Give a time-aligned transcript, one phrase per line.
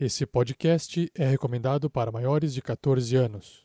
[0.00, 3.64] Esse podcast é recomendado para maiores de 14 anos.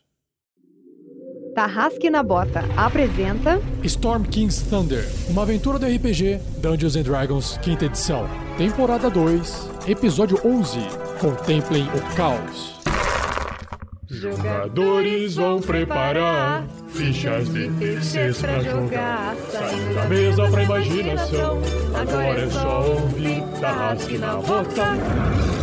[1.53, 7.85] Tarrasque na Bota apresenta Storm King's Thunder, uma aventura do RPG Dungeons and Dragons, quinta
[7.85, 8.27] edição.
[8.57, 10.79] Temporada 2, episódio 11.
[11.21, 12.81] Contemplem o caos.
[14.09, 19.35] Jogadores vão preparar fichas de terceiros pra jogar.
[19.51, 21.61] Saindo da mesa pra imaginação.
[21.93, 25.62] Agora é só ouvir Tarrasque na Bota.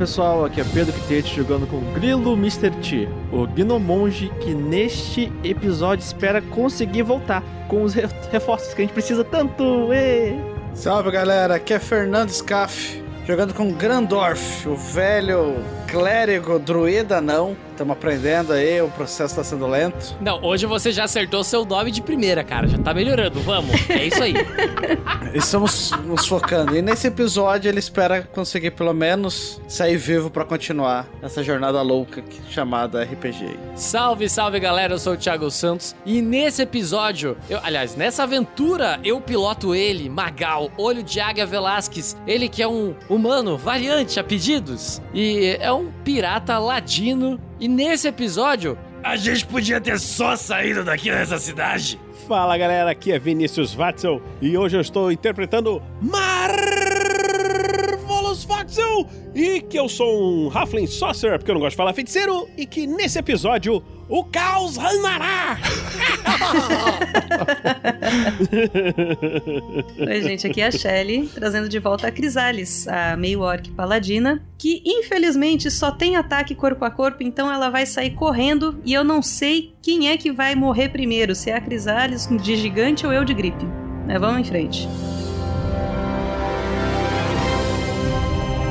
[0.00, 2.70] Pessoal, aqui é Pedro Quitete jogando com Grilo Mr.
[2.70, 8.84] T, o Gnomonge que neste episódio espera conseguir voltar com os re- reforços que a
[8.86, 9.92] gente precisa tanto.
[9.92, 10.36] Ê!
[10.72, 15.56] Salve galera, aqui é Fernando Scaff, jogando com Grandorf, o velho
[15.90, 17.56] clérigo druida não.
[17.72, 20.14] Estamos aprendendo aí, o processo está sendo lento.
[20.20, 22.68] Não, hoje você já acertou seu nome de primeira, cara.
[22.68, 23.40] Já tá melhorando.
[23.40, 23.70] Vamos.
[23.88, 24.34] É isso aí.
[25.32, 26.76] Estamos nos focando.
[26.76, 32.22] E nesse episódio ele espera conseguir pelo menos sair vivo para continuar essa jornada louca
[32.50, 33.58] chamada RPG.
[33.74, 34.94] Salve, salve, galera.
[34.94, 35.96] Eu sou o Thiago Santos.
[36.04, 42.14] E nesse episódio, eu, aliás, nessa aventura, eu piloto ele, Magal, olho de águia Velasquez.
[42.26, 45.00] Ele que é um humano variante a pedidos.
[45.14, 47.40] E é um pirata ladino.
[47.58, 51.98] E nesse episódio, a gente podia ter só saído daqui dessa cidade.
[52.28, 56.89] Fala galera, aqui é Vinícius Watzel e hoje eu estou interpretando Marvelous
[58.50, 62.48] Watzel e que eu sou um Halfling Sorcerer, porque eu não gosto de falar feiticeiro,
[62.56, 65.56] e que nesse episódio o caos reinará!
[69.98, 74.82] Oi, gente, aqui é a Shelly, trazendo de volta a Crisales, a meio-orc paladina, que
[74.84, 79.22] infelizmente só tem ataque corpo a corpo, então ela vai sair correndo e eu não
[79.22, 83.24] sei quem é que vai morrer primeiro, se é a Crisales de gigante ou eu
[83.24, 83.64] de gripe.
[84.06, 84.88] Mas vamos em frente.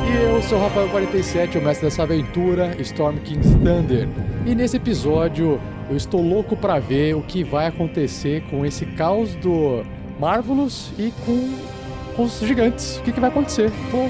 [0.10, 4.08] E eu sou o Rafael47, o mestre dessa aventura, Storm King's Thunder.
[4.44, 9.36] E nesse episódio eu estou louco pra ver o que vai acontecer com esse caos
[9.36, 9.84] do
[10.20, 12.98] Marvelous e com os gigantes.
[12.98, 13.72] O que, que vai acontecer?
[13.86, 14.10] Estou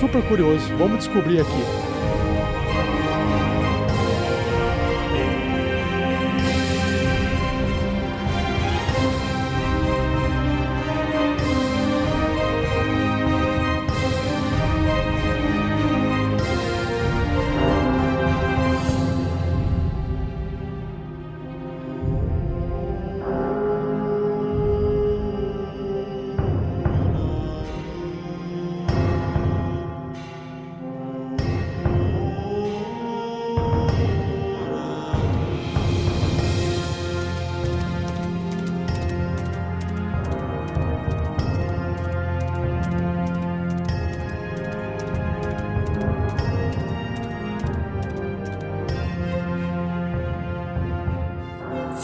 [0.00, 0.64] super curioso.
[0.76, 2.29] Vamos descobrir aqui.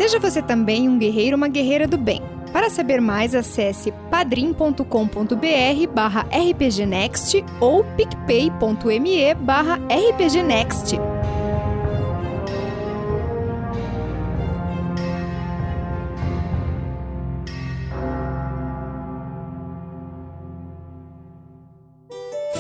[0.07, 2.23] Seja você também um guerreiro ou uma guerreira do bem.
[2.53, 4.85] Para saber mais, acesse padrim.com.br
[5.93, 10.95] barra rpgnext ou picpay.me barra rpgnext.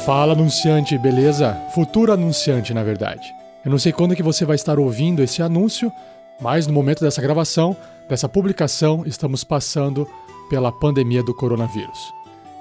[0.04, 1.56] Fala anunciante, beleza?
[1.72, 3.32] Futuro anunciante, na verdade.
[3.64, 5.92] Eu não sei quando que você vai estar ouvindo esse anúncio,
[6.40, 7.76] mas no momento dessa gravação,
[8.08, 10.08] dessa publicação, estamos passando
[10.48, 12.12] pela pandemia do coronavírus.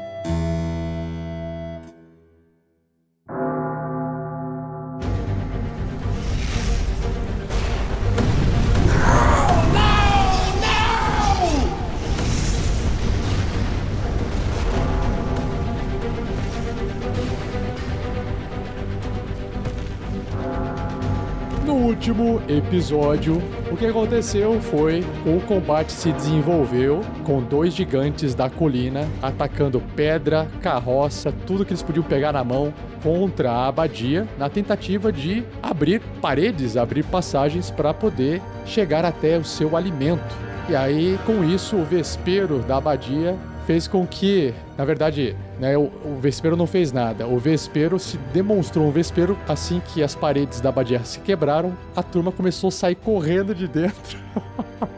[21.97, 23.41] Último episódio,
[23.71, 30.47] o que aconteceu foi o combate se desenvolveu com dois gigantes da colina atacando pedra,
[30.61, 32.71] carroça, tudo que eles podiam pegar na mão
[33.01, 39.43] contra a abadia, na tentativa de abrir paredes, abrir passagens para poder chegar até o
[39.43, 40.35] seu alimento.
[40.69, 43.35] E aí, com isso, o vespeiro da abadia
[43.67, 47.27] fez com que, na verdade, né, o, o Vespero não fez nada.
[47.27, 52.01] O Vespero se demonstrou um Vespero assim que as paredes da abadia se quebraram, a
[52.01, 54.17] turma começou a sair correndo de dentro.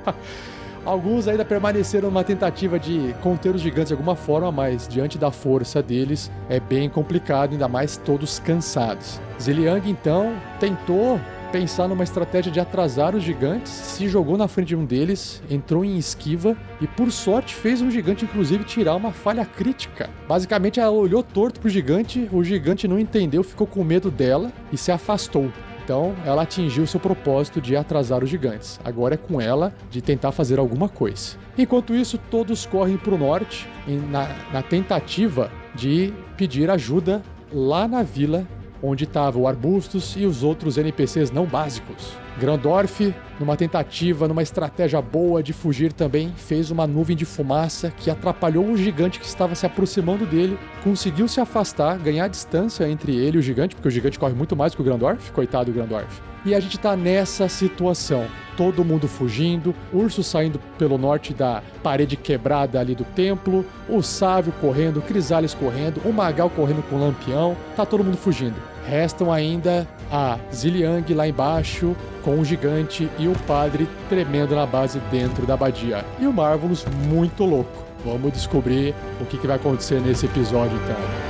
[0.85, 5.31] Alguns ainda permaneceram numa tentativa de conter os gigantes de alguma forma, mas diante da
[5.31, 9.19] força deles é bem complicado, ainda mais todos cansados.
[9.41, 11.19] Ziliang então tentou
[11.51, 15.83] pensar numa estratégia de atrasar os gigantes, se jogou na frente de um deles, entrou
[15.83, 20.09] em esquiva e, por sorte, fez um gigante, inclusive, tirar uma falha crítica.
[20.27, 24.77] Basicamente, ela olhou torto pro gigante, o gigante não entendeu, ficou com medo dela e
[24.77, 25.51] se afastou.
[25.83, 28.79] Então, ela atingiu seu propósito de atrasar os gigantes.
[28.85, 31.35] Agora é com ela de tentar fazer alguma coisa.
[31.57, 38.03] Enquanto isso, todos correm para o norte na, na tentativa de pedir ajuda lá na
[38.03, 38.45] vila
[38.81, 42.13] onde estavam Arbustos e os outros NPCs não básicos.
[42.37, 48.09] Grandorf, numa tentativa, numa estratégia boa de fugir também, fez uma nuvem de fumaça que
[48.09, 53.37] atrapalhou o gigante que estava se aproximando dele, conseguiu se afastar, ganhar distância entre ele
[53.37, 56.21] e o gigante, porque o gigante corre muito mais que o Grandorf, coitado do Grandorf.
[56.45, 58.25] E a gente tá nessa situação.
[58.55, 64.53] Todo mundo fugindo, urso saindo pelo norte da parede quebrada ali do templo, o Sávio
[64.61, 68.55] correndo, Crisales correndo, o Magal correndo com o Lampião, tá todo mundo fugindo.
[68.85, 74.99] Restam ainda a Ziliang lá embaixo, com o gigante e o padre tremendo na base
[75.11, 76.05] dentro da abadia.
[76.19, 77.85] E o Marvelous muito louco.
[78.03, 81.29] Vamos descobrir o que, que vai acontecer nesse episódio então.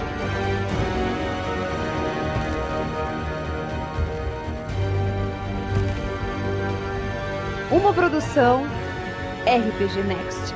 [7.71, 8.63] Uma produção
[9.45, 10.48] RPG Next.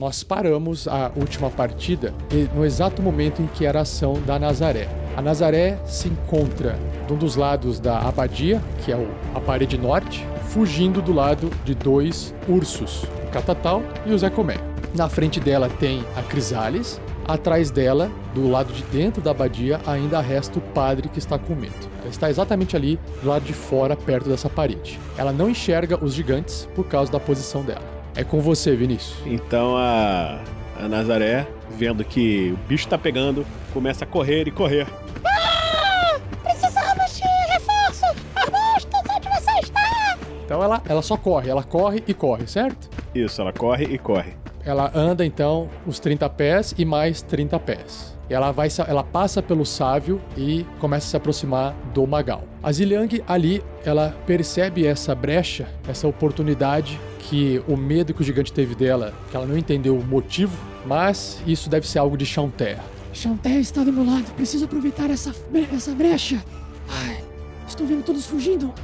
[0.00, 2.14] Nós paramos a última partida
[2.54, 4.88] no exato momento em que era a ação da Nazaré.
[5.14, 10.26] A Nazaré se encontra de um dos lados da abadia, que é a parede norte,
[10.48, 14.56] fugindo do lado de dois ursos, o Catatal e o Zé Comé.
[14.94, 16.98] Na frente dela tem a Crisales,
[17.28, 21.54] atrás dela, do lado de dentro da abadia, ainda resta o padre que está com
[21.54, 21.90] medo.
[22.00, 24.98] Ela está exatamente ali, do lado de fora, perto dessa parede.
[25.18, 27.99] Ela não enxerga os gigantes por causa da posição dela.
[28.14, 29.16] É com você, Vinícius.
[29.24, 30.40] Então a,
[30.78, 34.86] a Nazaré, vendo que o bicho tá pegando, começa a correr e correr.
[35.24, 36.18] Ah!
[36.42, 38.06] Precisamos de reforço!
[38.34, 40.18] Arbustos, onde você está?
[40.44, 42.90] Então ela, ela só corre, ela corre e corre, certo?
[43.14, 44.34] Isso, ela corre e corre.
[44.64, 48.18] Ela anda então os 30 pés e mais 30 pés.
[48.28, 52.44] Ela vai, ela passa pelo Sávio e começa a se aproximar do Magal.
[52.62, 58.52] A Ziliang ali, ela percebe essa brecha, essa oportunidade que o medo que o gigante
[58.52, 62.76] teve dela, que ela não entendeu o motivo, mas isso deve ser algo de Chanter.
[63.12, 65.32] Chanter está do meu lado, preciso aproveitar essa,
[65.72, 66.44] essa brecha.
[66.88, 67.22] Ai,
[67.68, 68.74] estou vendo todos fugindo,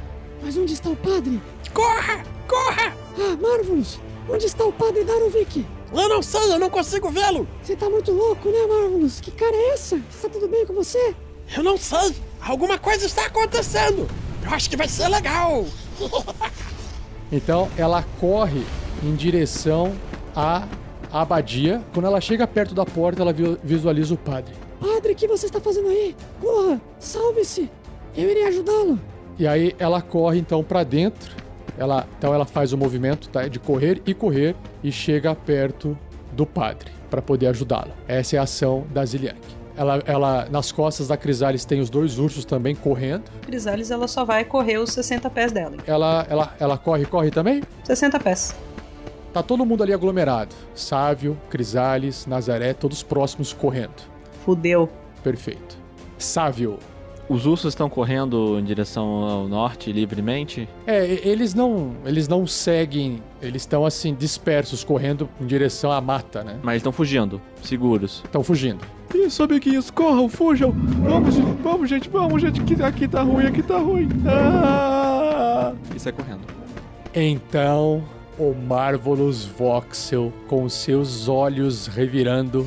[0.41, 1.41] mas onde está o padre?
[1.73, 2.23] Corra!
[2.47, 2.93] Corra!
[3.19, 3.99] Ah, Marvelous!
[4.29, 5.65] Onde está o padre Darovic?
[5.91, 7.45] Eu não sei, eu não consigo vê-lo!
[7.61, 9.19] Você tá muito louco, né, Marvelous?
[9.19, 9.97] Que cara é essa?
[10.09, 11.13] Está tudo bem com você?
[11.55, 12.15] Eu não sei!
[12.39, 14.07] Alguma coisa está acontecendo!
[14.41, 15.65] Eu acho que vai ser legal!
[17.31, 18.63] então ela corre
[19.03, 19.93] em direção
[20.35, 20.67] à
[21.11, 21.81] abadia.
[21.93, 24.53] Quando ela chega perto da porta, ela visualiza o padre.
[24.79, 26.15] Padre, o que você está fazendo aí?
[26.39, 26.79] Corra!
[26.99, 27.69] Salve-se!
[28.15, 28.99] Eu irei ajudá-lo!
[29.39, 31.35] E aí ela corre então para dentro
[31.77, 35.97] ela, então ela faz o movimento tá, de correr e correr e chega perto
[36.31, 37.91] do padre para poder ajudá-lo.
[38.07, 39.56] Essa é a ação da Ziliang.
[39.77, 43.25] Ela, ela, nas costas da Crisales tem os dois ursos também correndo.
[43.43, 45.77] Crisales ela só vai correr os 60 pés dela.
[45.85, 47.61] Ela, ela, ela corre, corre também?
[47.83, 48.55] 60 pés.
[49.31, 50.55] Tá todo mundo ali aglomerado.
[50.73, 54.01] Sávio, Crisales, Nazaré, todos próximos correndo.
[54.43, 54.89] Fudeu.
[55.23, 55.77] Perfeito.
[56.17, 56.79] Sávio,
[57.29, 60.67] os ursos estão correndo em direção ao norte livremente?
[60.87, 66.43] É, eles não, eles não seguem, eles estão assim dispersos correndo em direção à mata,
[66.43, 66.57] né?
[66.63, 68.21] Mas estão fugindo, seguros.
[68.25, 68.96] Estão fugindo.
[69.25, 70.71] Isso, amiguinhos, corram, fujam.
[70.71, 74.07] Vamos, vamos, gente, vamos, gente, que aqui tá ruim, aqui tá ruim.
[74.27, 75.73] Ah!
[75.95, 76.41] E sai correndo.
[77.15, 78.03] Então,
[78.37, 82.65] o Marvelous Voxel, com seus olhos revirando.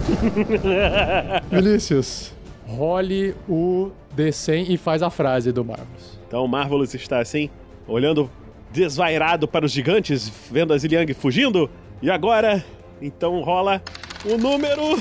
[1.50, 2.34] Vinícius,
[2.66, 6.18] role o D100 e faz a frase do Marvelous.
[6.26, 7.48] Então o Marvelous está assim,
[7.86, 8.28] olhando
[8.72, 11.70] desvairado para os gigantes, vendo a Ziliang fugindo.
[12.02, 12.64] E agora,
[13.00, 13.80] então rola
[14.24, 15.00] o número.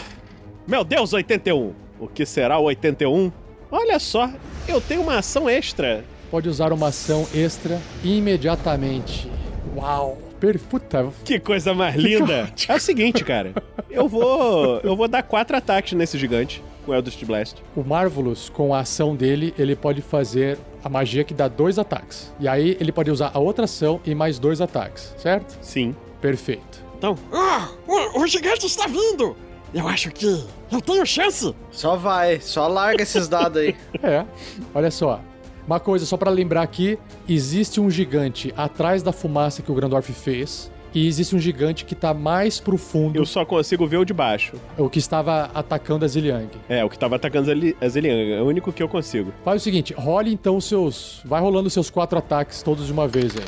[0.70, 1.74] Meu Deus, 81!
[2.00, 3.32] O que será o 81?
[3.72, 4.30] Olha só,
[4.68, 6.06] eu tenho uma ação extra.
[6.30, 9.28] Pode usar uma ação extra imediatamente.
[9.76, 10.16] Uau!
[10.40, 10.60] Per...
[10.60, 12.54] Puta, Que coisa mais linda.
[12.68, 13.52] É o seguinte, cara.
[13.90, 14.80] Eu vou.
[14.84, 17.58] Eu vou dar quatro ataques nesse gigante com Eldritch Blast.
[17.76, 22.32] o Marvelous, com a ação dele, ele pode fazer a magia que dá dois ataques.
[22.40, 25.58] E aí ele pode usar a outra ação e mais dois ataques, certo?
[25.62, 25.96] Sim.
[26.22, 26.84] Perfeito.
[26.98, 29.36] Então, Ah, o, o gigante está vindo!
[29.74, 30.26] Eu acho que
[30.72, 31.54] eu tenho chance!
[31.72, 33.76] Só vai, só larga esses dados aí.
[34.02, 34.26] É,
[34.74, 35.22] olha só.
[35.68, 36.98] Uma coisa, só pra lembrar aqui,
[37.28, 40.72] existe um gigante atrás da fumaça que o Grandorf fez.
[40.92, 44.12] E existe um gigante que tá mais pro fundo, eu só consigo ver o de
[44.12, 44.54] baixo.
[44.76, 46.50] o que estava atacando a Ziliang.
[46.68, 48.32] É, o que tava atacando a Zeliang.
[48.32, 49.32] É o único que eu consigo.
[49.46, 51.22] Faz o seguinte, role então os seus.
[51.24, 53.46] Vai rolando os seus quatro ataques todos de uma vez aí.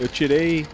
[0.00, 0.66] Eu tirei.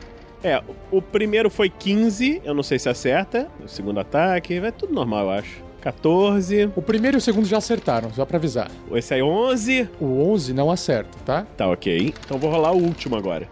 [0.43, 3.49] É, o primeiro foi 15, eu não sei se acerta.
[3.63, 5.63] O segundo ataque, vai tudo normal, eu acho.
[5.83, 6.71] 14.
[6.77, 8.71] O primeiro e o segundo já acertaram, só pra avisar.
[8.93, 9.89] Esse aí 11.
[10.01, 11.47] O 11 não acerta, tá?
[11.57, 12.15] Tá ok.
[12.25, 13.49] Então vou rolar o último agora.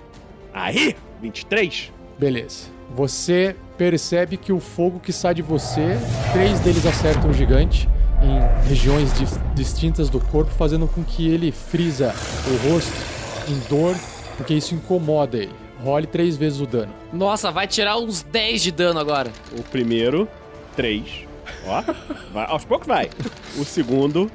[0.52, 0.94] Aí!
[1.22, 1.92] 23.
[2.18, 2.68] Beleza.
[2.94, 5.96] Você percebe que o fogo que sai de você,
[6.32, 7.88] três deles acertam o gigante
[8.22, 12.14] em regiões dis- distintas do corpo, fazendo com que ele frisa
[12.46, 12.92] o rosto
[13.48, 13.94] em dor,
[14.36, 15.52] porque isso incomoda ele.
[15.82, 16.92] Role três vezes o dano.
[17.12, 19.30] Nossa, vai tirar uns 10 de dano agora.
[19.56, 20.28] O primeiro,
[20.76, 21.26] 3.
[21.66, 21.82] Ó,
[22.32, 23.08] vai, aos poucos vai.
[23.56, 24.30] O segundo,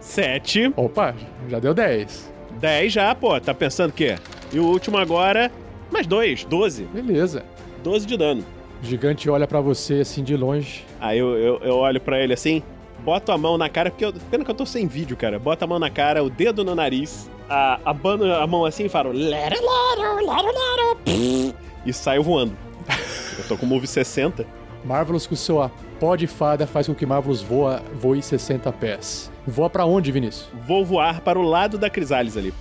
[0.00, 0.72] 7.
[0.76, 1.14] Opa,
[1.48, 2.32] já deu 10.
[2.60, 3.38] 10 já, pô.
[3.40, 4.16] Tá pensando o quê?
[4.52, 5.50] E o último agora,
[5.90, 6.84] mais 2, 12.
[6.84, 7.44] Beleza.
[7.82, 8.44] 12 de dano.
[8.82, 10.84] O gigante olha pra você assim de longe.
[11.00, 12.62] Aí eu, eu, eu olho pra ele assim,
[13.04, 15.38] boto a mão na cara, porque eu, pena que eu tô sem vídeo, cara.
[15.38, 18.88] Bota a mão na cara, o dedo no nariz, a, abano a mão assim e
[18.88, 19.10] falo.
[19.12, 21.54] "Lero, lero, lero, lero", pff,
[21.86, 22.56] E saio voando.
[23.38, 24.46] Eu tô com move 60.
[24.84, 29.30] Marvelous com sua pó de fada faz com que Marvelous voa, voe 60 pés.
[29.46, 30.48] Voa pra onde, Vinícius?
[30.66, 32.52] Vou voar para o lado da Crisales ali.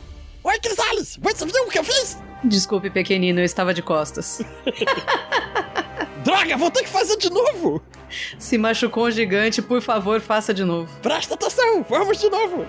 [0.44, 1.18] Oi, Crisales!
[1.22, 2.18] Você viu o que eu fiz?
[2.44, 4.42] Desculpe, pequenino, eu estava de costas.
[6.24, 7.82] Droga, vou ter que fazer de novo!
[8.38, 10.90] Se machucou um gigante, por favor, faça de novo.
[11.02, 12.66] Presta atenção, vamos de novo!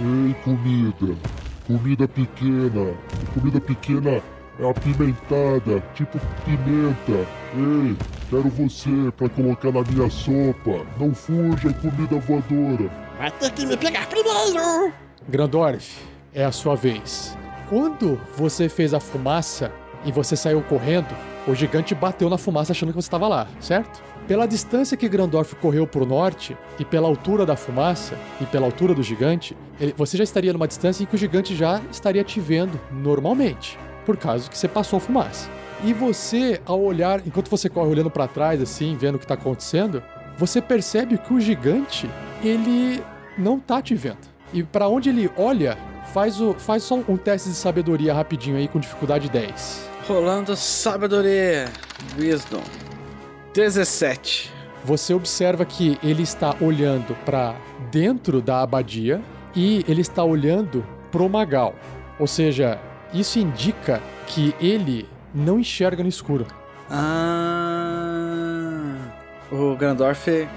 [0.00, 1.18] Ei, comida.
[1.66, 2.94] Comida pequena.
[3.34, 4.22] Comida pequena
[4.60, 7.26] é apimentada, tipo pimenta.
[7.56, 7.96] Ei,
[8.30, 10.86] quero você pra colocar na minha sopa.
[10.98, 12.90] Não fuja, comida voadora.
[13.18, 14.92] Vai ter que me pegar primeiro!
[15.28, 16.00] Grandorf,
[16.32, 17.36] é a sua vez.
[17.68, 19.72] Quando você fez a fumaça
[20.04, 21.14] e você saiu correndo,
[21.48, 24.02] o gigante bateu na fumaça achando que você estava lá, certo?
[24.26, 28.66] Pela distância que Grandorf correu para o norte e pela altura da fumaça e pela
[28.66, 32.22] altura do gigante, ele- você já estaria numa distância em que o gigante já estaria
[32.22, 35.48] te vendo normalmente, por causa que você passou a fumaça.
[35.82, 39.34] E você, ao olhar, enquanto você corre olhando para trás assim, vendo o que está
[39.34, 40.02] acontecendo,
[40.36, 42.08] você percebe que o gigante,
[42.44, 43.02] ele
[43.38, 44.18] não tá te vendo.
[44.52, 45.78] E para onde ele olha,
[46.12, 49.87] faz, o, faz só um teste de sabedoria rapidinho aí com dificuldade 10.
[50.08, 51.66] Rolando sabedoria.
[52.16, 52.62] Wisdom.
[53.52, 54.50] 17.
[54.82, 57.54] Você observa que ele está olhando para
[57.90, 59.20] dentro da abadia
[59.54, 61.74] e ele está olhando pro Magal.
[62.18, 62.80] Ou seja,
[63.12, 66.46] isso indica que ele não enxerga no escuro.
[66.90, 67.74] Ah.
[69.52, 70.48] O Grandorf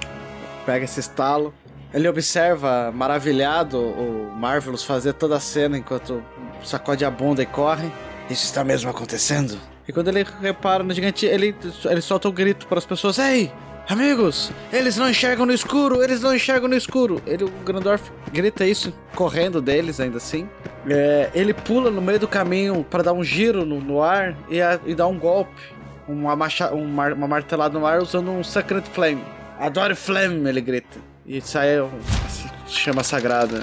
[0.66, 1.54] pega esse estalo.
[1.94, 6.24] Ele observa, maravilhado, o Marvelous fazer toda a cena enquanto
[6.64, 7.92] sacode a bunda e corre.
[8.32, 9.58] Isso está mesmo acontecendo?
[9.88, 13.52] E quando ele repara no gigante, ele, ele solta um grito para as pessoas: Ei,
[13.90, 17.22] amigos, eles não enxergam no escuro, eles não enxergam no escuro.
[17.26, 20.48] Ele, o Grandorf grita isso, correndo deles ainda assim.
[20.88, 24.62] É, ele pula no meio do caminho para dar um giro no, no ar e,
[24.62, 25.62] a- e dar um golpe
[26.08, 29.24] uma, macha, um mar- uma martelada no ar usando um Sacred Flame.
[29.60, 30.98] Adore Flame, ele grita.
[31.26, 31.90] E sai um,
[32.68, 33.62] chama sagrada,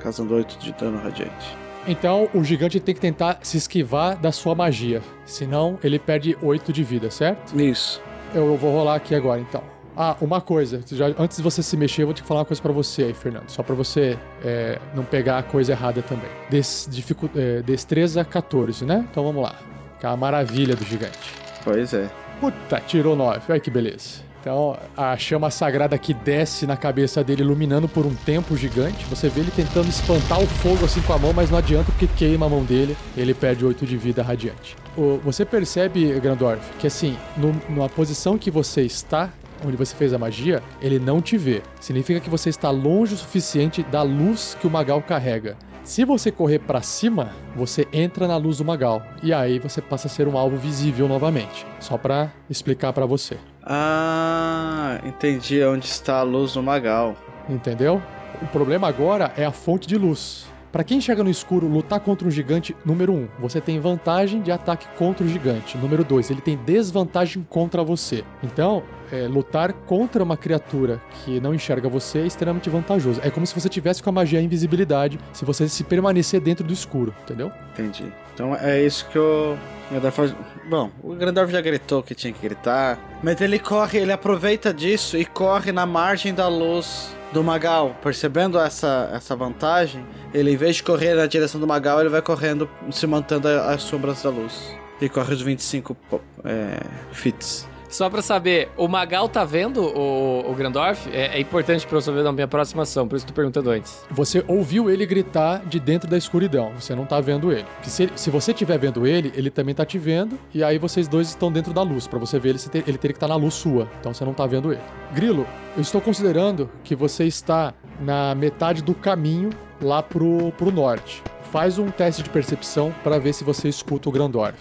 [0.00, 1.56] causando 8 de dano radiante.
[1.86, 5.02] Então o gigante tem que tentar se esquivar da sua magia.
[5.24, 7.58] Senão ele perde 8 de vida, certo?
[7.60, 8.00] Isso.
[8.34, 9.62] Eu vou rolar aqui agora então.
[9.96, 10.80] Ah, uma coisa.
[10.92, 13.14] já- antes de você se mexer, eu vou te falar uma coisa pra você aí,
[13.14, 13.48] Fernando.
[13.50, 16.30] Só pra você é, não pegar a coisa errada também.
[16.48, 19.04] Des, dificu- é, destreza 14, né?
[19.10, 19.56] Então vamos lá.
[19.98, 21.18] Que é a maravilha do gigante.
[21.64, 22.08] Pois é.
[22.40, 23.40] Puta, tirou 9.
[23.50, 24.20] Olha que beleza.
[24.40, 29.04] Então, a chama sagrada que desce na cabeça dele, iluminando por um tempo gigante.
[29.06, 32.06] Você vê ele tentando espantar o fogo assim com a mão, mas não adianta porque
[32.06, 32.96] queima a mão dele.
[33.16, 34.76] Ele perde 8 de vida radiante.
[35.24, 39.30] Você percebe, Grandorf, que assim, no, numa posição que você está,
[39.64, 41.62] onde você fez a magia, ele não te vê.
[41.80, 45.56] Significa que você está longe o suficiente da luz que o Magal carrega.
[45.84, 50.06] Se você correr pra cima, você entra na luz do Magal e aí você passa
[50.06, 51.66] a ser um alvo visível novamente.
[51.78, 57.16] Só pra explicar pra você, Ah, entendi onde está a luz do Magal.
[57.48, 58.02] entendeu?
[58.42, 60.46] O problema agora é a fonte de luz.
[60.72, 64.40] Pra quem chega no escuro, lutar contra um gigante, número 1, um, você tem vantagem
[64.40, 65.76] de ataque contra o gigante.
[65.76, 68.22] Número 2, ele tem desvantagem contra você.
[68.40, 73.20] Então, é, lutar contra uma criatura que não enxerga você é extremamente vantajoso.
[73.24, 76.72] É como se você tivesse com a magia invisibilidade, se você se permanecer dentro do
[76.72, 77.50] escuro, entendeu?
[77.72, 78.04] Entendi.
[78.32, 79.56] Então é isso que o
[79.90, 80.34] Grandorf...
[80.68, 85.16] Bom, o Grandorf já gritou que tinha que gritar, mas ele corre, ele aproveita disso
[85.16, 87.96] e corre na margem da luz do Magal.
[88.02, 92.22] Percebendo essa, essa vantagem, ele em vez de correr na direção do Magal, ele vai
[92.22, 94.74] correndo, se mantendo as sombras da luz.
[95.00, 95.96] E corre os 25
[96.44, 96.80] é,
[97.12, 97.69] fits.
[97.90, 101.08] Só pra saber, o Magal tá vendo o, o Grandorf?
[101.12, 104.04] É, é importante pra eu saber na minha próxima ação, por isso tô perguntando antes.
[104.10, 107.66] Você ouviu ele gritar de dentro da escuridão, você não tá vendo ele.
[107.82, 111.28] Se, se você estiver vendo ele, ele também tá te vendo, e aí vocês dois
[111.28, 112.06] estão dentro da luz.
[112.06, 114.24] Pra você ver ele, ter, ele teria que estar tá na luz sua, então você
[114.24, 114.82] não tá vendo ele.
[115.12, 115.44] Grilo,
[115.76, 119.50] eu estou considerando que você está na metade do caminho
[119.82, 121.22] lá pro, pro norte.
[121.50, 124.56] Faz um teste de percepção para ver se você escuta o Grandorf.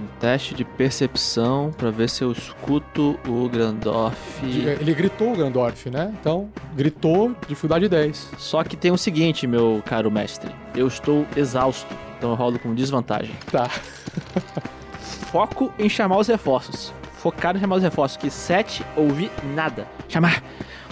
[0.00, 4.16] Um teste de percepção pra ver se eu escuto o Grandorf.
[4.42, 6.14] Ele gritou o Grandorf, né?
[6.18, 8.30] Então, gritou, dificuldade 10.
[8.38, 10.50] Só que tem o seguinte, meu caro mestre.
[10.74, 13.34] Eu estou exausto, então eu rolo com desvantagem.
[13.52, 13.68] Tá.
[15.30, 16.94] Foco em chamar os reforços.
[17.18, 19.86] Focado em chamar os reforços, que 7 ouvi nada.
[20.08, 20.42] Chamar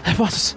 [0.05, 0.55] reforços.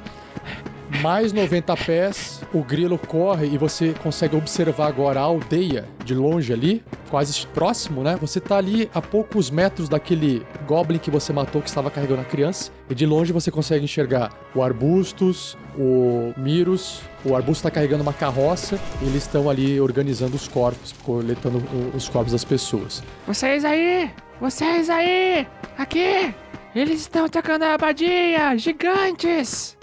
[1.00, 6.52] Mais 90 pés, o grilo corre e você consegue observar agora a aldeia de longe
[6.52, 8.18] ali, quase próximo, né?
[8.20, 12.26] Você tá ali a poucos metros daquele goblin que você matou que estava carregando a
[12.26, 12.72] criança.
[12.90, 17.02] E de longe você consegue enxergar o arbustos, o Mirus.
[17.24, 21.64] O arbusto está carregando uma carroça e eles estão ali organizando os corpos, coletando
[21.96, 23.02] os corpos das pessoas.
[23.26, 24.12] Vocês aí!
[24.40, 25.48] Vocês aí!
[25.78, 26.34] Aqui!
[26.76, 28.58] Eles estão atacando a abadia!
[28.58, 29.78] Gigantes!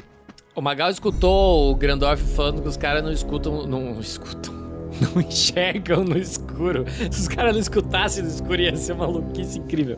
[0.59, 3.65] O Magal escutou o Grandorf falando que os caras não escutam.
[3.65, 4.53] Não escutam.
[5.15, 6.85] Não enxergam no escuro.
[7.13, 9.97] Se os caras não escutassem no escuro, ia ser uma maluquice incrível.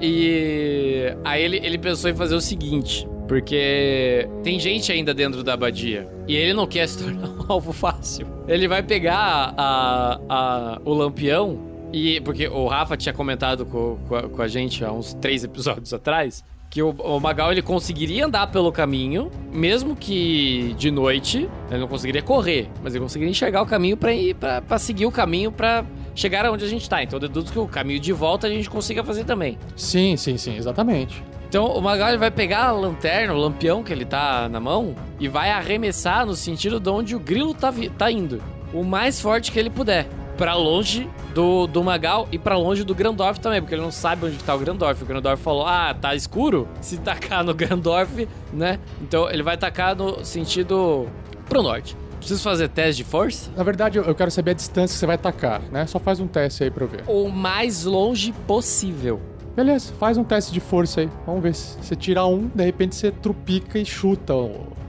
[0.00, 3.08] E aí ele, ele pensou em fazer o seguinte.
[3.26, 6.06] Porque tem gente ainda dentro da abadia.
[6.28, 8.28] E ele não quer se tornar um alvo fácil.
[8.46, 11.58] Ele vai pegar a, a, o lampião.
[11.92, 15.42] E, porque o Rafa tinha comentado com, com, a, com a gente há uns três
[15.42, 16.44] episódios atrás
[16.76, 21.88] que o, o, Magal ele conseguiria andar pelo caminho, mesmo que de noite, ele não
[21.88, 25.86] conseguiria correr, mas ele conseguiria enxergar o caminho para ir para seguir o caminho para
[26.14, 27.02] chegar aonde a gente tá.
[27.02, 29.56] Então eu deduzo que o caminho de volta a gente consiga fazer também.
[29.74, 31.24] Sim, sim, sim, exatamente.
[31.48, 34.94] Então o Magal ele vai pegar a lanterna, o lampião que ele tá na mão
[35.18, 38.42] e vai arremessar no sentido de onde o grilo tá, tá indo,
[38.74, 40.06] o mais forte que ele puder
[40.36, 44.26] para longe do, do Magal e para longe do Grandorf também, porque ele não sabe
[44.26, 45.02] onde tá o Grandorf.
[45.02, 46.68] O Grandorf falou: "Ah, tá escuro".
[46.80, 48.78] Se tacar no Grandorf, né?
[49.00, 51.08] Então ele vai tacar no sentido
[51.48, 51.96] pro norte.
[52.18, 53.50] Preciso fazer teste de força?
[53.56, 55.86] Na verdade, eu quero saber a distância que você vai atacar, né?
[55.86, 57.04] Só faz um teste aí pra eu ver.
[57.06, 59.20] O mais longe possível.
[59.54, 61.10] Beleza, faz um teste de força aí.
[61.24, 64.34] Vamos ver se você tira um, de repente você trupica e chuta.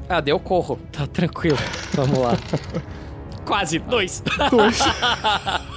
[0.09, 0.79] Ah, deu corro.
[0.91, 1.57] Tá tranquilo.
[1.93, 2.33] Vamos lá.
[3.47, 4.21] Quase, dois.
[4.51, 4.79] Dois.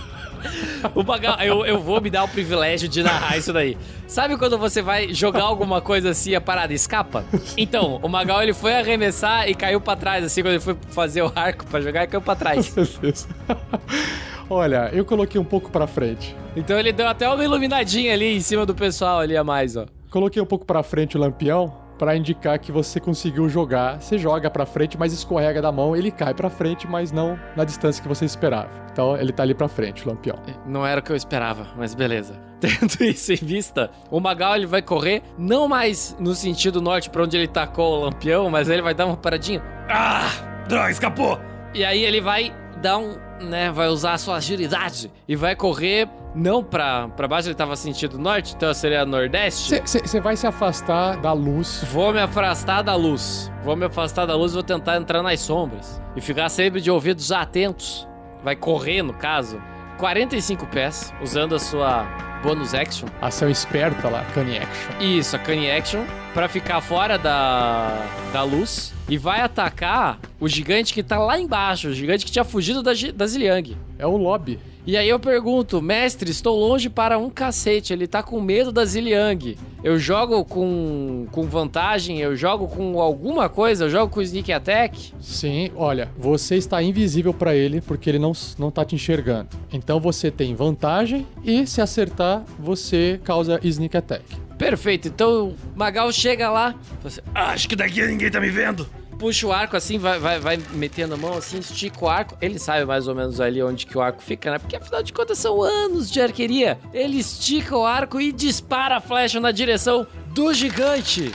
[0.92, 3.78] o Magal, eu, eu vou me dar o privilégio de narrar isso daí.
[4.08, 7.24] Sabe quando você vai jogar alguma coisa assim e a parada escapa?
[7.56, 11.22] Então, o Magal ele foi arremessar e caiu para trás, assim, quando ele foi fazer
[11.22, 12.74] o arco para jogar, caiu para trás.
[14.50, 16.34] Olha, eu coloquei um pouco para frente.
[16.56, 19.86] Então ele deu até uma iluminadinha ali em cima do pessoal ali a mais, ó.
[20.10, 24.00] Coloquei um pouco para frente o lampião para indicar que você conseguiu jogar.
[24.00, 27.62] Você joga para frente, mas escorrega da mão, ele cai para frente, mas não na
[27.62, 28.70] distância que você esperava.
[28.90, 30.38] Então ele tá ali para frente, o lampião.
[30.64, 32.40] Não era o que eu esperava, mas beleza.
[32.58, 37.22] Tendo isso em vista, o Magal ele vai correr não mais no sentido norte para
[37.22, 39.62] onde ele tacou o lampião, mas ele vai dar uma paradinha.
[39.86, 40.30] Ah!
[40.66, 41.38] Droga, escapou!
[41.74, 46.08] E aí ele vai dar um, né, vai usar a sua agilidade e vai correr
[46.34, 49.80] não pra, pra baixo, ele tava sentido norte, então seria nordeste.
[49.84, 51.84] Você vai se afastar da luz.
[51.92, 53.50] Vou me afastar da luz.
[53.64, 56.00] Vou me afastar da luz e vou tentar entrar nas sombras.
[56.14, 58.08] E ficar sempre de ouvidos atentos.
[58.44, 59.60] Vai correr, no caso.
[60.00, 62.04] 45 pés, usando a sua
[62.42, 63.06] bonus action.
[63.20, 64.98] Ação esperta lá, Cunning Action.
[64.98, 68.94] Isso, a Cunning Action, pra ficar fora da, da luz.
[69.10, 72.92] E vai atacar o gigante que tá lá embaixo, o gigante que tinha fugido da,
[73.14, 73.76] da Ziliang.
[74.00, 74.58] É o lobby.
[74.86, 78.82] E aí eu pergunto, mestre, estou longe para um cacete, ele tá com medo da
[78.84, 79.56] Ziliang.
[79.84, 85.12] Eu jogo com, com vantagem, eu jogo com alguma coisa, eu jogo com sneak attack?
[85.20, 89.50] Sim, olha, você está invisível para ele porque ele não, não tá te enxergando.
[89.70, 94.24] Então você tem vantagem e se acertar, você causa sneak attack.
[94.56, 98.86] Perfeito, então Magal chega lá, assim, ah, acho que daqui ninguém tá me vendo.
[99.20, 102.36] Puxa o arco assim, vai, vai, vai metendo a mão assim, estica o arco.
[102.40, 104.58] Ele sabe mais ou menos ali onde que o arco fica, né?
[104.58, 106.78] Porque afinal de contas são anos de arqueria.
[106.92, 111.32] Ele estica o arco e dispara a flecha na direção do gigante.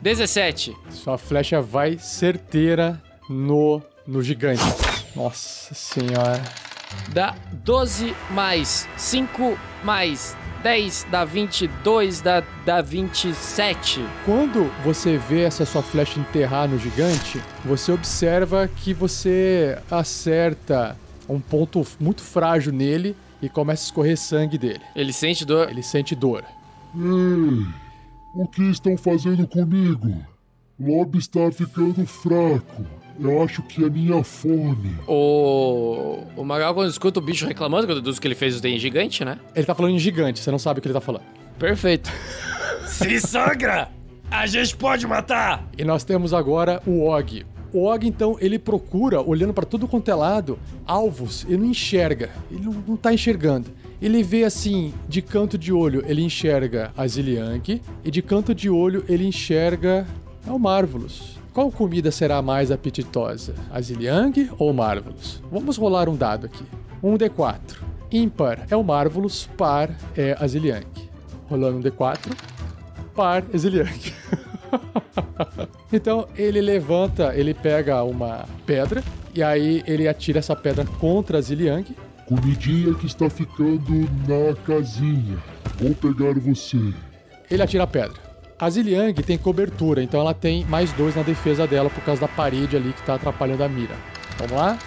[0.00, 0.74] 17.
[0.88, 4.62] Sua flecha vai certeira no, no gigante.
[5.14, 6.42] Nossa senhora.
[7.10, 14.04] Dá 12 mais 5 mais 10 dá 22, dá, dá 27.
[14.24, 20.96] Quando você vê essa sua flecha enterrar no gigante, você observa que você acerta
[21.28, 24.80] um ponto muito frágil nele e começa a escorrer sangue dele.
[24.96, 25.70] Ele sente dor.
[25.70, 26.42] Ele sente dor.
[26.96, 27.64] Ei,
[28.34, 30.20] o que estão fazendo comigo?
[30.80, 32.84] O Lob está ficando fraco.
[33.18, 34.94] Eu acho que é minha fome.
[35.06, 38.78] O, o Magal, quando escuta o bicho reclamando, quando deduz que ele fez o dente
[38.78, 39.38] gigante, né?
[39.54, 41.24] Ele tá falando em gigante, você não sabe o que ele tá falando.
[41.58, 42.10] Perfeito.
[42.86, 43.88] Se sangra,
[44.30, 45.66] a gente pode matar.
[45.76, 47.44] E nós temos agora o Og.
[47.72, 51.44] O Og, então, ele procura, olhando pra tudo quanto é lado, alvos.
[51.48, 52.30] Ele não enxerga.
[52.50, 53.70] Ele não, não tá enxergando.
[54.00, 57.80] Ele vê assim, de canto de olho, ele enxerga a Ziliang.
[58.04, 60.06] E de canto de olho, ele enxerga
[60.46, 61.35] é o Marvelous.
[61.56, 63.54] Qual comida será mais apetitosa?
[63.72, 65.42] A Ziliang ou Marvelous?
[65.50, 66.62] Vamos rolar um dado aqui.
[67.02, 67.78] Um D4.
[68.12, 70.84] Ímpar é o Marvelous, par é a Ziliang.
[71.48, 72.30] Rolando um D4.
[73.14, 74.12] Par é Ziliang.
[75.90, 79.02] então ele levanta, ele pega uma pedra
[79.34, 81.86] e aí ele atira essa pedra contra a Ziliang.
[82.28, 85.42] Comidinha que está ficando na casinha.
[85.80, 86.92] Vou pegar você.
[87.50, 88.25] Ele atira a pedra.
[88.58, 92.28] A Ziliang tem cobertura, então ela tem mais dois na defesa dela por causa da
[92.28, 93.94] parede ali que tá atrapalhando a mira.
[94.38, 94.78] Vamos lá?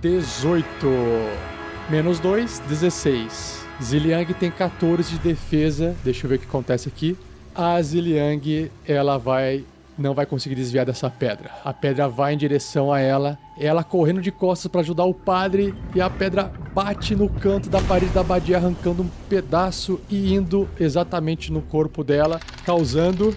[0.00, 0.86] 18
[1.90, 3.66] menos 2, 16.
[3.82, 5.96] Ziliang tem 14 de defesa.
[6.04, 7.16] Deixa eu ver o que acontece aqui.
[7.52, 9.64] A Ziliang, ela vai
[9.98, 11.50] não vai conseguir desviar dessa pedra.
[11.64, 15.74] A pedra vai em direção a ela, ela correndo de costas para ajudar o padre
[15.94, 20.68] e a pedra bate no canto da parede da abadia, arrancando um pedaço e indo
[20.78, 23.34] exatamente no corpo dela, causando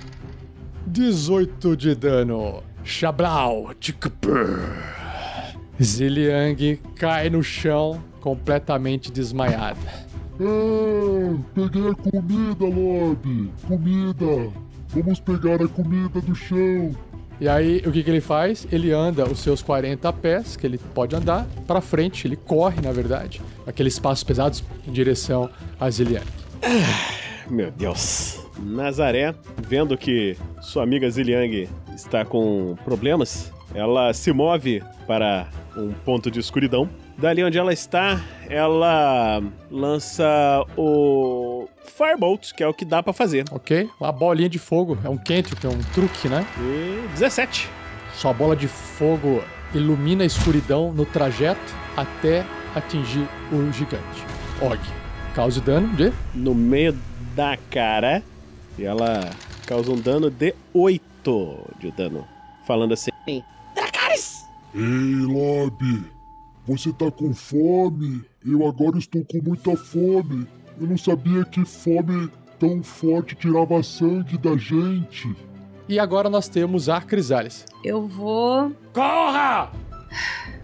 [0.86, 2.63] 18 de dano.
[2.84, 3.72] Xablau,
[5.82, 10.10] Ziliang cai no chão completamente desmaiada.
[10.41, 13.52] Ah, peguei a comida, Lob!
[13.67, 14.68] Comida!
[14.89, 16.95] Vamos pegar a comida do chão.
[17.39, 18.67] E aí, o que, que ele faz?
[18.71, 22.28] Ele anda os seus 40 pés, que ele pode andar, para frente.
[22.28, 25.49] Ele corre, na verdade, aqueles passos pesados em direção
[25.80, 26.25] a Ziliang.
[27.49, 28.45] Meu Deus.
[28.58, 29.34] Nazaré,
[29.67, 35.47] vendo que sua amiga Ziliang está com problemas, ela se move para
[35.78, 36.89] um ponto de escuridão.
[37.17, 43.45] Dali onde ela está, ela lança o Firebolt, que é o que dá pra fazer.
[43.52, 46.45] Ok, uma bolinha de fogo, é um cantrip, é um truque, né?
[46.58, 47.69] E 17.
[48.15, 54.23] Sua bola de fogo ilumina a escuridão no trajeto até atingir o gigante.
[54.62, 54.80] Og.
[55.36, 56.12] Cause dano de?
[56.34, 56.97] No meio
[57.36, 58.23] da cara.
[58.78, 59.30] E ela
[59.65, 62.28] causa um dano de 8 de dano.
[62.65, 63.12] Falando assim.
[63.75, 64.45] Dracarys!
[64.73, 66.06] Ei, Lob!
[66.67, 68.23] Você tá com fome?
[68.45, 70.47] Eu agora estou com muita fome.
[70.79, 75.35] Eu não sabia que fome tão forte tirava sangue da gente.
[75.87, 77.65] E agora nós temos a Crisales.
[77.83, 78.71] Eu vou.
[78.93, 79.71] Corra!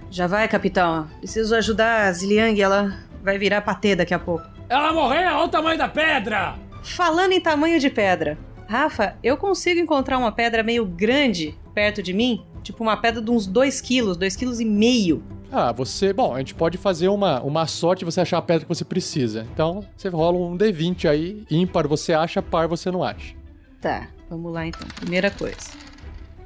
[0.09, 1.07] Já vai, capitão.
[1.19, 4.45] Preciso ajudar a Ziliang, ela vai virar patê daqui a pouco.
[4.69, 5.33] Ela morreu!
[5.33, 6.55] Olha o tamanho da pedra!
[6.81, 12.13] Falando em tamanho de pedra, Rafa, eu consigo encontrar uma pedra meio grande perto de
[12.13, 12.45] mim?
[12.63, 15.23] Tipo uma pedra de uns 2 quilos, 2 quilos e meio.
[15.57, 16.11] Ah, você.
[16.11, 19.47] Bom, a gente pode fazer uma, uma sorte você achar a pedra que você precisa.
[19.53, 23.33] Então, você rola um D20 aí, ímpar você acha, par você não acha.
[23.79, 24.85] Tá, vamos lá então.
[24.95, 25.71] Primeira coisa.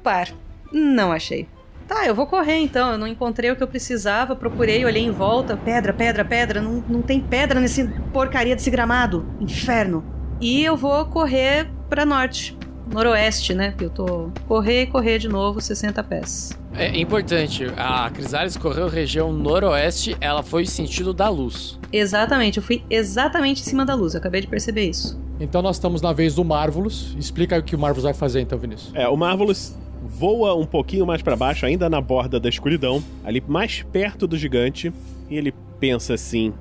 [0.00, 0.28] Par.
[0.72, 1.48] Não achei.
[1.88, 2.92] Tá, eu vou correr então.
[2.92, 5.56] Eu não encontrei o que eu precisava, procurei, olhei em volta.
[5.56, 6.62] Pedra, pedra, pedra.
[6.62, 9.26] Não, não tem pedra nesse porcaria desse gramado.
[9.40, 10.04] Inferno.
[10.40, 12.56] E eu vou correr pra norte.
[12.90, 13.74] Noroeste, né?
[13.76, 14.30] Que eu tô.
[14.46, 16.50] Correr e correr de novo, 60 pés.
[16.74, 21.78] É importante, a Crisales correu região noroeste, ela foi sentido da luz.
[21.92, 25.20] Exatamente, eu fui exatamente em cima da luz, eu acabei de perceber isso.
[25.40, 27.14] Então nós estamos na vez do Marvelous.
[27.18, 28.94] Explica aí o que o Marvelous vai fazer então, Vinícius.
[28.94, 33.42] É, o Marvelous voa um pouquinho mais pra baixo, ainda na borda da escuridão, ali
[33.46, 34.92] mais perto do gigante,
[35.28, 36.52] e ele pensa assim: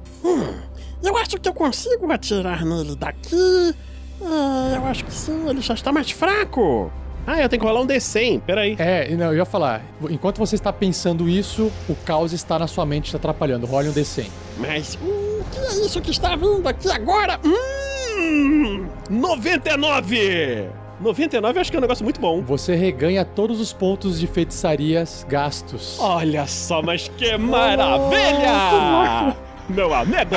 [1.04, 3.76] Eu acho que eu consigo atirar nele daqui.
[4.22, 6.92] Ah, eu acho que sim, ele já está mais fraco.
[7.28, 8.76] Ah, eu tenho que rolar um D100, peraí.
[8.80, 9.84] É, e não, eu ia falar.
[10.10, 13.68] Enquanto você está pensando isso, o caos está na sua mente te atrapalhando.
[13.68, 14.28] Role um D100.
[14.58, 17.40] Mas hum, o que é isso que está vindo aqui agora?
[17.46, 20.70] Hum, 99!
[21.00, 22.42] 99 eu acho que é um negócio muito bom.
[22.42, 25.98] Você reganha todos os pontos de feitiçarias gastos.
[26.00, 28.54] Olha só, mas que maravilha!
[29.70, 30.36] Meu amigo!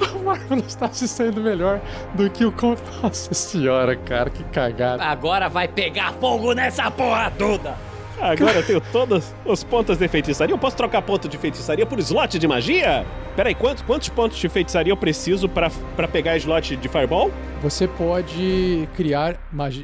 [0.14, 1.80] O Marvel está se saindo melhor
[2.14, 2.52] do que o.
[2.52, 5.02] con- Nossa senhora, cara, que cagada.
[5.04, 7.74] Agora vai pegar fogo nessa porra toda!
[8.20, 10.52] Agora eu tenho todos os pontos de feitiçaria.
[10.52, 13.06] Eu posso trocar ponto de feitiçaria por slot de magia?
[13.36, 17.30] Peraí, quantos, quantos pontos de feitiçaria eu preciso pra, pra pegar slot de fireball?
[17.62, 19.36] Você pode criar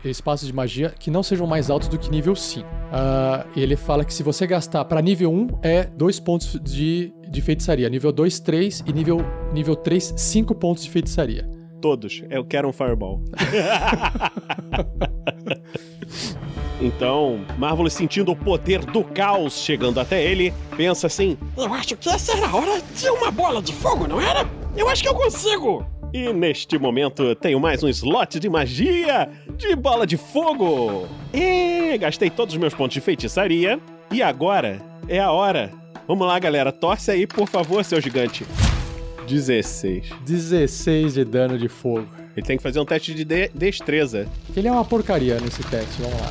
[0.04, 2.68] espaços de magia que não sejam mais altos do que nível 5.
[2.92, 7.13] Ah, e ele fala que se você gastar para nível 1 é 2 pontos de,
[7.34, 9.18] de feitiçaria, nível 2, 3 e nível,
[9.52, 11.48] nível 3, 5 pontos de feitiçaria.
[11.80, 12.22] Todos.
[12.30, 13.22] Eu quero um fireball.
[16.80, 22.08] então, Marvel sentindo o poder do caos chegando até ele, pensa assim: Eu acho que
[22.08, 24.48] essa era a hora de uma bola de fogo, não era?
[24.74, 25.84] Eu acho que eu consigo!
[26.12, 31.08] E neste momento tenho mais um slot de magia de bola de fogo.
[31.34, 33.80] E gastei todos os meus pontos de feitiçaria.
[34.12, 35.83] E agora é a hora.
[36.06, 36.70] Vamos lá, galera.
[36.72, 38.46] Torce aí, por favor, seu gigante.
[39.26, 40.10] 16.
[40.24, 42.06] 16 de dano de fogo.
[42.36, 44.26] Ele tem que fazer um teste de de- destreza.
[44.54, 46.30] Ele é uma porcaria nesse teste, vamos lá.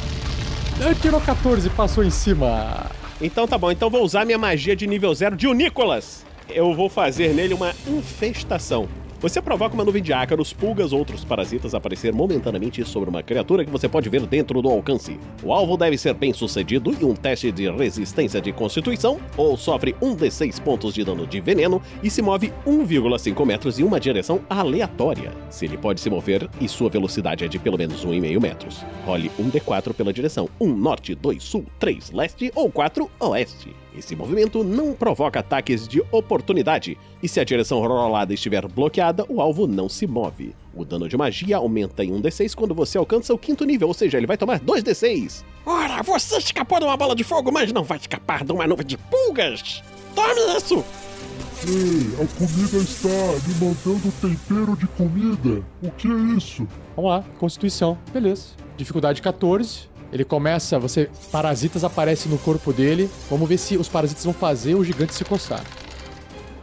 [0.86, 2.86] Ele tirou 14 e passou em cima.
[3.22, 6.26] Então tá bom, então vou usar minha magia de nível zero de Nicolas.
[6.50, 8.88] Eu vou fazer nele uma infestação.
[9.24, 13.64] Você provoca uma nuvem de ácaros, pulgas ou outros parasitas aparecer momentaneamente sobre uma criatura
[13.64, 15.18] que você pode ver dentro do alcance.
[15.42, 19.94] O alvo deve ser bem sucedido em um teste de resistência de constituição, ou sofre
[20.02, 25.32] 1d6 pontos de dano de veneno e se move 1,5 metros em uma direção aleatória.
[25.50, 28.86] Se ele pode se mover e sua velocidade é de pelo menos 1,5 metros.
[29.06, 33.83] Role 1d4 pela direção 1 norte, 2 sul, 3 leste ou 4 oeste.
[33.98, 39.40] Esse movimento não provoca ataques de oportunidade, e se a direção rolada estiver bloqueada, o
[39.40, 40.56] alvo não se move.
[40.74, 44.18] O dano de magia aumenta em 1d6 quando você alcança o quinto nível, ou seja,
[44.18, 45.44] ele vai tomar 2d6.
[45.66, 48.86] Ora, você escapou de uma bola de fogo, mas não vai escapar de uma nuvem
[48.86, 49.84] de pulgas!
[50.16, 50.84] Tome isso!
[51.66, 53.08] Ei, a comida está
[53.48, 55.64] me mandando tempero de comida.
[55.82, 56.68] O que é isso?
[56.94, 57.98] Vamos lá, Constituição.
[58.12, 58.50] Beleza.
[58.76, 59.88] Dificuldade 14.
[60.14, 61.10] Ele começa, você.
[61.32, 63.10] Parasitas aparecem no corpo dele.
[63.32, 65.64] Vamos ver se os parasitas vão fazer o gigante se coçar.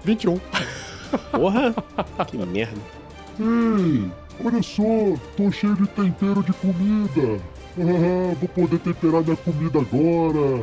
[0.04, 0.38] 21.
[1.32, 1.74] Porra!
[2.28, 2.80] que merda.
[3.40, 4.08] Ei,
[4.44, 4.82] olha só,
[5.36, 7.40] tô cheio de tempero de comida.
[7.76, 10.62] Ah, vou poder temperar minha comida agora.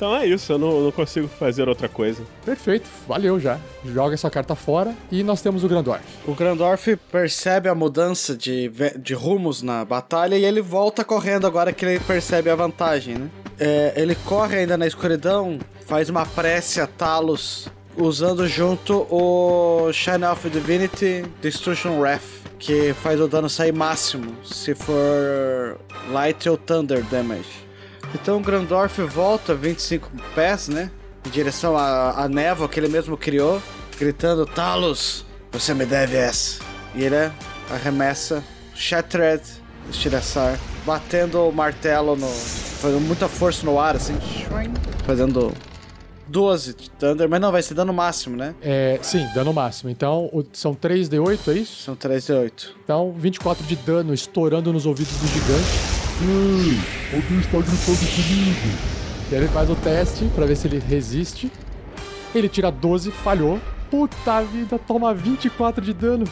[0.00, 2.22] Então é isso, eu não, não consigo fazer outra coisa.
[2.42, 3.60] Perfeito, valeu já.
[3.84, 6.02] Joga essa carta fora e nós temos o Grandorf.
[6.26, 11.70] O Grandorf percebe a mudança de, de rumos na batalha e ele volta correndo agora
[11.70, 13.28] que ele percebe a vantagem, né?
[13.58, 20.24] É, ele corre ainda na escuridão, faz uma prece a Talos, usando junto o Shine
[20.24, 22.22] of Divinity Destruction Wrath,
[22.58, 25.78] que faz o dano sair máximo, se for
[26.10, 27.69] Light ou Thunder Damage.
[28.14, 30.90] Então o Grandorf volta 25 pés, né?
[31.26, 33.60] Em direção à, à névoa que ele mesmo criou,
[33.98, 36.60] gritando: Talos, você me deve essa.
[36.94, 37.30] E ele
[37.70, 38.42] arremessa
[38.74, 39.42] Shattered
[39.90, 42.26] Estilhaçar, batendo o martelo no.
[42.28, 44.16] fazendo muita força no ar, assim.
[45.04, 45.52] Fazendo
[46.28, 48.54] 12 de Thunder, mas não, vai ser dano máximo, né?
[48.62, 49.90] É, sim, dano máximo.
[49.90, 51.82] Então, o- são 3 de 8, é isso?
[51.82, 52.76] São 3 de 8.
[52.84, 55.99] Então, 24 de dano estourando nos ouvidos do gigante.
[56.22, 56.78] Ei,
[57.14, 58.78] alguém está gritando comigo.
[59.30, 61.50] E aí ele faz o teste pra ver se ele resiste.
[62.34, 63.58] Ele tira 12, falhou.
[63.90, 66.24] Puta vida, toma 24 de dano.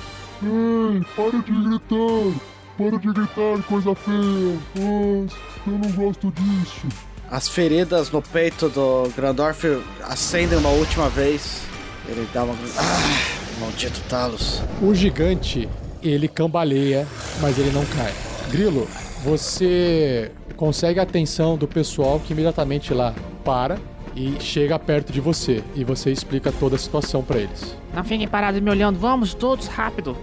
[0.43, 2.41] Ei, para de gritar.
[2.77, 4.59] Para de gritar, coisa feia.
[4.77, 5.27] Ah,
[5.67, 6.87] eu não gosto disso.
[7.31, 9.65] As feridas no peito do Grandorf
[10.03, 11.63] acendem uma última vez.
[12.07, 12.55] Ele dá uma.
[12.77, 14.63] Ah, maldito Talos.
[14.81, 15.69] O gigante,
[16.03, 17.07] ele cambaleia,
[17.41, 18.13] mas ele não cai.
[18.51, 18.89] Grilo,
[19.23, 23.79] você consegue a atenção do pessoal que imediatamente lá para
[24.15, 27.77] e chega perto de você e você explica toda a situação pra eles.
[27.95, 30.17] Não fiquem parados me olhando, vamos todos rápido.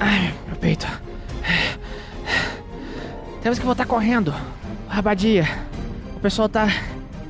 [0.00, 0.86] Ai, meu peito.
[3.42, 4.32] Temos que voltar correndo.
[4.88, 5.46] Rabadia.
[6.16, 6.68] O pessoal tá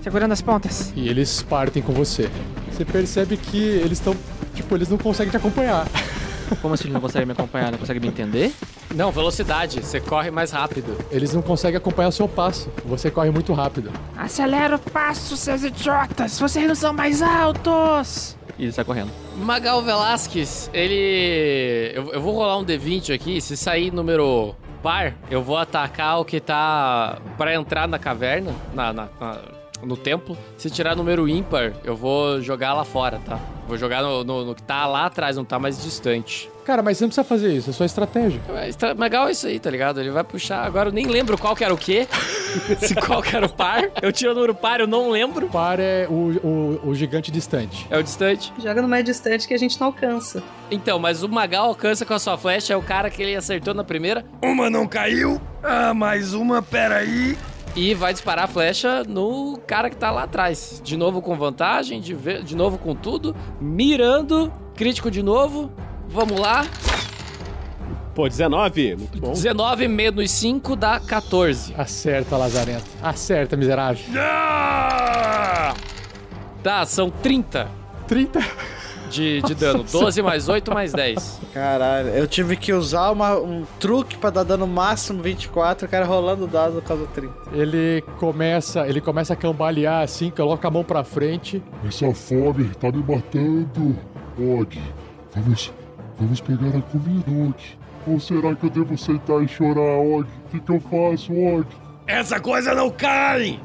[0.03, 0.93] segurando as pontas.
[0.95, 2.31] E eles partem com você.
[2.71, 4.15] Você percebe que eles estão,
[4.55, 5.87] tipo, eles não conseguem te acompanhar.
[6.61, 7.71] Como assim ele não consegue me acompanhar?
[7.71, 8.53] Não consegue me entender?
[8.95, 9.83] Não, velocidade.
[9.85, 10.97] Você corre mais rápido.
[11.11, 12.71] Eles não conseguem acompanhar o seu passo.
[12.85, 13.91] Você corre muito rápido.
[14.17, 16.39] Acelera o passo, seus idiotas!
[16.39, 18.37] Vocês não são mais altos!
[18.59, 19.11] E ele sai correndo.
[19.37, 21.91] Magal Velasquez, ele.
[21.95, 23.41] Eu, eu vou rolar um D20 aqui.
[23.41, 28.93] Se sair número par, eu vou atacar o que tá pra entrar na caverna, na,
[28.93, 29.39] na- na-
[29.83, 30.37] no templo.
[30.57, 33.39] Se tirar número ímpar, eu vou jogar lá fora, tá?
[33.67, 36.51] Vou jogar no, no- no que tá lá atrás, não tá mais distante.
[36.65, 38.41] Cara, mas você não precisa fazer isso, é só estratégia.
[38.55, 40.01] É estra- legal isso aí, tá ligado?
[40.01, 40.65] Ele vai puxar.
[40.65, 42.07] Agora eu nem lembro qual que era o quê.
[42.79, 43.91] Se qual que era o par.
[44.01, 45.49] Eu tiro o número par, eu não lembro.
[45.49, 46.13] Par é o,
[46.85, 47.87] o, o gigante distante.
[47.91, 48.53] É o distante.
[48.63, 50.43] Joga no mais distante que a gente não alcança.
[50.71, 53.75] Então, mas o Magal alcança com a sua flecha, é o cara que ele acertou
[53.75, 54.25] na primeira.
[54.43, 55.41] Uma não caiu.
[55.63, 57.37] Ah, mais uma, peraí.
[57.75, 60.81] E vai disparar a flecha no cara que tá lá atrás.
[60.85, 63.35] De novo com vantagem, de, de novo com tudo.
[63.61, 64.53] Mirando.
[64.75, 65.73] Crítico de novo.
[66.09, 66.67] Vamos lá.
[68.15, 68.97] Pô, 19.
[68.97, 69.33] Muito bom.
[69.33, 71.75] 19 menos 5 dá 14.
[71.77, 72.85] Acerta, Lazarento.
[73.03, 74.05] Acerta, miserável.
[76.63, 77.83] Tá, são 30
[78.13, 78.41] 30?
[79.13, 79.85] De, de dano.
[79.85, 81.41] 12 mais 8 mais 10.
[81.53, 86.05] Caralho, eu tive que usar uma- um truque pra dar dano máximo 24, o cara
[86.07, 87.33] rolando o dado por causa do 30.
[87.53, 91.63] Ele começa, ele começa a cambalear assim, coloca a mão pra frente.
[91.87, 93.97] Essa fome tá me matando.
[94.39, 94.79] Og,
[95.37, 95.71] vamos,
[96.19, 97.55] vamos pegar a comida, Og.
[98.07, 100.23] Ou será que eu devo sentar e chorar, Og?
[100.25, 101.67] O que, que eu faço, Og?
[102.07, 103.61] Essa coisa não cai.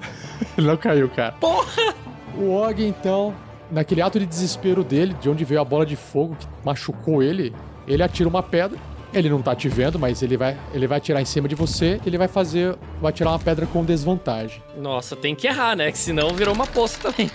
[0.58, 1.32] Ele não caiu, cara.
[1.40, 1.96] Porra!
[2.38, 3.34] O Og, então,
[3.72, 7.54] naquele ato de desespero dele, de onde veio a bola de fogo que machucou ele,
[7.88, 8.78] ele atira uma pedra.
[9.14, 12.00] Ele não tá te vendo, mas ele vai, ele vai atirar em cima de você.
[12.06, 14.62] Ele vai fazer, vai atirar uma pedra com desvantagem.
[14.78, 15.92] Nossa, tem que errar, né?
[15.92, 17.32] Que senão virou uma poça também.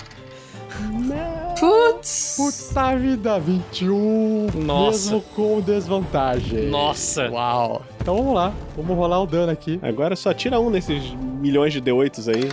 [1.58, 2.34] Putz!
[2.36, 4.48] Puta vida, 21.
[4.54, 5.12] Nossa.
[5.12, 6.68] Mesmo com desvantagem.
[6.68, 7.30] Nossa.
[7.30, 7.82] Uau.
[8.00, 9.78] Então vamos lá, vamos rolar o dano aqui.
[9.82, 12.48] Agora só tira um desses milhões de D8s aí.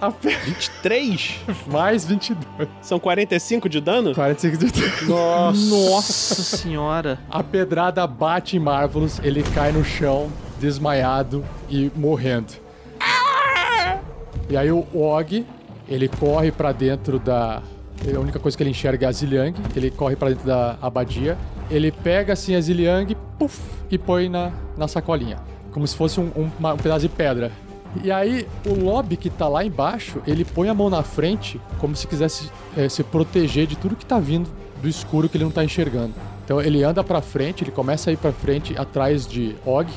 [0.00, 1.40] A pe- 23?
[1.66, 2.68] Mais 22.
[2.80, 4.14] São 45 de dano?
[4.14, 4.66] 45 de
[5.06, 5.52] dano.
[5.68, 7.18] Nossa senhora.
[7.28, 10.30] A pedrada bate em Marvelous, ele cai no chão,
[10.60, 12.52] desmaiado e morrendo.
[14.48, 15.44] E aí o Og,
[15.88, 17.60] ele corre pra dentro da.
[18.14, 19.54] A única coisa que ele enxerga é a Ziliang.
[19.74, 21.36] Ele corre pra dentro da abadia.
[21.68, 25.38] Ele pega assim a Ziliang, puff, e põe na, na sacolinha.
[25.72, 27.50] Como se fosse um, um- uma- um pedaço de pedra.
[28.04, 31.96] E aí, o Lobby que tá lá embaixo, ele põe a mão na frente, como
[31.96, 34.48] se quisesse eh, se proteger de tudo que tá vindo
[34.82, 36.14] do escuro que ele não tá enxergando.
[36.44, 39.88] Então ele anda pra frente, ele começa a ir pra frente atrás de Og.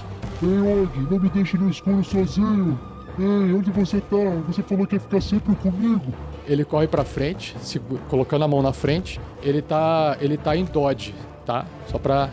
[0.42, 2.80] Ei, Og, não me deixe no escuro sozinho.
[3.20, 4.18] Ei, onde você tá?
[4.48, 6.14] Você falou que ia ficar sempre comigo.
[6.48, 9.20] Ele corre pra frente, segu- colocando a mão na frente.
[9.44, 11.14] Ele tá, ele tá em dodge,
[11.46, 11.66] tá?
[11.88, 12.30] Só pra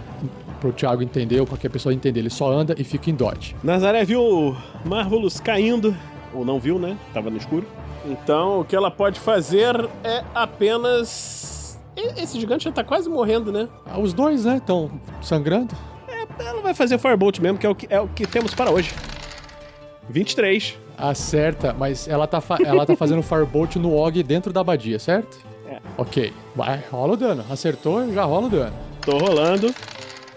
[0.61, 2.21] pro Thiago entender ou qualquer pessoa entender.
[2.21, 3.55] Ele só anda e fica em dodge.
[3.63, 5.97] Nazaré viu Marvelous caindo,
[6.35, 6.97] ou não viu, né?
[7.13, 7.67] Tava no escuro.
[8.07, 11.79] Então o que ela pode fazer é apenas.
[12.17, 13.69] Esse gigante já tá quase morrendo, né?
[13.85, 14.91] Ah, Os dois, né, estão
[15.21, 15.75] sangrando.
[16.39, 18.95] Ela vai fazer Firebolt mesmo, que é o que, é o que temos para hoje.
[20.09, 20.79] 23.
[20.97, 25.39] Acerta, mas ela tá, ela tá fazendo Firebolt no Og dentro da abadia, certo?
[25.69, 25.79] É.
[25.97, 27.45] Ok, vai, rola o dano.
[27.51, 28.73] Acertou, já rola o dano.
[29.01, 29.75] Tô rolando.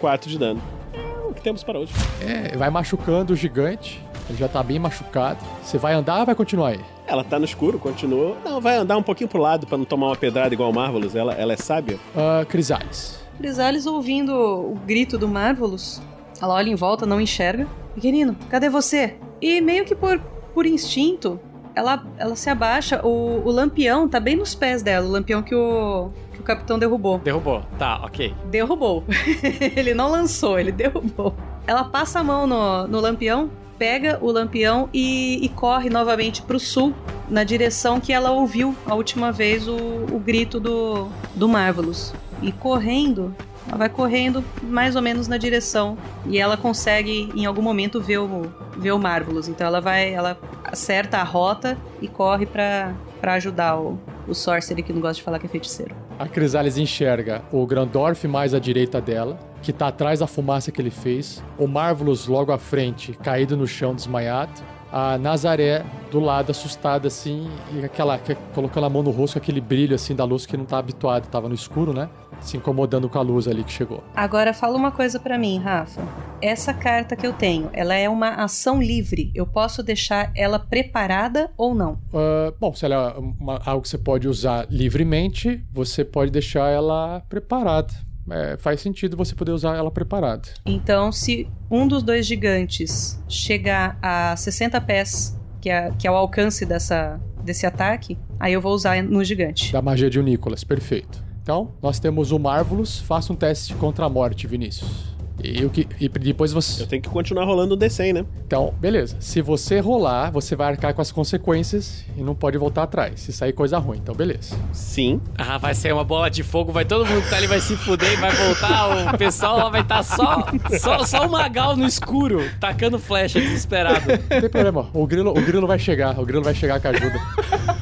[0.02, 0.60] 4 de dano.
[0.92, 1.92] É o que temos para hoje.
[2.20, 4.04] É, vai machucando o gigante.
[4.28, 5.38] Ele já tá bem machucado.
[5.62, 6.80] Você vai andar ou vai continuar aí?
[7.06, 8.36] Ela tá no escuro, continua.
[8.44, 11.14] Não, vai andar um pouquinho pro lado pra não tomar uma pedrada igual o Marvelous.
[11.14, 12.00] Ela, ela é sábia.
[12.16, 13.20] Ah, Crisales.
[13.38, 16.02] Crisales ouvindo o grito do Marvelous,
[16.40, 17.66] ela olha em volta, não enxerga.
[17.94, 19.16] Pequenino, cadê você?
[19.40, 20.18] E meio que por,
[20.54, 21.40] por instinto,
[21.74, 23.04] ela, ela se abaixa.
[23.04, 26.78] O, o lampião tá bem nos pés dela, o lampião que o, que o capitão
[26.78, 27.18] derrubou.
[27.18, 27.62] Derrubou.
[27.78, 28.34] Tá, ok.
[28.50, 29.04] Derrubou.
[29.76, 31.34] ele não lançou, ele derrubou.
[31.66, 36.58] Ela passa a mão no, no lampião, pega o lampião e, e corre novamente pro
[36.58, 36.92] sul,
[37.28, 42.12] na direção que ela ouviu a última vez o, o grito do, do Marvelous.
[42.42, 43.34] E correndo,
[43.68, 45.96] ela vai correndo mais ou menos na direção.
[46.26, 49.46] E ela consegue, em algum momento, ver o, ver o Marvelous.
[49.46, 54.84] Então ela vai, ela acerta a rota e corre pra, pra ajudar o, o Sorcerer,
[54.84, 55.94] que não gosta de falar que é feiticeiro.
[56.18, 60.82] A Crisales enxerga o Grandorf mais à direita dela, que tá atrás da fumaça que
[60.82, 61.42] ele fez.
[61.56, 64.60] O Marvelous logo à frente, caído no chão, desmaiado.
[64.92, 69.60] A Nazaré do lado, assustada assim, e aquela, que- colocando a mão no rosto, aquele
[69.60, 72.10] brilho assim da luz que não tá habituado, tava no escuro, né?
[72.42, 74.02] Se incomodando com a luz ali que chegou.
[74.14, 76.02] Agora fala uma coisa pra mim, Rafa.
[76.42, 79.30] Essa carta que eu tenho, ela é uma ação livre.
[79.34, 81.98] Eu posso deixar ela preparada ou não?
[82.12, 86.68] Ah, bom, se ela é uma- algo que você pode usar livremente, você pode deixar
[86.68, 87.94] ela preparada.
[88.30, 90.48] É, faz sentido você poder usar ela preparada.
[90.64, 96.14] Então, se um dos dois gigantes chegar a 60 pés, que é, que é o
[96.14, 99.72] alcance dessa, desse ataque, aí eu vou usar no gigante.
[99.72, 101.22] Da magia de Nicolas, perfeito.
[101.42, 103.00] Então, nós temos o Marvelous.
[103.00, 105.11] Faça um teste contra a morte, Vinícius.
[105.42, 106.82] E, o que, e depois você.
[106.82, 108.24] Eu tenho que continuar rolando o D100, né?
[108.46, 109.16] Então, beleza.
[109.20, 113.20] Se você rolar, você vai arcar com as consequências e não pode voltar atrás.
[113.20, 114.56] Se sair coisa ruim, então beleza.
[114.72, 115.20] Sim.
[115.36, 117.76] Ah, vai ser uma bola de fogo, vai todo mundo que tá ali vai se
[117.76, 119.14] fuder e vai voltar.
[119.14, 120.46] O pessoal lá vai estar só,
[120.78, 124.06] só, só o Magal no escuro, tacando flecha desesperado.
[124.30, 124.88] Não tem problema.
[124.92, 126.18] O grilo, o grilo vai chegar.
[126.18, 127.20] O grilo vai chegar com a ajuda.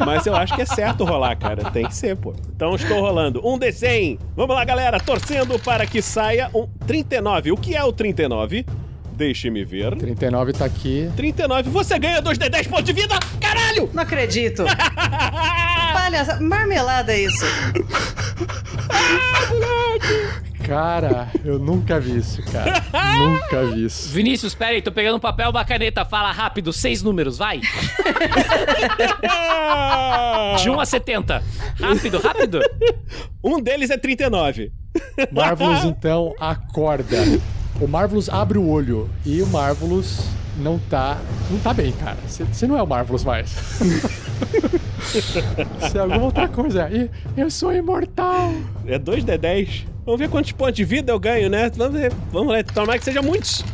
[0.05, 1.71] Mas eu acho que é certo rolar, cara.
[1.71, 2.35] Tem que ser, pô.
[2.55, 4.19] Então estou rolando um D100.
[4.37, 4.99] Vamos lá, galera.
[4.99, 7.50] Torcendo para que saia um 39.
[7.51, 8.65] O que é o 39?
[9.13, 9.97] Deixe-me ver.
[9.97, 11.11] 39 tá aqui.
[11.17, 11.69] 39.
[11.71, 13.19] Você ganha 2 D10 pontos de vida.
[13.41, 13.91] Caralho!
[13.93, 14.65] Não acredito.
[15.93, 17.45] Palhaça, marmelada é isso.
[20.65, 22.83] Cara, eu nunca vi isso, cara.
[23.19, 24.09] nunca vi isso.
[24.09, 26.05] Vinícius, pera aí, tô pegando um papel, uma caneta.
[26.05, 27.61] Fala rápido, seis números, vai.
[30.63, 31.43] De 1 a 70.
[31.79, 32.61] Rápido, rápido.
[33.43, 34.73] Um deles é 39.
[35.31, 37.17] Marvelous, então, acorda.
[37.81, 40.21] O Marvelous abre o olho e o Marvelous
[40.59, 41.19] não tá.
[41.51, 42.19] Não tá bem, cara.
[42.27, 43.51] Você não é o Marvelous mais.
[45.01, 46.89] Você é alguma outra coisa.
[46.91, 48.53] E eu sou imortal.
[48.87, 49.87] É 2 D10.
[50.05, 51.71] Vamos ver quantos pontos de vida eu ganho, né?
[51.71, 52.13] Vamos ver.
[52.31, 52.63] Vamos lá.
[52.63, 53.65] Tomara que seja muitos.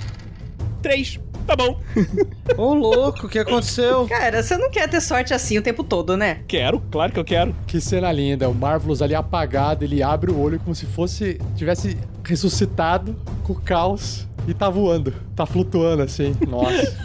[0.83, 1.21] 3.
[1.47, 1.80] Tá bom.
[2.59, 4.07] Ô, louco, o que aconteceu?
[4.09, 6.40] Cara, você não quer ter sorte assim o tempo todo, né?
[6.49, 7.55] Quero, claro que eu quero.
[7.66, 8.49] Que cena linda.
[8.49, 11.40] O Marvelous ali apagado, ele abre o olho como se fosse.
[11.55, 15.14] tivesse ressuscitado com o caos e tá voando.
[15.34, 16.36] Tá flutuando assim.
[16.49, 16.97] Nossa.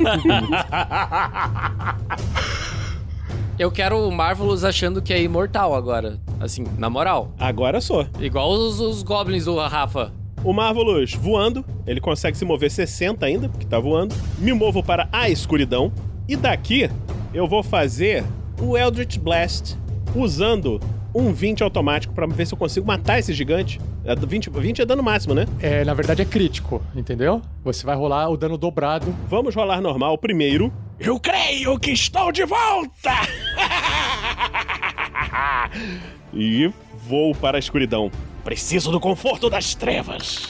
[3.59, 6.19] Eu quero o Marvelous achando que é imortal agora.
[6.39, 7.31] Assim, na moral.
[7.37, 8.07] Agora sou.
[8.19, 10.11] Igual os, os goblins do Rafa.
[10.43, 14.15] O Marvelous voando, ele consegue se mover 60 ainda, porque tá voando.
[14.39, 15.91] Me movo para a escuridão.
[16.27, 16.89] E daqui
[17.33, 18.23] eu vou fazer
[18.59, 19.77] o Eldritch Blast
[20.15, 20.79] usando
[21.13, 23.79] um 20 automático pra ver se eu consigo matar esse gigante.
[24.03, 25.45] É, 20, 20 é dano máximo, né?
[25.59, 27.41] É, na verdade é crítico, entendeu?
[27.63, 29.13] Você vai rolar o dano dobrado.
[29.27, 30.71] Vamos rolar normal primeiro.
[30.99, 33.11] Eu creio que estou de volta!
[36.33, 36.71] E
[37.07, 38.09] vou para a escuridão.
[38.43, 40.47] Preciso do conforto das trevas.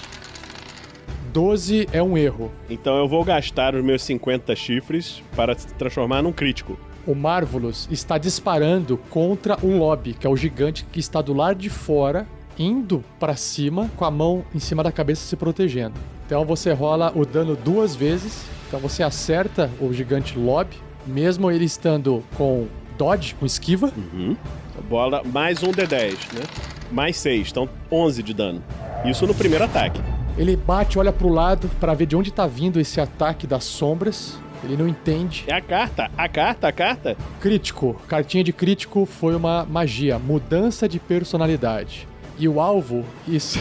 [1.33, 2.51] 12 é um erro.
[2.69, 6.79] Então eu vou gastar os meus 50 chifres para se transformar num crítico.
[7.05, 11.57] O Marvelous está disparando contra um lobby, que é o gigante que está do lado
[11.57, 12.27] de fora,
[12.57, 15.95] indo para cima, com a mão em cima da cabeça se protegendo.
[16.25, 18.45] Então você rola o dano duas vezes.
[18.67, 22.67] Então você acerta o gigante lobby, mesmo ele estando com
[22.97, 23.91] dodge, com esquiva.
[23.97, 24.37] Uhum.
[24.80, 26.43] Bola mais um D10, né?
[26.91, 28.63] Mais 6, então 11 de dano.
[29.05, 30.01] Isso no primeiro ataque.
[30.38, 34.38] Ele bate, olha pro lado para ver de onde tá vindo esse ataque das sombras.
[34.63, 35.43] Ele não entende.
[35.47, 37.17] É a carta, a carta, a carta.
[37.39, 37.99] Crítico.
[38.07, 42.07] Cartinha de crítico foi uma magia, mudança de personalidade.
[42.38, 43.59] E o alvo, isso.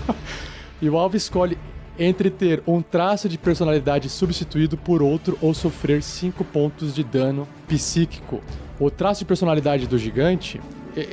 [0.80, 1.58] e o alvo escolhe
[1.98, 7.46] entre ter um traço de personalidade substituído por outro ou sofrer 5 pontos de dano
[7.66, 8.40] psíquico.
[8.78, 10.60] O traço de personalidade do gigante,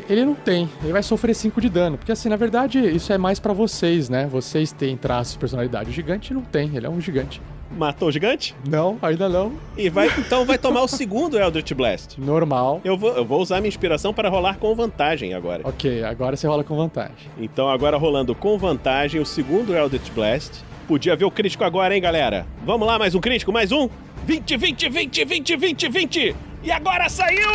[0.09, 0.69] ele não tem.
[0.81, 1.97] Ele vai sofrer 5 de dano.
[1.97, 4.27] Porque, assim, na verdade, isso é mais pra vocês, né?
[4.27, 5.89] Vocês têm traços de personalidade.
[5.89, 6.75] O gigante não tem.
[6.75, 7.41] Ele é um gigante.
[7.77, 8.53] Matou o gigante?
[8.67, 9.53] Não, ainda não.
[9.77, 12.19] E vai, então vai tomar o segundo Eldritch Blast.
[12.19, 12.81] Normal.
[12.83, 15.61] Eu vou, eu vou usar minha inspiração para rolar com vantagem agora.
[15.63, 17.31] Ok, agora você rola com vantagem.
[17.37, 20.63] Então agora rolando com vantagem o segundo Eldritch Blast.
[20.91, 22.45] Podia ver o crítico agora, hein, galera?
[22.65, 23.87] Vamos lá, mais um crítico, mais um.
[24.25, 26.35] 20, 20, 20, 20, 20, 20.
[26.63, 27.49] E agora saiu...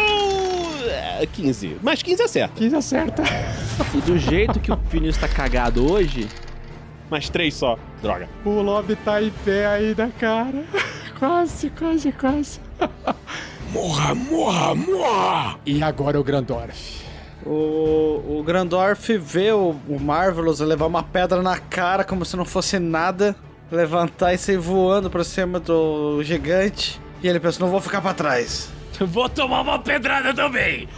[1.21, 1.77] é, 15.
[1.83, 2.55] Mais 15 acerta.
[2.57, 3.23] 15 acerta.
[3.95, 6.27] E do jeito que o Vinícius tá cagado hoje,
[7.11, 7.79] Mais 3 só.
[8.01, 8.27] Droga.
[8.43, 10.65] O lobby tá em pé ainda, cara.
[11.19, 12.59] Quase, quase, quase.
[13.71, 15.59] Morra, morra, morra!
[15.67, 17.06] E agora o Grandorf.
[17.47, 22.45] O, o Grandorf vê o, o Marvelous levar uma pedra na cara como se não
[22.45, 23.37] fosse nada,
[23.71, 27.01] levantar e sair voando pra cima do gigante.
[27.23, 28.69] E ele pensa: não vou ficar pra trás.
[28.99, 30.89] Vou tomar uma pedrada também.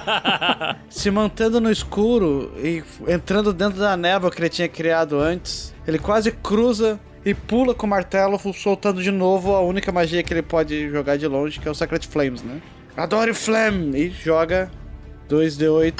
[0.90, 5.98] Se mantendo no escuro e entrando dentro da névoa que ele tinha criado antes, ele
[5.98, 10.42] quase cruza e pula com o martelo, soltando de novo a única magia que ele
[10.42, 12.60] pode jogar de longe, que é o Sacred Flames, né?
[12.96, 13.96] Adore Flame!
[13.96, 14.68] E joga
[15.36, 15.94] 2d8.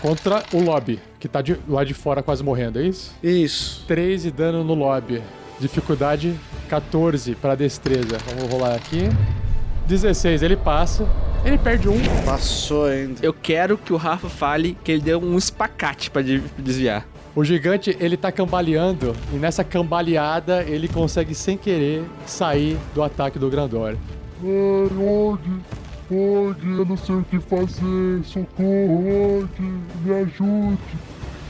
[0.00, 3.12] Contra o lobby, que tá de, lá de fora quase morrendo, é isso?
[3.22, 3.84] Isso.
[3.88, 5.22] 3 de dano no lobby.
[5.58, 8.18] Dificuldade 14 para destreza.
[8.28, 9.08] Vamos rolar aqui.
[9.88, 11.08] 16, ele passa.
[11.44, 11.96] Ele perde um.
[12.24, 13.20] Passou ainda.
[13.22, 17.06] eu quero que o Rafa fale que ele deu um espacate pra de- desviar.
[17.34, 19.14] O gigante, ele tá cambaleando.
[19.32, 23.96] E nessa cambaleada, ele consegue, sem querer, sair do ataque do Grandor.
[24.42, 25.38] Ai,
[26.10, 28.24] Og, Og, eu não sei o que fazer.
[28.24, 29.48] Socorro, Og,
[30.04, 30.78] me ajude.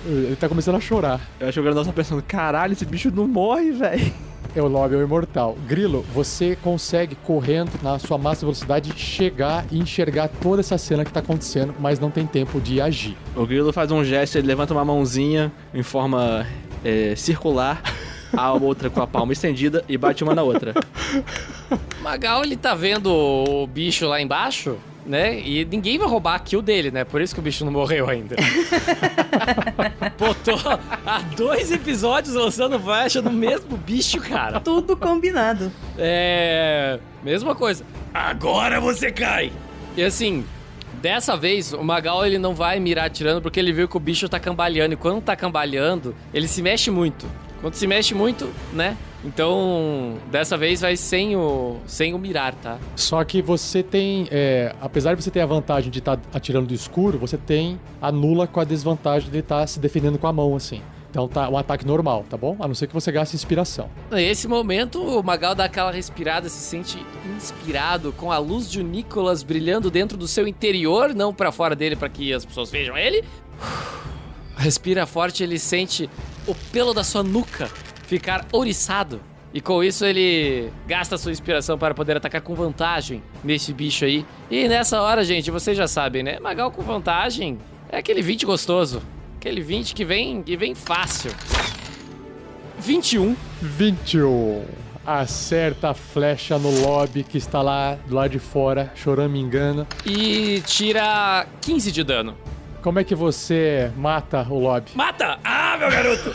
[0.07, 1.21] Ele tá começando a chorar.
[1.41, 4.13] Eu acho que o Grandor tá pensando, caralho, esse bicho não morre, velho.
[4.55, 5.57] É o Lobby, é o imortal.
[5.69, 11.13] Grilo, você consegue, correndo na sua máxima velocidade, chegar e enxergar toda essa cena que
[11.13, 13.17] tá acontecendo, mas não tem tempo de agir.
[13.35, 16.47] O Grilo faz um gesto, ele levanta uma mãozinha em forma
[16.83, 17.83] é, circular,
[18.33, 20.75] a outra com a palma estendida e bate uma na outra.
[22.01, 25.41] Magal, ele tá vendo o bicho lá embaixo, né?
[25.41, 27.05] E ninguém vai roubar a kill dele, né?
[27.05, 28.37] Por isso que o bicho não morreu ainda.
[30.17, 30.55] Tô
[31.07, 34.61] há dois episódios lançando flecha no mesmo bicho, cara.
[34.61, 35.71] Tudo combinado.
[35.99, 36.99] É.
[37.23, 37.85] Mesma coisa.
[38.13, 39.53] Agora você cai!
[39.97, 40.45] E assim,
[41.01, 44.29] dessa vez, o Magal ele não vai mirar atirando porque ele viu que o bicho
[44.29, 44.95] tá cambaleando.
[44.95, 47.27] E quando tá cambaleando, ele se mexe muito.
[47.67, 48.97] Quando se mexe muito, né?
[49.25, 52.79] Então, dessa vez vai sem o, sem o mirar, tá?
[52.95, 56.75] Só que você tem, é, apesar de você ter a vantagem de estar atirando do
[56.75, 60.81] escuro, você tem anula com a desvantagem de estar se defendendo com a mão, assim.
[61.11, 62.57] Então tá um ataque normal, tá bom?
[62.61, 63.91] A não ser que você gaste inspiração.
[64.13, 67.05] Nesse momento, o Magal dá aquela respirada, se sente
[67.37, 71.97] inspirado com a luz de Nicolas brilhando dentro do seu interior, não pra fora dele
[71.97, 73.25] para que as pessoas vejam ele.
[74.57, 76.09] Respira forte, ele sente
[76.47, 77.69] o pelo da sua nuca
[78.07, 79.21] ficar ouriçado.
[79.53, 84.25] E com isso ele gasta sua inspiração para poder atacar com vantagem nesse bicho aí.
[84.51, 86.39] E nessa hora, gente, vocês já sabem, né?
[86.41, 89.03] Magal com vantagem é aquele 20 gostoso.
[89.37, 91.31] Aquele 20 que vem, que vem fácil.
[92.79, 93.35] 21.
[93.63, 94.65] 21.
[95.07, 99.87] Acerta a flecha no lobby que está lá do lado de fora, chorando me engano.
[100.05, 102.37] E tira 15 de dano.
[102.83, 104.91] Como é que você mata o lobby?
[104.95, 105.39] Mata!
[105.43, 106.35] Ah, meu garoto!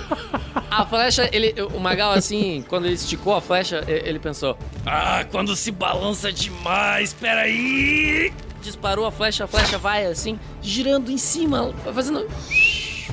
[0.70, 5.56] a flecha, ele, o Magal, assim, quando ele esticou a flecha, ele pensou: Ah, quando
[5.56, 8.34] se balança demais, peraí!
[8.62, 12.28] Disparou a flecha, a flecha vai assim, girando em cima, fazendo.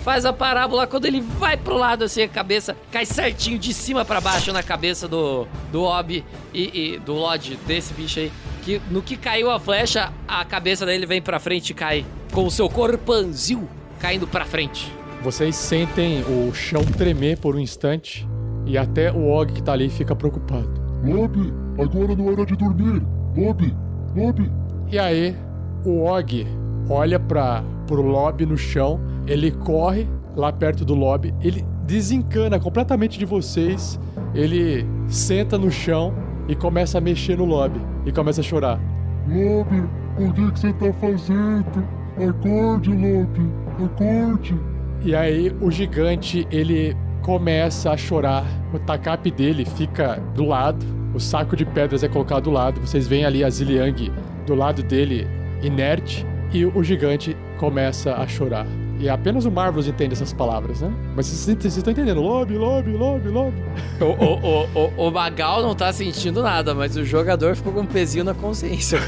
[0.05, 4.05] Faz a parábola quando ele vai pro lado assim, a cabeça cai certinho de cima
[4.05, 6.25] pra baixo na cabeça do, do Obi
[6.55, 8.33] e, e do Lodge, desse bicho aí.
[8.63, 12.47] Que no que caiu a flecha, a cabeça dele vem pra frente e cai com
[12.47, 13.69] o seu corpanzil
[13.99, 14.98] caindo pra frente.
[15.23, 18.29] Vocês sentem o chão tremer por um instante
[18.65, 20.71] e até o Og que tá ali fica preocupado.
[21.05, 23.03] Lobby, agora não é hora de dormir.
[23.37, 23.77] Lobby,
[24.17, 24.51] Lobby.
[24.91, 25.37] E aí,
[25.85, 26.47] o Og
[26.89, 30.07] olha para pro lobby no chão, ele corre
[30.37, 33.99] lá perto do lobby, ele desencana completamente de vocês,
[34.35, 36.15] ele senta no chão
[36.47, 38.79] e começa a mexer no lobby e começa a chorar.
[39.27, 39.83] Lobby,
[40.19, 41.89] o que que você tá fazendo?
[42.17, 43.51] Acorde, Lobby,
[43.85, 44.78] acorde.
[45.03, 48.45] E aí o gigante ele começa a chorar.
[48.73, 50.85] O tacape dele fica do lado,
[51.15, 52.81] o saco de pedras é colocado do lado.
[52.81, 54.13] Vocês veem ali a Ziliang
[54.47, 55.27] do lado dele,
[55.63, 58.67] inerte, e o gigante começa a chorar.
[59.01, 60.93] E apenas o Marvelous entende essas palavras, né?
[61.15, 62.21] Mas vocês, estão entendendo?
[62.21, 63.63] Lobby, lobby, lobby, lobby.
[64.01, 67.81] O, o, o, o, o Magal não tá sentindo nada, mas o jogador ficou com
[67.81, 68.99] um pezinho na consciência.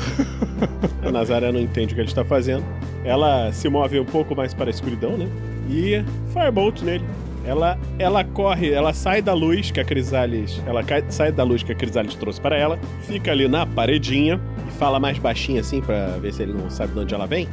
[1.03, 2.65] A Nazaré não entende o que ele está fazendo.
[3.05, 5.27] Ela se move um pouco mais para a escuridão, né?
[5.71, 7.05] E Firebolt nele.
[7.45, 10.61] Ela, ela corre, ela sai da luz que a Crisales.
[10.67, 14.39] Ela cai- sai da luz que a Crisales trouxe para ela, fica ali na paredinha
[14.69, 17.49] e fala mais baixinho assim pra ver se ele não sabe de onde ela vem.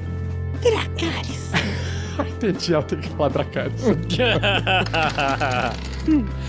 [0.62, 1.52] Dracarys.
[2.36, 3.72] Entendi, ela tem que falar pra cara.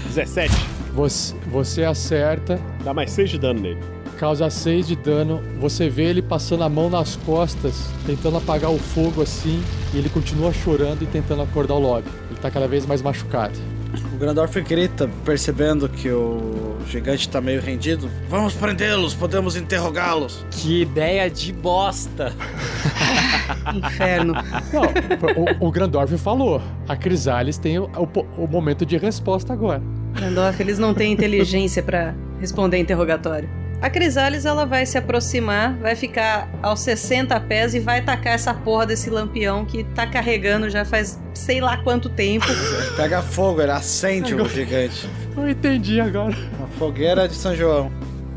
[0.07, 0.53] 17.
[0.95, 2.59] Você, você acerta.
[2.83, 3.79] Dá mais 6 de dano nele.
[4.19, 5.41] Causa 6 de dano.
[5.61, 9.63] Você vê ele passando a mão nas costas, tentando apagar o fogo assim.
[9.95, 12.09] E ele continua chorando e tentando acordar o lobby.
[12.31, 13.55] Ele tá cada vez mais machucado.
[14.13, 18.11] O Grandorf grita, percebendo que o gigante tá meio rendido.
[18.29, 20.45] Vamos prendê-los, podemos interrogá-los.
[20.51, 22.35] Que ideia de bosta!
[23.75, 24.35] Inferno.
[24.73, 26.61] Não, o, o Grandorf falou.
[26.89, 29.81] A Crisales tem o, o- o momento de resposta agora.
[30.19, 33.49] Gandalf, eles não têm inteligência pra responder interrogatório.
[33.81, 38.53] A Crisales, ela vai se aproximar, vai ficar aos 60 pés e vai tacar essa
[38.53, 42.47] porra desse lampião que tá carregando já faz sei lá quanto tempo.
[42.97, 45.09] Pega fogo, ele acende o gigante.
[45.37, 46.35] Eu entendi agora.
[46.59, 47.93] Uma fogueira de São João.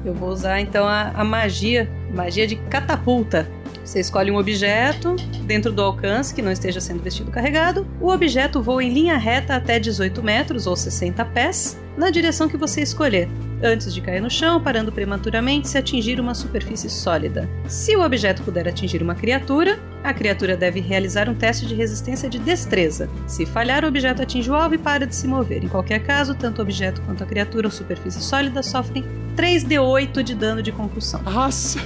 [0.05, 3.49] Eu vou usar então a, a magia, magia de catapulta.
[3.83, 7.87] Você escolhe um objeto dentro do alcance que não esteja sendo vestido carregado.
[7.99, 12.57] O objeto voa em linha reta até 18 metros ou 60 pés na direção que
[12.57, 13.27] você escolher,
[13.63, 17.49] antes de cair no chão, parando prematuramente se atingir uma superfície sólida.
[17.67, 22.29] Se o objeto puder atingir uma criatura, a criatura deve realizar um teste de resistência
[22.29, 23.09] de destreza.
[23.27, 25.63] Se falhar, o objeto atinge o alvo e para de se mover.
[25.63, 29.05] Em qualquer caso, tanto o objeto quanto a criatura ou superfície sólida sofrem
[29.35, 31.21] 3d8 de dano de concussão.
[31.21, 31.79] Nossa!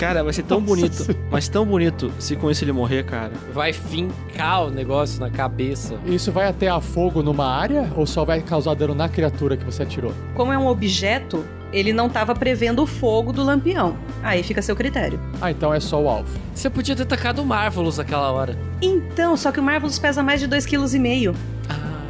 [0.00, 1.24] Cara, vai ser tão Nossa bonito, Senhora.
[1.30, 3.32] mas tão bonito se com isso ele morrer, cara.
[3.52, 5.94] Vai fincar o negócio na cabeça.
[6.06, 9.64] Isso vai até a fogo numa área ou só vai causar dano na criatura que
[9.64, 10.14] você atirou?
[10.34, 13.94] Como é um objeto, ele não estava prevendo o fogo do lampião.
[14.22, 15.20] Aí fica a seu critério.
[15.38, 16.30] Ah, então é só o alvo.
[16.54, 18.56] Você podia ter tacado o Marvelous naquela hora.
[18.80, 21.38] Então, só que o Marvelous pesa mais de 2,5 kg.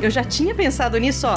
[0.00, 1.34] Eu já tinha pensado nisso, ó.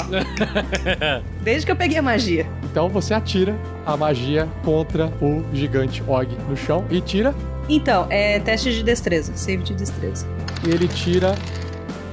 [1.42, 2.46] Desde que eu peguei a magia.
[2.64, 3.54] Então você atira
[3.84, 7.34] a magia contra o gigante Og no chão e tira.
[7.68, 9.32] Então, é teste de destreza.
[9.34, 10.26] Save de destreza.
[10.66, 11.34] E ele tira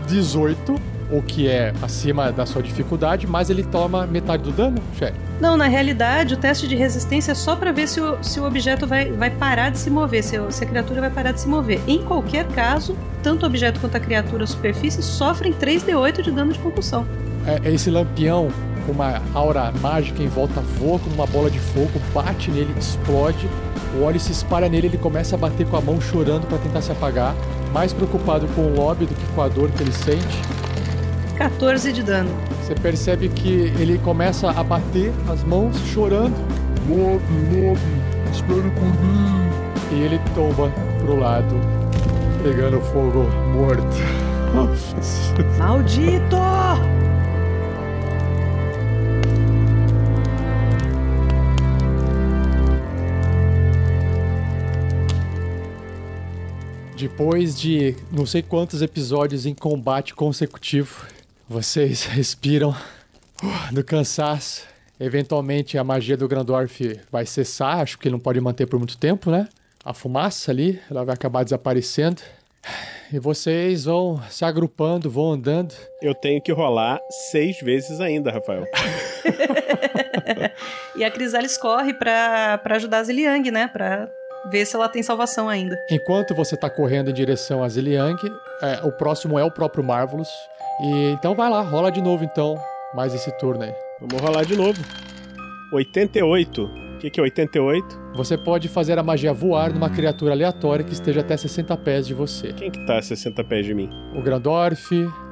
[0.07, 0.75] 18,
[1.11, 5.17] o que é acima da sua dificuldade, mas ele toma metade do dano, chefe.
[5.39, 8.45] Não, na realidade, o teste de resistência é só pra ver se o, se o
[8.45, 11.47] objeto vai, vai parar de se mover, se, se a criatura vai parar de se
[11.47, 11.81] mover.
[11.87, 16.59] Em qualquer caso, tanto o objeto quanto a criatura superfície sofrem 3d8 de dano de
[16.59, 17.05] concussão.
[17.45, 18.49] É, esse lampião
[18.85, 23.47] com uma aura mágica em volta voa como uma bola de fogo, bate nele, explode.
[23.99, 26.81] O óleo se espalha nele, ele começa a bater com a mão chorando pra tentar
[26.81, 27.35] se apagar,
[27.73, 30.41] mais preocupado com o lobby do que com a dor que ele sente.
[31.41, 32.29] 14 de dano.
[32.61, 36.35] Você percebe que ele começa a bater as mãos, chorando.
[36.87, 37.81] Lobby, lobby,
[38.31, 39.49] espere por mim.
[39.91, 41.55] E ele tomba pro lado,
[42.43, 43.23] pegando fogo
[43.55, 43.97] morto.
[45.57, 46.37] Maldito!
[56.95, 61.03] Depois de não sei quantos episódios em combate consecutivo,
[61.51, 64.65] vocês respiram uh, do cansaço.
[64.99, 68.97] Eventualmente a magia do Grandorf vai cessar, acho que ele não pode manter por muito
[68.97, 69.47] tempo, né?
[69.83, 72.21] A fumaça ali, ela vai acabar desaparecendo.
[73.11, 75.73] E vocês vão se agrupando, vão andando.
[76.01, 76.99] Eu tenho que rolar
[77.31, 78.65] seis vezes ainda, Rafael.
[80.95, 83.67] E a Crisalis corre pra, pra ajudar a Ziliang, né?
[83.67, 84.07] Pra
[84.51, 85.75] ver se ela tem salvação ainda.
[85.89, 88.19] Enquanto você tá correndo em direção a Ziliang,
[88.61, 90.29] é, o próximo é o próprio Marvelous.
[90.81, 92.55] E então vai lá, rola de novo então,
[92.93, 93.73] mais esse turno aí.
[93.99, 94.81] Vamos rolar de novo.
[95.71, 96.63] 88.
[96.63, 97.99] O que, que é 88?
[98.15, 102.13] Você pode fazer a magia voar numa criatura aleatória que esteja até 60 pés de
[102.13, 102.53] você.
[102.53, 103.89] Quem que tá a 60 pés de mim?
[104.15, 104.89] O Grandorf,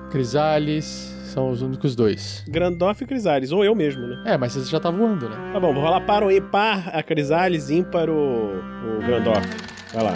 [0.09, 2.43] Crisales, são os únicos dois.
[2.47, 4.23] Grandorf e Crisales, ou eu mesmo, né?
[4.25, 5.35] É, mas você já tá voando, né?
[5.53, 9.47] Tá bom, vou rolar par ou ímpar a Crisales, ímpar o, o Grandorf.
[9.93, 10.13] Vai lá.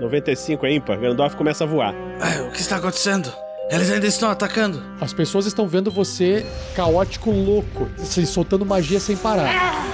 [0.00, 1.94] 95 é ímpar, Grandorf começa a voar.
[2.20, 3.45] Ai, o que está acontecendo?
[3.70, 4.82] Eles ainda estão atacando.
[5.00, 9.84] As pessoas estão vendo você caótico, louco, se soltando magia sem parar.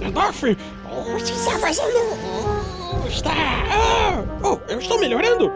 [0.00, 1.98] Gandalf, o que está fazendo?
[3.08, 3.30] Está.
[3.30, 5.50] Ah, Oh, eu estou melhorando?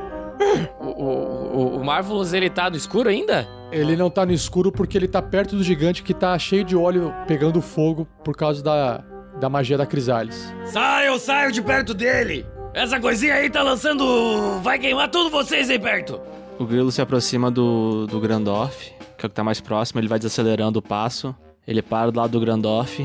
[0.80, 3.46] O, o, o, o Marvelous, ele tá no escuro ainda?
[3.70, 6.76] Ele não tá no escuro porque ele tá perto do gigante que tá cheio de
[6.76, 9.02] óleo pegando fogo por causa da,
[9.38, 10.52] da magia da Crisales.
[10.64, 12.44] Saiam, saiam de perto dele!
[12.74, 14.60] Essa coisinha aí tá lançando.
[14.62, 16.20] Vai queimar tudo vocês aí perto!
[16.58, 20.08] O grilo se aproxima do, do Grandorf, que é o que tá mais próximo, ele
[20.08, 21.34] vai desacelerando o passo.
[21.66, 23.02] Ele para do lado do Grandorf.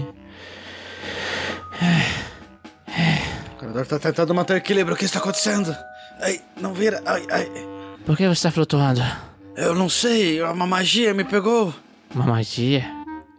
[3.51, 4.95] O corredor tá tentando manter o equilíbrio.
[4.95, 5.75] O que está acontecendo?
[6.21, 7.01] Ai, não vira.
[7.05, 7.49] Ai, ai.
[8.05, 9.01] Por que você está flutuando?
[9.55, 10.41] Eu não sei.
[10.41, 11.73] Uma magia me pegou.
[12.13, 12.85] Uma magia?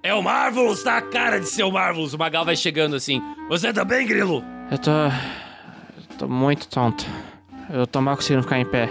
[0.03, 2.14] É o Marvelous, tá a cara de ser o Marvelous.
[2.14, 3.20] O Magal vai chegando assim.
[3.49, 4.45] Você também, Grilo?
[4.70, 4.91] Eu tô.
[6.19, 7.07] Tô muito tonto.
[7.71, 8.91] Eu tô mal conseguindo ficar em pé.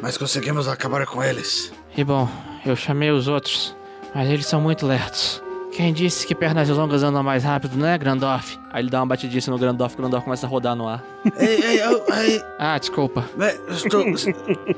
[0.00, 1.72] Mas conseguimos acabar com eles.
[1.96, 2.28] E bom,
[2.64, 3.76] eu chamei os outros,
[4.14, 5.42] mas eles são muito lertos.
[5.72, 8.58] Quem disse que pernas longas andam mais rápido, não é, Grandorf?
[8.70, 11.02] Aí ele dá uma batidinha no Grandorf, o Grandorf começa a rodar no ar.
[11.38, 12.44] Ei, ei, eu, ai.
[12.58, 13.24] Ah, desculpa.
[13.36, 14.04] Né, eu estou.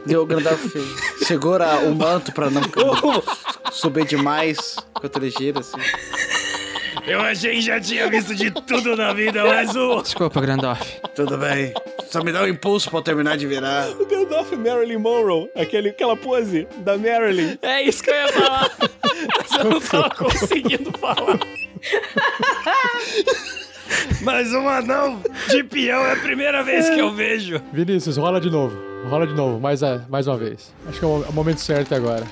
[0.07, 0.65] E o Gandalf
[1.19, 2.63] segura o manto pra não
[3.73, 5.79] subir demais enquanto ele gira assim.
[7.07, 10.01] Eu achei que já tinha visto de tudo na vida, mas o.
[10.03, 10.83] Desculpa, Grandorf.
[11.15, 11.75] Tudo bem.
[12.11, 13.89] Só me dá um impulso pra eu terminar de virar.
[13.91, 17.59] O Gandalf Marilyn Monroe, aquele, aquela pose da Marilyn.
[17.61, 18.71] É isso que eu ia falar.
[18.81, 21.39] Mas eu não tava conseguindo falar.
[24.23, 27.61] Mas um anão de peão é a primeira vez que eu vejo.
[27.73, 28.77] Vinícius, rola de novo.
[29.09, 30.73] Rola de novo, mais, a- mais uma vez.
[30.89, 32.25] Acho que o, é o momento certo agora.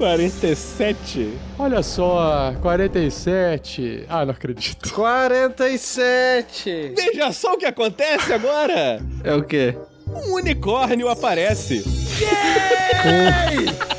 [0.00, 1.38] 47.
[1.58, 4.06] Olha só, 47.
[4.08, 4.94] Ah, não acredito.
[4.94, 6.94] 47!
[6.96, 9.02] Veja só o que acontece agora!
[9.22, 9.76] É o quê?
[10.08, 11.84] Um unicórnio aparece.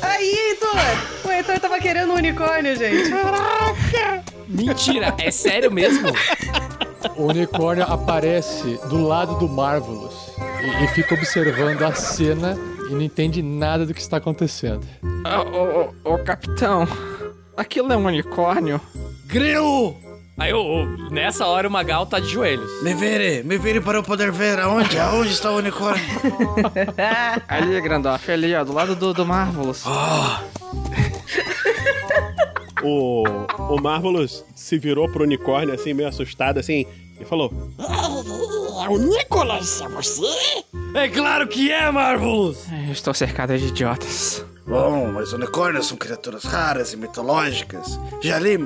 [0.02, 0.74] Aí, Heitor!
[1.24, 3.08] O Heitor tava querendo um unicórnio, gente.
[4.48, 6.08] Mentira, é sério mesmo?
[7.16, 10.32] O unicórnio aparece do lado do Marvelous
[10.64, 12.58] e, e fica observando a cena
[12.92, 14.86] e não entende nada do que está acontecendo.
[16.04, 16.86] Ô, ô, capitão.
[17.56, 18.80] Aquilo é um unicórnio?
[19.26, 19.96] Grilo!
[20.38, 22.82] Aí, ô, nessa hora, o Magal tá de joelhos.
[22.82, 26.04] Me vire, me vire para eu poder ver aonde, aonde está o unicórnio.
[27.48, 29.84] Ali, Grandorf, ali, ó, do lado do, do Marvelous.
[32.84, 33.22] O,
[33.72, 36.84] o Marvelous se virou pro unicórnio, assim, meio assustado, assim,
[37.22, 37.50] e falou:
[38.84, 40.64] É o Nicolas, é você?
[40.94, 42.66] É claro que é, Marvelous!
[42.86, 44.44] Eu estou cercado de idiotas.
[44.66, 47.98] Bom, mas unicórnios são criaturas raras e mitológicas.
[48.20, 48.58] Já li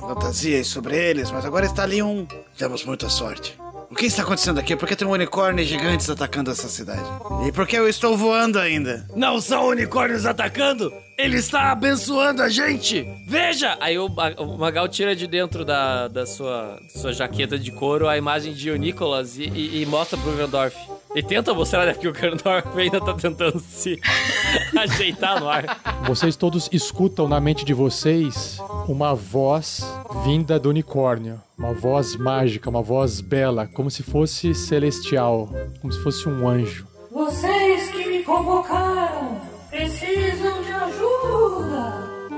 [0.00, 2.26] fantasias sobre eles, mas agora está ali um.
[2.56, 3.56] Temos muita sorte.
[3.90, 4.76] O que está acontecendo aqui?
[4.76, 7.08] Por que tem um unicórnio gigantes atacando essa cidade?
[7.46, 9.06] E por que eu estou voando ainda?
[9.16, 10.92] Não são unicórnios atacando!
[11.18, 13.04] Ele está abençoando a gente!
[13.26, 13.76] Veja!
[13.80, 18.06] Aí o, Ma- o Magal tira de dentro da, da sua, sua jaqueta de couro
[18.08, 20.76] a imagem de o Nicolas e, e- e mostra pro Grandorf.
[21.16, 21.92] E tenta mostrar, né?
[21.92, 23.98] Porque o Grandorf ainda tá tentando se
[24.78, 25.64] ajeitar no ar.
[26.06, 29.80] Vocês todos escutam na mente de vocês uma voz
[30.24, 31.40] vinda do unicórnio.
[31.58, 35.48] Uma voz mágica, uma voz bela, como se fosse celestial,
[35.80, 36.86] como se fosse um anjo.
[37.10, 38.97] Vocês que me convocaram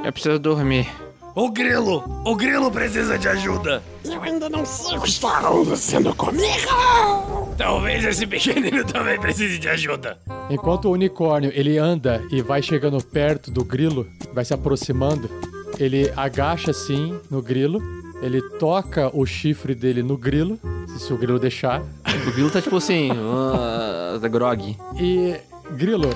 [0.04, 0.88] Eu preciso dormir.
[1.34, 2.02] O grilo!
[2.24, 3.82] O grilo precisa de ajuda!
[4.04, 7.54] Eu ainda não sei o que está acontecendo comigo.
[7.56, 10.18] Talvez esse pequenino também precise de ajuda.
[10.48, 15.30] Enquanto o unicórnio ele anda e vai chegando perto do grilo, vai se aproximando,
[15.78, 17.80] ele agacha assim no grilo,
[18.22, 20.58] ele toca o chifre dele no grilo,
[20.98, 21.80] se o grilo deixar,
[22.26, 24.76] O Grilo tá tipo assim, uh, da grog.
[24.98, 25.36] e
[25.72, 26.10] grilo,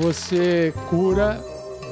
[0.00, 1.38] você cura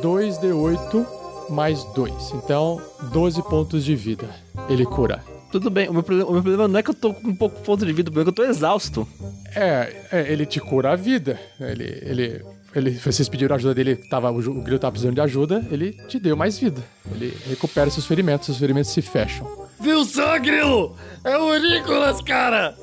[0.03, 1.07] 2d8
[1.51, 2.33] mais 2.
[2.35, 2.81] Então,
[3.13, 4.29] 12 pontos de vida.
[4.69, 5.23] Ele cura.
[5.51, 7.37] Tudo bem, o meu, problema, o meu problema não é que eu tô com um
[7.37, 9.07] pouco ponto de vida, o problema é que eu tô exausto.
[9.55, 11.39] É, é, ele te cura a vida.
[11.61, 15.67] Ele, ele, ele, vocês pediram ajuda dele, tava, o, o grilo tava precisando de ajuda,
[15.71, 16.83] ele te deu mais vida.
[17.15, 19.47] Ele recupera seus ferimentos, seus ferimentos se fecham.
[19.79, 20.97] Viu só, grilo?
[21.23, 22.75] É o Nicolas, cara!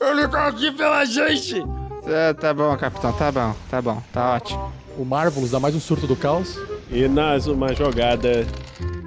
[0.00, 1.62] Ele tá aqui pela gente!
[2.06, 4.72] Tá, tá bom, capitão, tá bom, tá bom, tá ótimo.
[4.98, 6.58] O Marvelous dá mais um surto do caos.
[6.90, 8.46] E nas uma jogada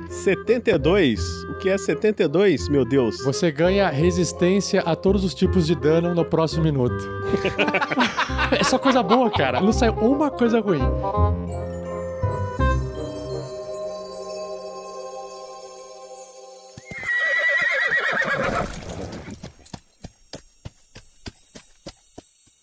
[0.09, 1.19] 72.
[1.45, 3.23] O que é 72, meu Deus?
[3.23, 7.07] Você ganha resistência a todos os tipos de dano no próximo minuto.
[8.51, 9.61] é só coisa boa, cara.
[9.61, 10.81] Não sai uma coisa ruim.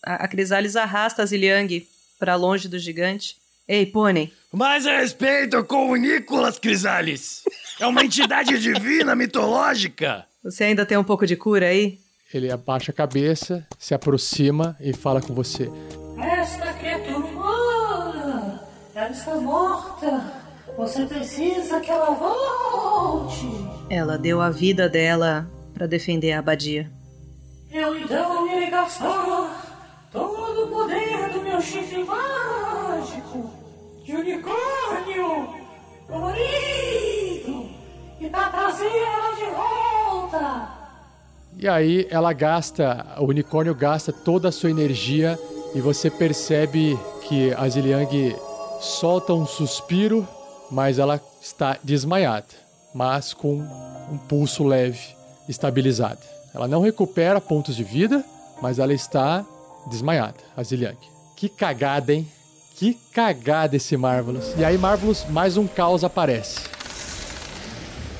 [0.04, 1.86] A, a Crisales arrasta a Ziliang
[2.18, 3.36] pra longe do gigante.
[3.66, 4.32] Ei, pônei.
[4.56, 7.42] Mais respeito com o Nicolas Crisales!
[7.78, 10.24] É uma entidade divina mitológica!
[10.42, 11.98] Você ainda tem um pouco de cura aí?
[12.32, 15.70] Ele abaixa a cabeça, se aproxima e fala com você.
[16.18, 18.62] Esta criatura humana,
[18.94, 20.24] ela está morta.
[20.78, 23.46] Você precisa que ela volte.
[23.90, 26.90] Ela deu a vida dela pra defender a abadia.
[27.70, 33.65] Eu então irei gastar todo o poder do meu chifre mágico
[34.06, 35.48] de unicórnio
[36.06, 37.68] colorido
[38.20, 40.68] e pra trazer ela de volta.
[41.58, 45.36] E aí ela gasta, o unicórnio gasta toda a sua energia
[45.74, 48.36] e você percebe que a Ziliang
[48.80, 50.26] solta um suspiro,
[50.70, 52.46] mas ela está desmaiada,
[52.94, 53.54] mas com
[54.12, 55.16] um pulso leve,
[55.48, 56.20] estabilizada.
[56.54, 58.24] Ela não recupera pontos de vida,
[58.62, 59.44] mas ela está
[59.88, 60.96] desmaiada, a Ziliang.
[61.34, 62.35] Que cagada, hein?
[62.76, 64.52] Que cagada esse Marvelous.
[64.58, 66.60] E aí, Marvelous, mais um caos aparece.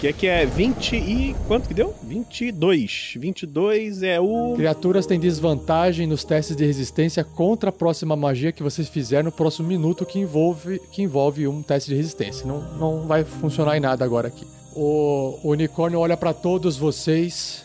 [0.00, 1.36] Que é que é 20 e.
[1.46, 1.94] Quanto que deu?
[2.02, 3.14] 22.
[3.16, 4.54] 22 é o.
[4.56, 9.32] Criaturas têm desvantagem nos testes de resistência contra a próxima magia que vocês fizerem no
[9.32, 12.46] próximo minuto que envolve, que envolve um teste de resistência.
[12.46, 14.46] Não, não vai funcionar em nada agora aqui.
[14.74, 17.62] O, o unicórnio olha pra todos vocês.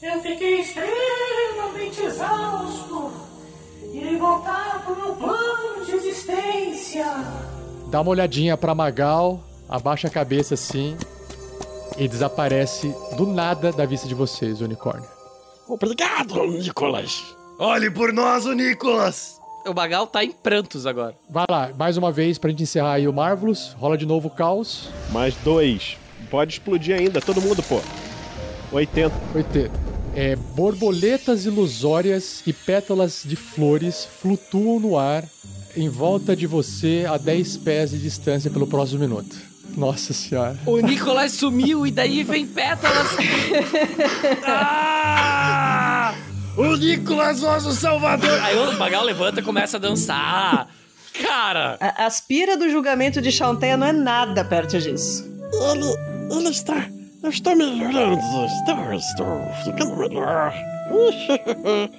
[0.00, 3.10] Eu fiquei extremamente exausto.
[3.92, 5.37] Irei voltar pro meu plano
[6.88, 7.04] existência.
[7.90, 10.96] Dá uma olhadinha pra Magal, abaixa a cabeça assim
[11.96, 15.08] e desaparece do nada da vista de vocês, o unicórnio.
[15.66, 17.22] Obrigado, Nicolas.
[17.58, 19.38] Olhe por nós, o Nicolas!
[19.66, 21.14] O Magal tá em prantos agora.
[21.28, 23.74] Vai lá, mais uma vez pra gente encerrar aí o Marvelous.
[23.78, 24.88] Rola de novo o caos.
[25.10, 25.98] Mais dois.
[26.30, 27.80] Pode explodir ainda, todo mundo, pô.
[28.72, 29.14] 80.
[29.34, 29.70] 80.
[30.14, 35.24] É, borboletas ilusórias e pétalas de flores flutuam no ar
[35.78, 39.36] em volta de você a 10 pés de distância pelo próximo minuto.
[39.76, 40.58] Nossa senhora.
[40.66, 43.08] O Nicolas sumiu e daí vem pétalas.
[44.44, 46.14] Ah!
[46.56, 48.40] O Nicolas, nosso salvador!
[48.42, 50.68] Aí o Magal levanta e começa a dançar.
[51.22, 51.76] Cara!
[51.80, 55.24] A aspira do julgamento de Chanteia não é nada perto disso.
[55.52, 56.36] Ele.
[56.36, 56.88] ele está
[57.22, 60.52] Eu estou melhorando, estou, estou ficando melhor.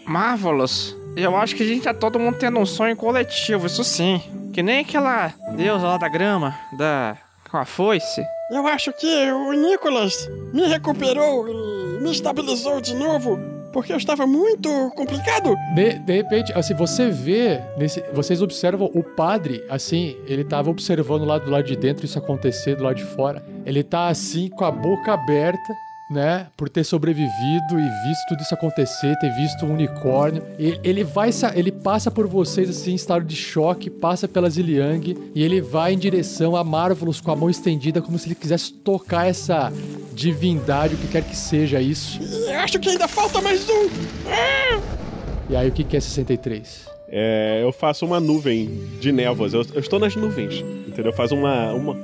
[0.05, 4.21] Marvelous, eu acho que a gente tá todo mundo tendo um sonho coletivo, isso sim.
[4.53, 7.17] Que nem aquela deusa lá da grama, da.
[7.49, 8.23] com a foice.
[8.51, 13.37] Eu acho que o Nicholas me recuperou e me estabilizou de novo,
[13.71, 15.55] porque eu estava muito complicado.
[15.75, 21.25] De, de repente, assim, você vê, nesse, vocês observam o padre, assim, ele tava observando
[21.25, 23.43] lá do lado de dentro isso acontecer do lado de fora.
[23.65, 25.73] Ele tá assim, com a boca aberta,
[26.09, 30.43] né, por ter sobrevivido e visto tudo isso acontecer, ter visto um unicórnio.
[30.57, 35.15] E ele vai, ele passa por vocês assim em estado de choque, passa pela Ziliang
[35.35, 38.73] e ele vai em direção a Marvelous com a mão estendida como se ele quisesse
[38.73, 39.71] tocar essa
[40.13, 42.19] divindade, o que quer que seja isso.
[42.21, 43.89] E eu acho que ainda falta mais um.
[44.27, 44.81] Ah!
[45.49, 46.87] E aí o que que é 63?
[47.11, 48.67] É, eu faço uma nuvem
[48.99, 49.53] de névoas.
[49.53, 51.11] Eu, eu estou nas nuvens, entendeu?
[51.11, 51.71] Faz uma.
[51.73, 51.97] uma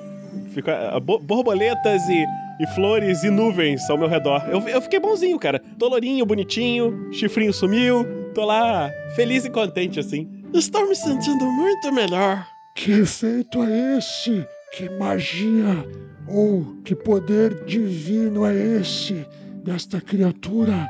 [0.51, 2.25] fica, ah, bo- borboletas e,
[2.59, 4.43] e flores e nuvens ao meu redor.
[4.49, 5.59] Eu, eu fiquei bonzinho, cara.
[5.77, 8.05] Tô lourinho, bonitinho, chifrinho sumiu.
[8.33, 10.29] Tô lá feliz e contente, assim.
[10.53, 12.45] Estou me sentindo muito melhor.
[12.75, 14.45] Que efeito é esse?
[14.73, 15.85] Que magia
[16.27, 19.25] ou que poder divino é esse
[19.63, 20.87] desta criatura?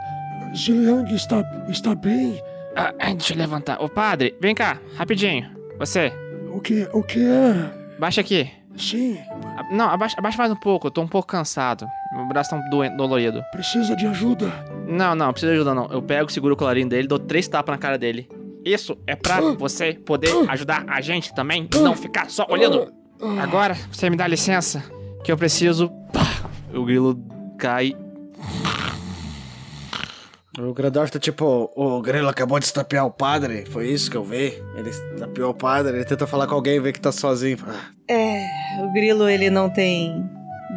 [0.56, 2.42] Ziliang está, está bem?
[2.76, 3.82] Ah, ah, deixa eu levantar.
[3.82, 5.50] Ô padre, vem cá, rapidinho.
[5.78, 6.12] Você,
[6.52, 7.72] O que, o que é?
[8.00, 8.50] baixa aqui.
[8.78, 9.18] Sim,
[9.58, 11.88] Ah, Não, abaixa, abaixa mais um pouco, eu tô um pouco cansado.
[12.14, 13.42] Meu braço tá doen- dolorido.
[13.52, 14.52] precisa de ajuda.
[14.88, 15.86] Não, não, precisa de ajuda não.
[15.88, 18.28] Eu pego, seguro o colarinho dele, dou três tapas na cara dele.
[18.66, 22.92] Isso é pra você poder ajudar a gente também e não ficar só olhando.
[23.42, 24.84] Agora, você me dá licença,
[25.24, 25.90] que eu preciso.
[26.12, 26.26] Pá!
[26.74, 27.18] O grilo
[27.58, 27.96] cai.
[30.58, 34.24] O Grandorf tá tipo, o Grilo acabou de estapear o padre, foi isso que eu
[34.24, 34.54] vi?
[34.78, 37.58] Ele estapeou o padre, ele tenta falar com alguém e vê que tá sozinho.
[38.08, 38.46] É,
[38.82, 40.24] o Grilo ele não tem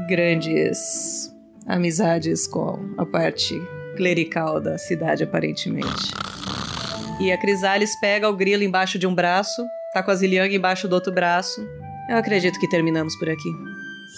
[0.08, 1.32] grandes
[1.64, 3.54] amizades com a parte
[3.96, 6.12] clerical da cidade, aparentemente.
[7.20, 10.88] E a Crisalis pega o Grilo embaixo de um braço, tá com a Ziliang embaixo
[10.88, 11.64] do outro braço.
[12.08, 13.50] Eu acredito que terminamos por aqui.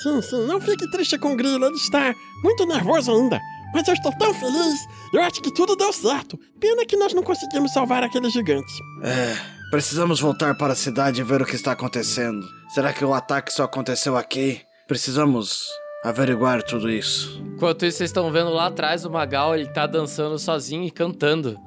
[0.02, 3.38] Sim, sim, não fique triste com o Grilo, ele está muito nervoso ainda.
[3.72, 4.80] Mas eu estou tão feliz,
[5.12, 6.38] eu acho que tudo deu certo.
[6.58, 8.72] Pena que nós não conseguimos salvar aquele gigante.
[9.02, 9.36] É,
[9.70, 12.46] precisamos voltar para a cidade e ver o que está acontecendo.
[12.74, 14.60] Será que o ataque só aconteceu aqui?
[14.88, 15.68] Precisamos
[16.04, 17.40] averiguar tudo isso.
[17.54, 21.58] Enquanto isso, vocês estão vendo lá atrás o Magal, ele tá dançando sozinho e cantando.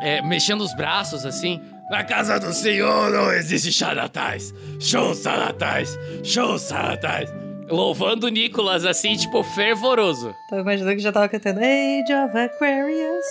[0.00, 1.60] É, mexendo os braços assim.
[1.90, 4.52] Na casa do senhor não existe chá natais.
[4.80, 5.96] Show salatais.
[6.24, 7.41] Show salatais.
[7.72, 10.34] Louvando o Nicolas, assim, tipo, fervoroso.
[10.50, 13.24] Tava imaginando que já tava cantando Age of Aquarius.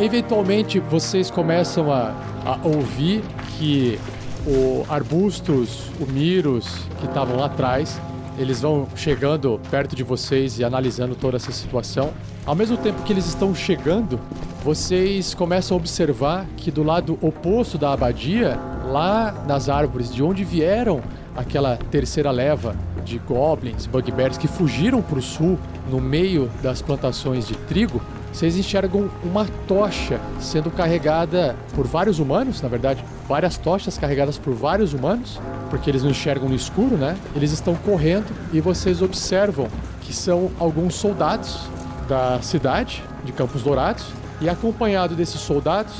[0.00, 3.20] Eventualmente vocês começam a, a ouvir
[3.58, 3.98] que
[4.46, 8.00] o Arbustos, o Miros, que estavam lá atrás,
[8.38, 12.12] eles vão chegando perto de vocês e analisando toda essa situação.
[12.44, 14.18] Ao mesmo tempo que eles estão chegando,
[14.64, 20.44] vocês começam a observar que do lado oposto da abadia, lá nas árvores de onde
[20.44, 21.02] vieram
[21.36, 22.74] aquela terceira leva
[23.04, 25.58] de goblins, bugbears que fugiram para o sul
[25.90, 28.00] no meio das plantações de trigo,
[28.32, 34.54] vocês enxergam uma tocha sendo carregada por vários humanos, na verdade, várias tochas carregadas por
[34.54, 37.16] vários humanos, porque eles não enxergam no escuro, né?
[37.36, 39.68] Eles estão correndo e vocês observam
[40.00, 41.68] que são alguns soldados
[42.08, 44.06] da cidade de Campos Dourados
[44.40, 45.92] e acompanhado desses soldados,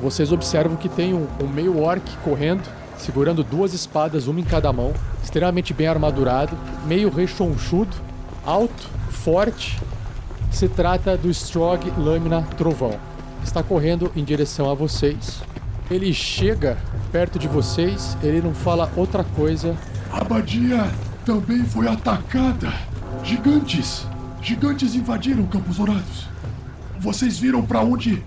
[0.00, 2.62] vocês observam que tem um, um meio orc correndo,
[2.96, 7.96] segurando duas espadas, uma em cada mão, extremamente bem armadurado, meio rechonchudo,
[8.44, 9.78] alto, forte
[10.50, 12.98] se trata do Strog Lâmina Trovão.
[13.44, 15.40] Está correndo em direção a vocês.
[15.90, 16.76] Ele chega
[17.10, 19.76] perto de vocês, ele não fala outra coisa.
[20.12, 20.90] A abadia
[21.24, 22.72] também foi atacada.
[23.22, 24.06] Gigantes!
[24.42, 26.28] Gigantes invadiram Campos Dourados.
[27.00, 28.22] Vocês viram para onde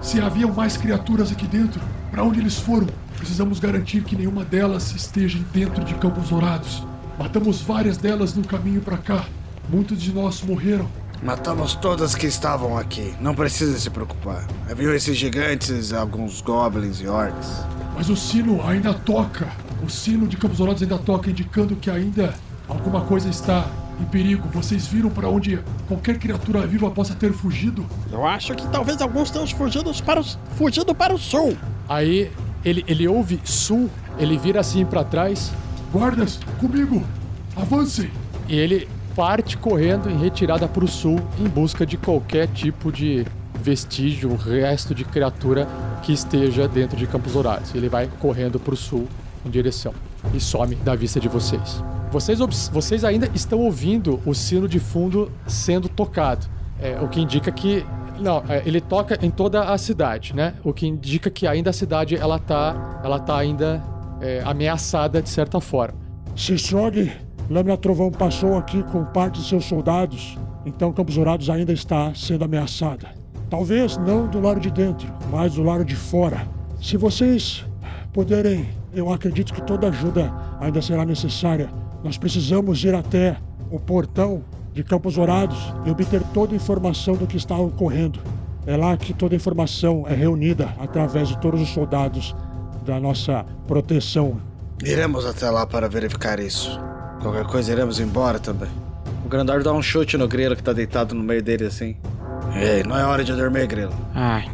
[0.00, 1.80] se haviam mais criaturas aqui dentro?
[2.10, 2.86] Para onde eles foram?
[3.16, 6.84] Precisamos garantir que nenhuma delas esteja dentro de Campos Dourados.
[7.18, 9.24] Matamos várias delas no caminho para cá.
[9.68, 10.88] Muitos de nós morreram.
[11.22, 13.14] Matamos todas que estavam aqui.
[13.20, 14.46] Não precisa se preocupar.
[14.76, 17.64] Viu esses gigantes, alguns goblins e orcs.
[17.96, 19.48] Mas o sino ainda toca.
[19.82, 22.34] O sino de Campos Dourados ainda toca, indicando que ainda
[22.68, 23.66] alguma coisa está
[24.00, 24.48] em perigo.
[24.52, 25.58] Vocês viram para onde
[25.88, 27.86] qualquer criatura viva possa ter fugido?
[28.10, 30.24] Eu acho que talvez alguns tenham fugido para o,
[30.56, 31.56] fugido para o sul.
[31.88, 32.30] Aí
[32.64, 35.50] ele, ele ouve sul, ele vira assim para trás.
[35.92, 37.02] Guardas, comigo!
[37.56, 38.10] Avance!
[38.48, 43.26] E ele parte correndo em retirada para o sul em busca de qualquer tipo de
[43.62, 45.66] vestígio, resto de criatura
[46.02, 47.74] que esteja dentro de Campos Horários.
[47.74, 49.08] Ele vai correndo para o sul
[49.44, 49.94] em direção
[50.34, 51.82] e some da vista de vocês.
[52.12, 52.38] Vocês,
[52.70, 56.46] vocês ainda estão ouvindo o sino de fundo sendo tocado,
[56.78, 57.84] é, o que indica que
[58.20, 60.54] não, é, ele toca em toda a cidade, né?
[60.62, 63.82] O que indica que ainda a cidade ela tá, ela tá ainda
[64.20, 65.98] é, ameaçada de certa forma.
[66.34, 67.10] Sisog,
[67.48, 72.44] Lâmina Trovão passou aqui com parte de seus soldados, então Campos Dourados ainda está sendo
[72.44, 73.08] ameaçada.
[73.48, 76.46] Talvez não do lado de dentro, mas do lado de fora.
[76.82, 77.64] Se vocês
[78.12, 81.68] puderem, eu acredito que toda ajuda ainda será necessária.
[82.02, 83.36] Nós precisamos ir até
[83.70, 84.42] o portão
[84.72, 88.18] de Campos Dourados e obter toda a informação do que está ocorrendo.
[88.66, 92.34] É lá que toda a informação é reunida através de todos os soldados
[92.84, 94.40] da nossa proteção
[94.84, 96.78] Iremos até lá para verificar isso.
[97.20, 98.70] Qualquer coisa, iremos embora também.
[99.24, 101.96] O Grandor dá um chute no grilo que tá deitado no meio dele assim.
[102.54, 103.92] Ei, não é hora de dormir, grilo.
[104.14, 104.48] Ai,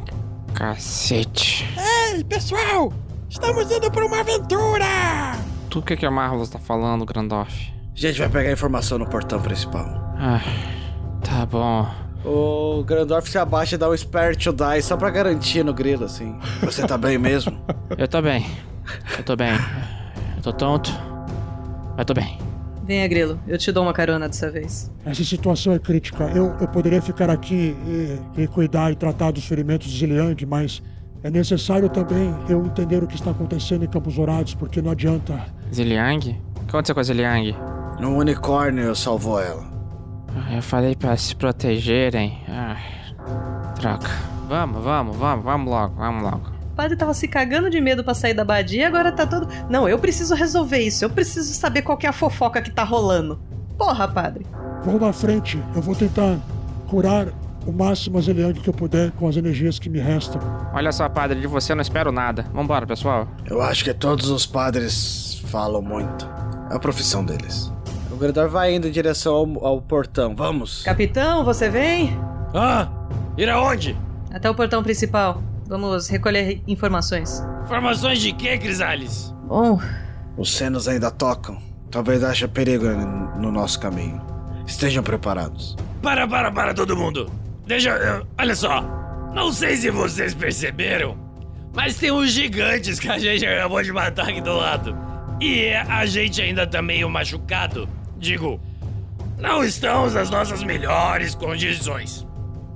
[0.55, 1.67] cacete.
[2.15, 2.93] Ei, pessoal!
[3.29, 4.87] Estamos indo para uma aventura!
[5.69, 7.73] Tu que que a Marvelous tá falando, Grandorf?
[7.95, 9.87] A gente vai pegar a informação no portão principal.
[10.19, 10.41] Ah,
[11.23, 11.87] tá bom.
[12.25, 16.05] O Grandorf se abaixa e dá um spare to die só pra garantir no grilo,
[16.05, 16.39] assim.
[16.63, 17.59] Você tá bem mesmo?
[17.99, 18.47] Eu tô bem.
[19.19, 19.53] Eu tô bem.
[20.37, 20.91] Eu tô tonto.
[21.97, 22.39] Mas tô bem.
[22.85, 23.39] Venha, Grilo.
[23.47, 24.91] Eu te dou uma carona dessa vez.
[25.05, 26.25] Essa situação é crítica.
[26.35, 30.83] Eu, eu poderia ficar aqui e, e cuidar e tratar dos ferimentos de Ziliang, mas
[31.23, 35.41] é necessário também eu entender o que está acontecendo em Campos Dourados, porque não adianta.
[35.73, 36.31] Ziliang?
[36.57, 37.55] O que aconteceu com a Ziliang?
[38.01, 39.63] Um unicórnio salvou ela.
[40.35, 42.39] Ah, Eu falei pra se protegerem.
[42.49, 42.77] Ah,
[43.79, 44.09] troca.
[44.49, 46.62] Vamos, vamos, vamos, vamos logo, vamos logo.
[46.73, 49.47] O padre tava se cagando de medo pra sair da abadia e agora tá todo.
[49.69, 51.05] Não, eu preciso resolver isso.
[51.05, 53.39] Eu preciso saber qual que é a fofoca que tá rolando.
[53.77, 54.47] Porra, padre.
[54.83, 56.39] Vou na frente, eu vou tentar
[56.89, 57.29] curar
[57.67, 60.41] o máximo a Ziliang que eu puder com as energias que me restam.
[60.73, 62.47] Olha só, padre, de você eu não espero nada.
[62.55, 63.29] Vambora, pessoal.
[63.45, 66.27] Eu acho que todos os padres falam muito.
[66.71, 67.71] É a profissão deles.
[68.11, 70.35] O Grandor vai indo em direção ao, ao portão.
[70.35, 70.83] Vamos.
[70.85, 72.19] Capitão, você vem?
[72.55, 72.89] Ah,
[73.37, 73.95] ir aonde?
[74.33, 75.52] Até o portão principal.
[75.67, 77.43] Vamos recolher informações.
[77.65, 79.35] Informações de quê, Crisales?
[79.47, 79.81] Bom,
[80.37, 81.59] Os senos ainda tocam.
[81.91, 84.21] Talvez haja perigo no no nosso caminho.
[84.67, 85.77] Estejam preparados.
[86.01, 87.31] Para, para, para todo mundo.
[87.67, 88.27] Deixa eu...
[88.39, 88.83] Olha só.
[89.35, 91.17] Não sei se vocês perceberam,
[91.75, 94.97] mas tem uns gigantes que a gente acabou de matar aqui do lado.
[95.41, 97.89] E a gente ainda tá meio machucado.
[98.19, 98.61] Digo,
[99.39, 102.27] não estamos nas nossas melhores condições.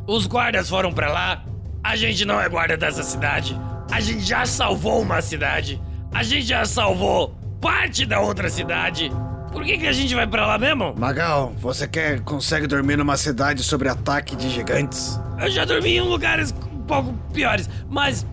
[0.06, 1.44] Os guardas foram pra lá.
[1.86, 3.56] A gente não é guarda dessa cidade.
[3.92, 5.80] A gente já salvou uma cidade.
[6.12, 9.08] A gente já salvou parte da outra cidade.
[9.52, 10.96] Por que, que a gente vai pra lá mesmo?
[10.98, 15.20] Magal, você quer consegue dormir numa cidade sobre ataque de gigantes?
[15.40, 18.26] Eu já dormi em lugares um pouco piores, mas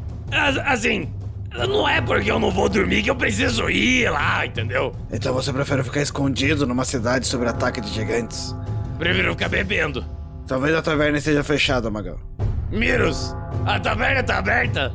[0.66, 1.14] assim,
[1.52, 4.96] não é porque eu não vou dormir que eu preciso ir lá, entendeu?
[5.12, 8.56] Então você prefere ficar escondido numa cidade sobre ataque de gigantes?
[8.98, 10.04] Prefiro ficar bebendo.
[10.48, 12.20] Talvez a taverna esteja fechada, Magal.
[12.72, 13.36] Miros,
[13.66, 14.92] a taverna tá aberta?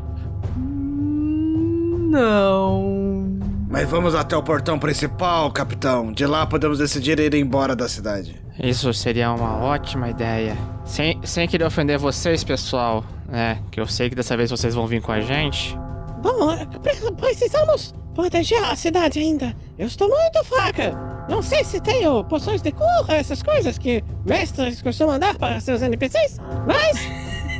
[2.10, 3.38] Não.
[3.68, 6.10] Mas vamos até o portão principal, capitão.
[6.12, 8.40] De lá podemos decidir ir embora da cidade.
[8.58, 10.56] Isso seria uma ótima ideia.
[10.84, 13.58] Sem, sem querer ofender vocês, pessoal, né?
[13.70, 15.78] Que eu sei que dessa vez vocês vão vir com a gente.
[16.22, 19.54] Bom, pre- precisamos proteger a cidade ainda.
[19.78, 20.92] Eu estou muito fraca.
[21.28, 25.82] Não sei se tenho poções de cura, essas coisas que mestres costumam dar para seus
[25.82, 26.98] NPCs, mas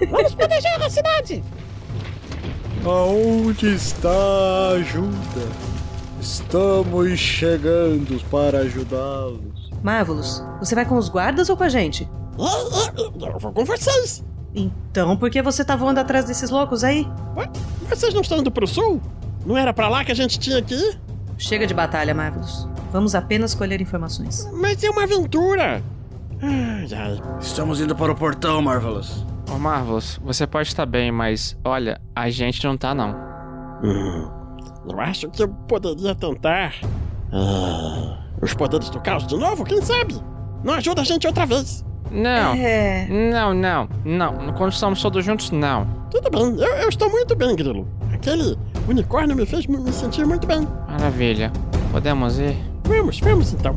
[0.06, 1.44] vamos proteger a cidade.
[2.84, 5.48] Aonde está a ajuda?
[6.20, 9.70] Estamos chegando para ajudá-los.
[9.82, 12.08] Marvelous, você vai com os guardas ou com a gente?
[12.38, 14.24] Eu vou com vocês.
[14.54, 17.06] Então, por que você tá voando atrás desses loucos aí?
[17.36, 17.48] Ué,
[17.88, 19.00] vocês não estão indo pro sul?
[19.46, 21.00] Não era pra lá que a gente tinha que ir?
[21.36, 22.66] Chega de batalha, Marvelous.
[22.90, 24.48] Vamos apenas colher informações.
[24.52, 25.82] Mas é uma aventura.
[26.42, 27.20] Ai, ai.
[27.40, 29.24] Estamos indo para o portão, Marvelous.
[29.50, 33.10] Ô Marvelous, você pode estar bem, mas olha, a gente não tá não.
[33.82, 34.28] Hum,
[34.90, 36.74] eu acho que eu poderia tentar.
[37.32, 40.14] Ah, os poderes do caos de novo, quem sabe?
[40.62, 41.84] Não ajuda a gente outra vez.
[42.10, 42.54] Não.
[42.54, 43.06] É.
[43.08, 44.52] Não, não, não.
[44.54, 45.86] Quando estamos todos juntos, não.
[46.10, 47.86] Tudo bem, eu, eu estou muito bem, Grilo.
[48.12, 48.56] Aquele
[48.88, 50.66] unicórnio me fez me sentir muito bem.
[50.88, 51.52] Maravilha.
[51.92, 52.56] Podemos ir?
[52.84, 53.74] Vamos, vamos então.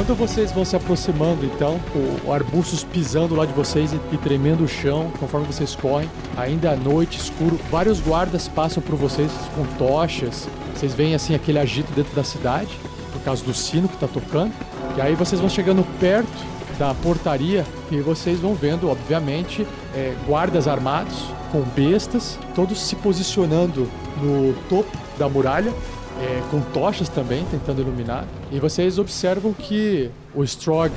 [0.00, 1.78] Quando vocês vão se aproximando, então,
[2.24, 6.70] o, arbustos pisando lá de vocês e, e tremendo o chão, conforme vocês correm, ainda
[6.70, 10.48] à noite, escuro, vários guardas passam por vocês com tochas.
[10.74, 12.70] Vocês veem assim aquele agito dentro da cidade,
[13.12, 14.54] por causa do sino que tá tocando.
[14.96, 16.32] E aí vocês vão chegando perto
[16.78, 23.86] da portaria e vocês vão vendo, obviamente, é, guardas armados com bestas, todos se posicionando
[24.16, 25.74] no topo da muralha,
[26.22, 28.24] é, com tochas também, tentando iluminar.
[28.52, 30.92] E vocês observam que o Strog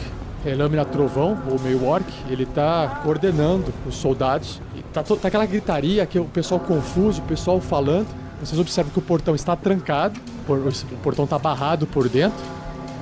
[0.46, 4.60] é, Lâmina Trovão, ou meio orc, ele tá coordenando os soldados.
[4.76, 8.08] E tá, tá aquela gritaria, que o pessoal confuso, o pessoal falando.
[8.40, 12.38] Vocês observam que o portão está trancado, o portão está barrado por dentro.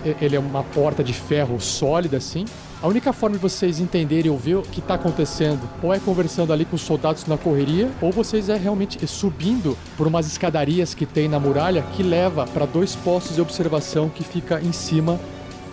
[0.04, 2.46] Ele é uma porta de ferro sólida assim.
[2.82, 6.52] A única forma de vocês entenderem ou ver o que está acontecendo, ou é conversando
[6.52, 11.06] ali com os soldados na correria, ou vocês é realmente subindo por umas escadarias que
[11.06, 15.20] tem na muralha que leva para dois postos de observação que fica em cima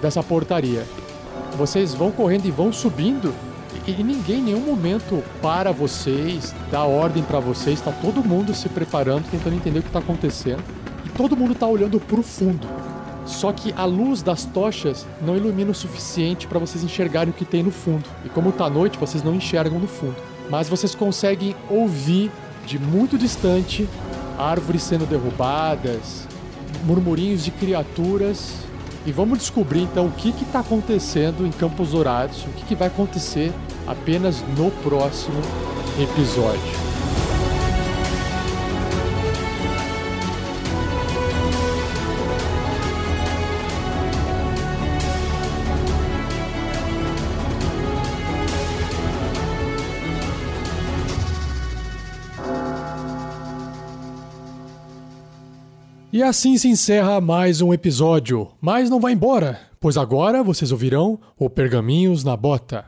[0.03, 0.85] dessa portaria.
[1.57, 3.35] Vocês vão correndo e vão subindo
[3.87, 8.68] e, ninguém em nenhum momento para vocês, dá ordem para vocês, tá todo mundo se
[8.68, 10.62] preparando, tentando entender o que tá acontecendo.
[11.07, 12.66] E todo mundo tá olhando pro fundo.
[13.29, 17.45] Só que a luz das tochas não ilumina o suficiente para vocês enxergarem o que
[17.45, 18.05] tem no fundo.
[18.24, 20.16] E como tá noite, vocês não enxergam no fundo.
[20.51, 22.33] Mas vocês conseguem ouvir
[22.66, 23.87] de muito distante
[24.39, 26.26] árvores sendo derrubadas,
[26.85, 28.55] murmurinhos de criaturas.
[29.05, 32.89] E vamos descobrir então o que está acontecendo em Campos Dourados, o que, que vai
[32.89, 33.53] acontecer
[33.87, 35.41] apenas no próximo
[36.01, 36.97] episódio.
[56.18, 58.48] E assim se encerra mais um episódio.
[58.60, 62.84] Mas não vai embora, pois agora vocês ouvirão o Pergaminhos na Bota.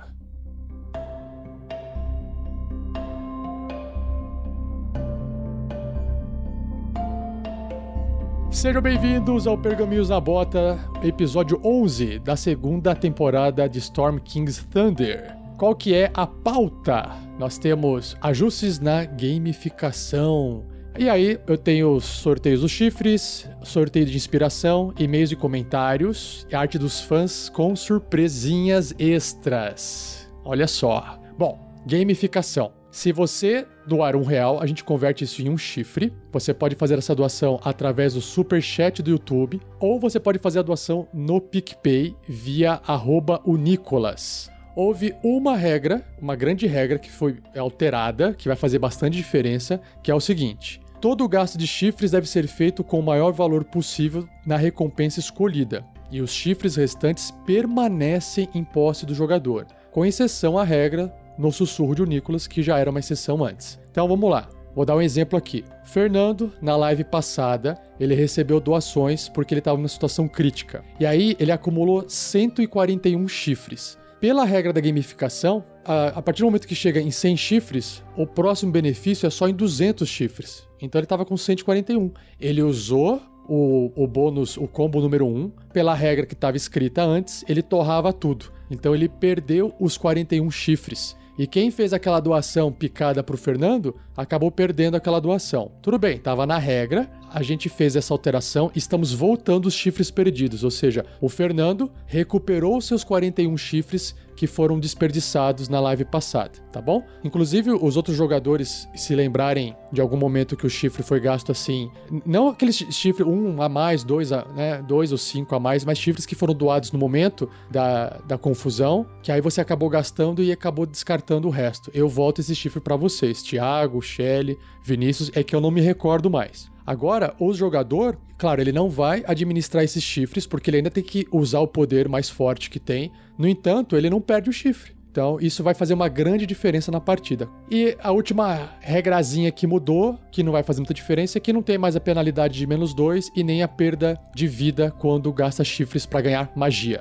[8.51, 15.37] Sejam bem-vindos ao Pergaminhos na Bota, episódio 11 da segunda temporada de Storm King's Thunder.
[15.57, 17.09] Qual que é a pauta?
[17.39, 20.65] Nós temos ajustes na gamificação.
[20.99, 26.55] E aí, eu tenho os sorteios dos chifres, sorteio de inspiração, e-mails e comentários, e
[26.55, 30.31] arte dos fãs com surpresinhas extras.
[30.45, 31.19] Olha só.
[31.39, 32.73] Bom, gamificação.
[32.91, 36.13] Se você doar um real, a gente converte isso em um chifre.
[36.33, 40.59] Você pode fazer essa doação através do super chat do YouTube, ou você pode fazer
[40.59, 44.51] a doação no PicPay via arroba Unicolas.
[44.83, 50.11] Houve uma regra, uma grande regra que foi alterada, que vai fazer bastante diferença, que
[50.11, 54.27] é o seguinte: todo gasto de chifres deve ser feito com o maior valor possível
[54.47, 60.65] na recompensa escolhida, e os chifres restantes permanecem em posse do jogador, com exceção à
[60.65, 63.79] regra no sussurro de Nicolas, que já era uma exceção antes.
[63.91, 64.49] Então vamos lá.
[64.75, 65.63] Vou dar um exemplo aqui.
[65.85, 70.83] Fernando, na live passada, ele recebeu doações porque ele estava numa situação crítica.
[70.99, 74.00] E aí ele acumulou 141 chifres.
[74.21, 78.71] Pela regra da gamificação, a, partir do momento que chega em 100 chifres, o próximo
[78.71, 80.69] benefício é só em 200 chifres.
[80.81, 82.13] Então ele estava com 141.
[82.39, 87.43] Ele usou o, o bônus, o combo número 1, pela regra que estava escrita antes,
[87.49, 88.53] ele torrava tudo.
[88.71, 91.17] Então ele perdeu os 41 chifres.
[91.39, 95.73] E quem fez aquela doação picada pro Fernando acabou perdendo aquela doação.
[95.81, 100.65] Tudo bem, estava na regra, a gente fez essa alteração, estamos voltando os chifres perdidos,
[100.65, 106.81] ou seja, o Fernando recuperou seus 41 chifres que foram desperdiçados na live passada, tá
[106.81, 107.05] bom?
[107.23, 111.91] Inclusive, os outros jogadores se lembrarem de algum momento que o chifre foi gasto assim,
[112.25, 115.99] não aqueles chifres um a mais, dois, a, né, dois ou cinco a mais, mas
[115.99, 120.51] chifres que foram doados no momento da, da confusão, que aí você acabou gastando e
[120.51, 121.91] acabou descartando o resto.
[121.93, 126.31] Eu volto esse chifre para vocês, Thiago, Shelly, Vinícius, é que eu não me recordo
[126.31, 126.71] mais.
[126.91, 131.25] Agora, o jogador, claro, ele não vai administrar esses chifres porque ele ainda tem que
[131.31, 133.13] usar o poder mais forte que tem.
[133.39, 134.91] No entanto, ele não perde o chifre.
[135.09, 137.49] Então, isso vai fazer uma grande diferença na partida.
[137.71, 141.63] E a última regrazinha que mudou, que não vai fazer muita diferença, é que não
[141.63, 145.63] tem mais a penalidade de menos 2 e nem a perda de vida quando gasta
[145.63, 147.01] chifres para ganhar magia.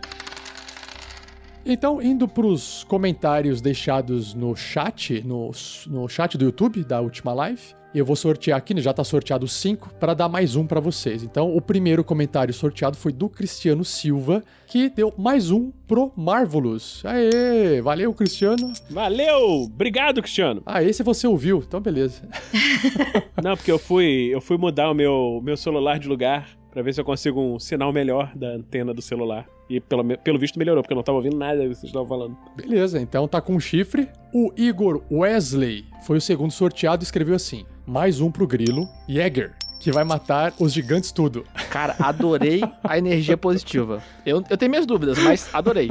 [1.66, 5.49] Então, indo para os comentários deixados no chat, no,
[5.88, 9.95] no chat do YouTube da última live, eu vou sortear aqui, já tá sorteado 5,
[9.99, 11.24] para dar mais um para vocês.
[11.24, 17.03] Então, o primeiro comentário sorteado foi do Cristiano Silva, que deu mais um pro Marvelous.
[17.03, 17.82] Aê!
[17.82, 18.72] Valeu, Cristiano.
[18.90, 19.64] Valeu!
[19.64, 20.61] Obrigado, Cristiano.
[20.66, 22.22] Ah, esse você ouviu, então beleza.
[23.44, 26.94] Não, porque eu fui, eu fui mudar o meu, meu celular de lugar para ver
[26.94, 29.48] se eu consigo um sinal melhor da antena do celular.
[29.70, 32.38] E pelo, pelo visto melhorou, porque eu não tava ouvindo nada que vocês estavam falando.
[32.56, 34.07] Beleza, então tá com chifre.
[34.34, 39.53] O Igor Wesley foi o segundo sorteado e escreveu assim: mais um pro Grilo, Jäger,
[39.80, 41.44] que vai matar os gigantes tudo.
[41.72, 44.03] Cara, adorei a energia positiva.
[44.24, 45.90] Eu, eu tenho minhas dúvidas, mas adorei.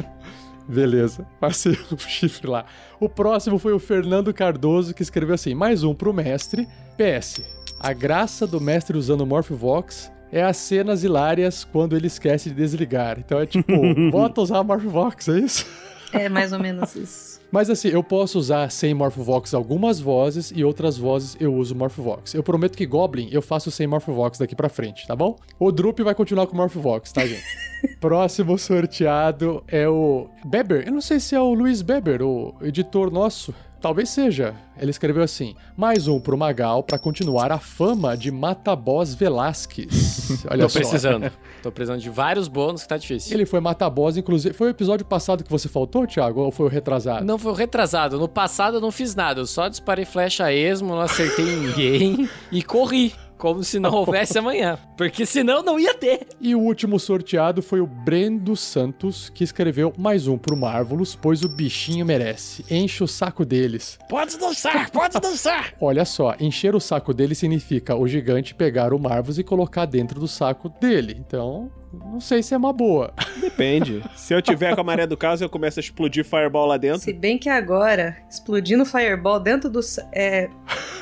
[0.68, 2.66] Beleza, passei o chifre lá.
[3.00, 6.68] O próximo foi o Fernando Cardoso, que escreveu assim: mais um pro mestre.
[6.96, 7.42] PS.
[7.80, 12.54] A graça do mestre usando o Morphvox é as cenas hilárias quando ele esquece de
[12.54, 13.18] desligar.
[13.18, 13.72] Então é tipo,
[14.12, 15.66] bota usar Morphvox, é isso?
[16.12, 17.27] É mais ou menos isso.
[17.50, 22.34] Mas assim, eu posso usar sem Morphvox algumas vozes e outras vozes eu uso Morphvox.
[22.34, 25.36] Eu prometo que Goblin eu faço sem Morphvox daqui pra frente, tá bom?
[25.58, 27.44] O Drup vai continuar com Morphvox, tá, gente?
[28.00, 30.86] Próximo sorteado é o Beber.
[30.86, 33.54] Eu não sei se é o Luiz Beber, o editor nosso.
[33.80, 34.54] Talvez seja.
[34.76, 40.44] Ele escreveu assim: mais um pro Magal pra continuar a fama de Mataboss Velasquez.
[40.50, 40.78] Olha Tô só.
[40.80, 41.30] precisando.
[41.62, 43.34] Tô precisando de vários bônus que tá difícil.
[43.36, 44.54] Ele foi Mataboss, inclusive.
[44.54, 46.40] Foi o episódio passado que você faltou, Thiago?
[46.40, 47.24] Ou foi o retrasado?
[47.24, 48.18] Não foi o retrasado.
[48.18, 49.40] No passado eu não fiz nada.
[49.40, 53.14] Eu só disparei flecha a esmo, não acertei ninguém e corri.
[53.38, 54.78] Como se não houvesse amanhã.
[54.96, 56.26] Porque senão não ia ter.
[56.40, 61.42] E o último sorteado foi o Brendo Santos, que escreveu mais um pro Marvelous, pois
[61.42, 62.64] o bichinho merece.
[62.68, 63.98] Enche o saco deles.
[64.08, 65.72] Pode dançar, pode dançar.
[65.80, 70.18] Olha só, encher o saco dele significa o gigante pegar o Marvelous e colocar dentro
[70.18, 71.16] do saco dele.
[71.18, 73.12] Então, não sei se é uma boa.
[73.40, 74.02] Depende.
[74.14, 77.00] Se eu tiver com a maré do caso, eu começo a explodir fireball lá dentro.
[77.00, 79.80] Se bem que agora, explodindo fireball dentro do.
[80.12, 80.50] É...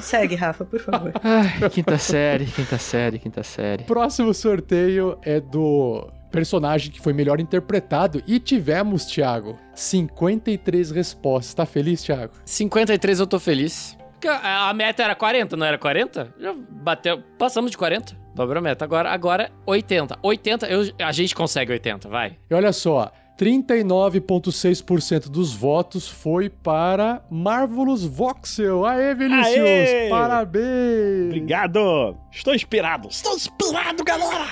[0.01, 1.13] Segue, Rafa, por favor.
[1.23, 3.85] Ai, quinta série, quinta série, quinta série.
[3.85, 11.55] Próximo sorteio é do personagem que foi melhor interpretado e tivemos, Thiago, 53 respostas.
[11.55, 12.35] Tá feliz, Thiago?
[12.45, 13.97] 53 eu tô feliz.
[14.17, 16.35] Porque A meta era 40, não era 40?
[16.39, 17.23] Já bateu.
[17.39, 18.17] Passamos de 40.
[18.35, 18.85] Dobrou a meta.
[18.85, 20.19] Agora, agora 80.
[20.23, 22.39] 80, eu, a gente consegue 80, vai.
[22.51, 28.87] E olha só, 39,6% dos votos foi para Marvelous Voxel.
[28.87, 29.59] Aê, Vinícius!
[29.59, 30.09] Aê!
[30.09, 31.27] Parabéns!
[31.27, 32.17] Obrigado!
[32.33, 33.09] Estou inspirado!
[33.09, 34.47] Estou inspirado, galera.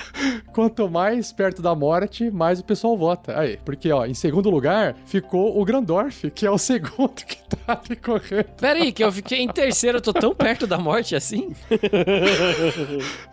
[0.53, 3.39] Quanto mais perto da morte, mais o pessoal vota.
[3.39, 7.81] Aí, porque, ó, em segundo lugar ficou o Grandorf, que é o segundo que tá
[7.83, 8.45] ali correndo.
[8.59, 11.53] Pera aí, que eu fiquei em terceiro, eu tô tão perto da morte assim.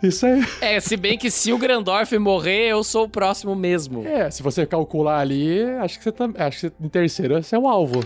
[0.01, 0.43] Isso aí.
[0.61, 4.05] É, se bem que se o Grandorf morrer, eu sou o próximo mesmo.
[4.07, 5.42] É, se você calcular ali,
[5.81, 8.01] acho que você tá, acho que em terceiro você é o alvo.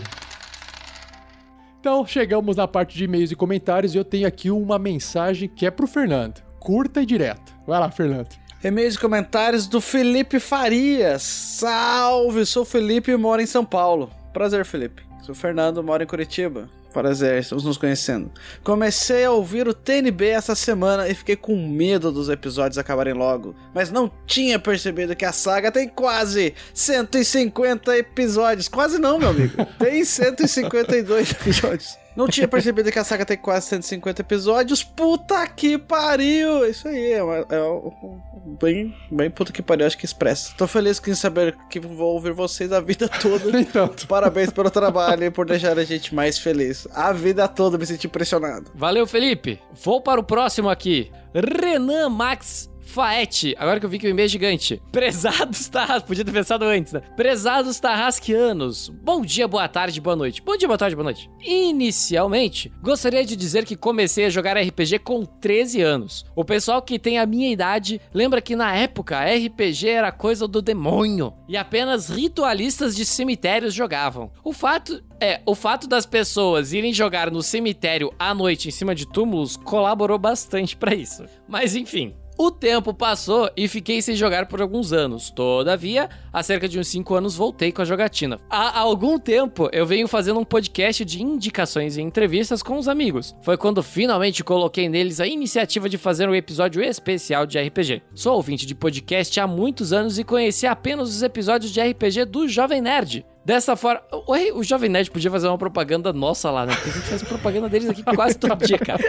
[1.80, 5.64] Então, chegamos na parte de e-mails e comentários e eu tenho aqui uma mensagem que
[5.64, 6.42] é pro Fernando.
[6.58, 7.52] Curta e direta.
[7.66, 8.28] Vai lá, Fernando.
[8.62, 11.22] E-mails e comentários do Felipe Farias.
[11.22, 14.10] Salve, sou Felipe e moro em São Paulo.
[14.32, 15.02] Prazer, Felipe.
[15.22, 16.68] Sou Fernando, moro em Curitiba.
[16.92, 18.30] Prazer, estamos nos conhecendo.
[18.64, 23.54] Comecei a ouvir o TNB essa semana e fiquei com medo dos episódios acabarem logo.
[23.74, 28.68] Mas não tinha percebido que a saga tem quase 150 episódios.
[28.68, 29.66] Quase não, meu amigo.
[29.78, 31.96] Tem 152 episódios.
[32.18, 34.82] Não tinha percebido que a saga tem quase 150 episódios.
[34.82, 36.66] Puta que pariu!
[36.68, 38.20] Isso aí, é, uma- é um-
[38.60, 40.52] bem, bem puta que pariu, acho que expressa.
[40.58, 43.50] Tô feliz em saber que vou ouvir vocês a vida toda.
[43.52, 44.06] Nem tanto.
[44.08, 46.88] Parabéns pelo trabalho e por deixar a gente mais feliz.
[46.92, 48.70] A vida toda me senti impressionado.
[48.74, 49.60] Valeu, Felipe.
[49.72, 51.12] Vou para o próximo aqui.
[51.32, 53.54] Renan Max Faete.
[53.58, 54.80] Agora que eu vi que o e-mail é gigante.
[54.90, 56.02] Prezados Tarras...
[56.02, 57.00] Podia ter pensado antes, né?
[57.14, 58.88] Prezados Tarrasquianos.
[58.88, 60.40] Bom dia, boa tarde, boa noite.
[60.40, 61.30] Bom dia, boa tarde, boa noite.
[61.44, 66.24] Inicialmente, gostaria de dizer que comecei a jogar RPG com 13 anos.
[66.34, 70.62] O pessoal que tem a minha idade lembra que na época RPG era coisa do
[70.62, 74.32] demônio e apenas ritualistas de cemitérios jogavam.
[74.42, 78.94] O fato é, o fato das pessoas irem jogar no cemitério à noite em cima
[78.94, 81.24] de túmulos colaborou bastante pra isso.
[81.48, 85.28] Mas enfim, o tempo passou e fiquei sem jogar por alguns anos.
[85.28, 88.38] Todavia, há cerca de uns 5 anos voltei com a jogatina.
[88.48, 93.34] Há algum tempo eu venho fazendo um podcast de indicações e entrevistas com os amigos.
[93.42, 98.02] Foi quando finalmente coloquei neles a iniciativa de fazer um episódio especial de RPG.
[98.14, 102.46] Sou ouvinte de podcast há muitos anos e conheci apenas os episódios de RPG do
[102.46, 103.26] Jovem Nerd.
[103.48, 106.74] Dessa forma, Ué, o Jovem Nerd podia fazer uma propaganda nossa lá, né?
[106.74, 109.02] Porque a gente faz propaganda deles aqui quase todo dia, cara.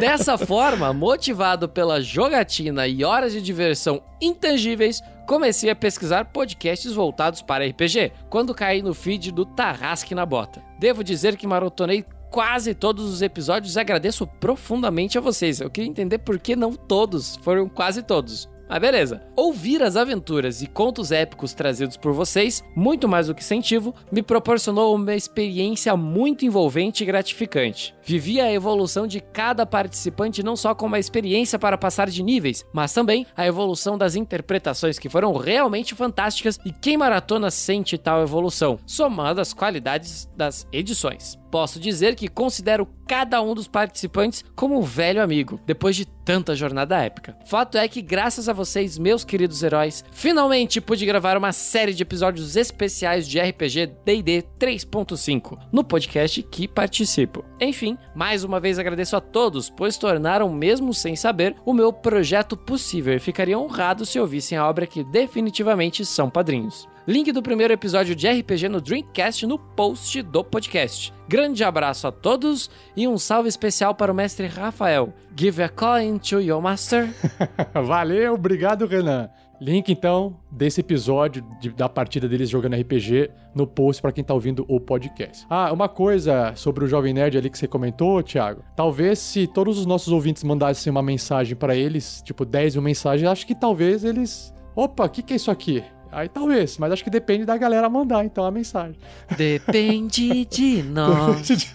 [0.00, 7.42] Dessa forma, motivado pela jogatina e horas de diversão intangíveis, comecei a pesquisar podcasts voltados
[7.42, 10.62] para RPG, quando caí no feed do Tarrasque na Bota.
[10.78, 15.60] Devo dizer que maratonei quase todos os episódios e agradeço profundamente a vocês.
[15.60, 18.48] Eu queria entender por que não todos, foram quase todos.
[18.68, 19.22] Mas beleza.
[19.36, 24.22] Ouvir as aventuras e contos épicos trazidos por vocês, muito mais do que incentivo, me
[24.22, 27.94] proporcionou uma experiência muito envolvente e gratificante.
[28.04, 32.64] Vivi a evolução de cada participante não só como uma experiência para passar de níveis,
[32.72, 38.22] mas também a evolução das interpretações que foram realmente fantásticas e quem maratona sente tal
[38.22, 41.38] evolução, somando as qualidades das edições.
[41.54, 46.56] Posso dizer que considero cada um dos participantes como um velho amigo, depois de tanta
[46.56, 47.36] jornada épica.
[47.46, 52.02] Fato é que, graças a vocês, meus queridos heróis, finalmente pude gravar uma série de
[52.02, 57.44] episódios especiais de RPG DD 3.5 no podcast que participo.
[57.60, 62.56] Enfim, mais uma vez agradeço a todos, pois tornaram, mesmo sem saber, o meu projeto
[62.56, 66.88] possível e ficaria honrado se ouvissem a obra que definitivamente são padrinhos.
[67.06, 71.12] Link do primeiro episódio de RPG no Dreamcast no post do podcast.
[71.28, 75.12] Grande abraço a todos e um salve especial para o mestre Rafael.
[75.36, 77.12] Give a coin to your master.
[77.86, 79.28] Valeu, obrigado, Renan.
[79.60, 84.34] Link então desse episódio de- da partida deles jogando RPG no post para quem tá
[84.34, 85.46] ouvindo o podcast.
[85.48, 88.62] Ah, uma coisa sobre o Jovem Nerd ali que você comentou, Thiago.
[88.76, 93.30] Talvez se todos os nossos ouvintes mandassem uma mensagem para eles, tipo 10 mil mensagens,
[93.30, 94.52] acho que talvez eles.
[94.76, 95.82] Opa, o que, que é isso aqui?
[96.10, 98.96] Aí talvez, mas acho que depende da galera mandar então a mensagem.
[99.36, 101.74] Depende de nós.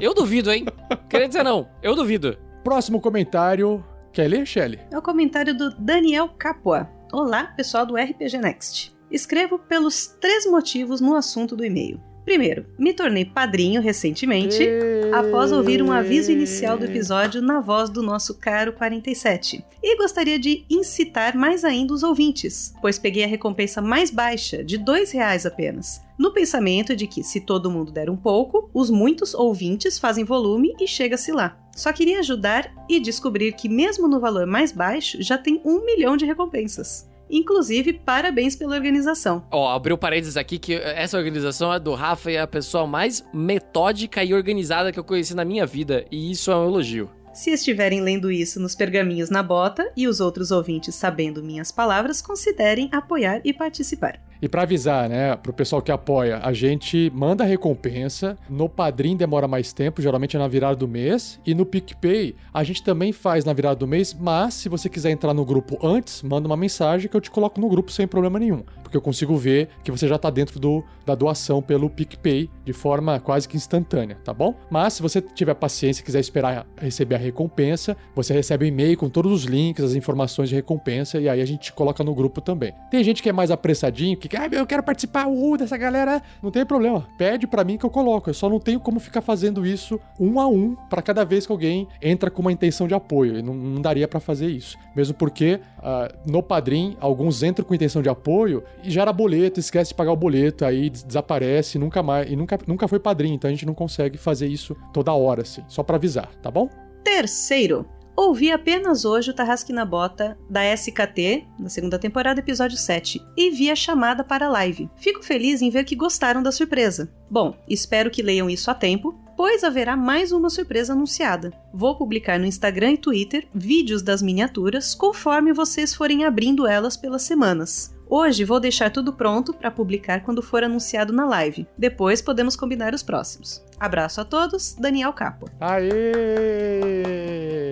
[0.00, 0.64] Eu duvido, hein?
[1.08, 2.36] Queria dizer não, eu duvido.
[2.64, 3.84] Próximo comentário.
[4.12, 4.78] Quer ler, Shelly?
[4.90, 6.88] É o comentário do Daniel Capua.
[7.10, 8.94] Olá, pessoal do RPG Next.
[9.10, 11.98] Escrevo pelos três motivos no assunto do e-mail.
[12.22, 14.68] Primeiro, me tornei padrinho recentemente,
[15.14, 19.64] após ouvir um aviso inicial do episódio na voz do nosso caro 47.
[19.82, 24.76] E gostaria de incitar mais ainda os ouvintes, pois peguei a recompensa mais baixa, de
[24.76, 26.02] 2 reais apenas.
[26.18, 30.74] No pensamento de que, se todo mundo der um pouco, os muitos ouvintes fazem volume
[30.78, 31.56] e chega-se lá.
[31.78, 36.16] Só queria ajudar e descobrir que, mesmo no valor mais baixo, já tem um milhão
[36.16, 37.08] de recompensas.
[37.30, 39.46] Inclusive, parabéns pela organização.
[39.48, 43.24] Ó, abriu parênteses aqui que essa organização é do Rafa e é a pessoa mais
[43.32, 47.08] metódica e organizada que eu conheci na minha vida, e isso é um elogio.
[47.32, 52.20] Se estiverem lendo isso nos pergaminhos na bota e os outros ouvintes sabendo minhas palavras,
[52.20, 54.18] considerem apoiar e participar.
[54.40, 58.36] E pra avisar, né, pro pessoal que apoia, a gente manda a recompensa.
[58.48, 61.40] No Padrim demora mais tempo, geralmente é na virada do mês.
[61.44, 65.10] E no PicPay, a gente também faz na virada do mês, mas se você quiser
[65.10, 68.38] entrar no grupo antes, manda uma mensagem que eu te coloco no grupo sem problema
[68.38, 68.62] nenhum.
[68.82, 72.72] Porque eu consigo ver que você já tá dentro do, da doação pelo PicPay de
[72.72, 74.54] forma quase que instantânea, tá bom?
[74.70, 78.96] Mas se você tiver paciência e quiser esperar receber a recompensa, você recebe um e-mail
[78.96, 82.14] com todos os links, as informações de recompensa, e aí a gente te coloca no
[82.14, 82.72] grupo também.
[82.90, 86.22] Tem gente que é mais apressadinho, que ah, eu quero participar uh, dessa galera.
[86.42, 87.06] Não tem problema.
[87.16, 88.30] Pede pra mim que eu coloco.
[88.30, 91.52] Eu só não tenho como ficar fazendo isso um a um pra cada vez que
[91.52, 93.38] alguém entra com uma intenção de apoio.
[93.38, 94.76] E não, não daria pra fazer isso.
[94.94, 99.90] Mesmo porque ah, no Padrim, alguns entram com intenção de apoio e gera boleto, esquece
[99.90, 102.30] de pagar o boleto, aí des- desaparece, nunca mais.
[102.30, 105.62] E nunca, nunca foi padrinho, então a gente não consegue fazer isso toda hora, assim.
[105.68, 106.68] Só pra avisar, tá bom?
[107.04, 107.86] Terceiro,
[108.18, 113.50] ouvi apenas hoje o Tarrasque na Bota da SKT, da segunda temporada, episódio 7, e
[113.50, 114.90] vi a chamada para a live.
[114.96, 117.08] Fico feliz em ver que gostaram da surpresa.
[117.30, 121.52] Bom, espero que leiam isso a tempo, pois haverá mais uma surpresa anunciada.
[121.72, 127.22] Vou publicar no Instagram e Twitter vídeos das miniaturas conforme vocês forem abrindo elas pelas
[127.22, 127.96] semanas.
[128.10, 131.66] Hoje vou deixar tudo pronto para publicar quando for anunciado na live.
[131.76, 133.62] Depois podemos combinar os próximos.
[133.78, 135.50] Abraço a todos, Daniel Capo.
[135.60, 135.92] Aê!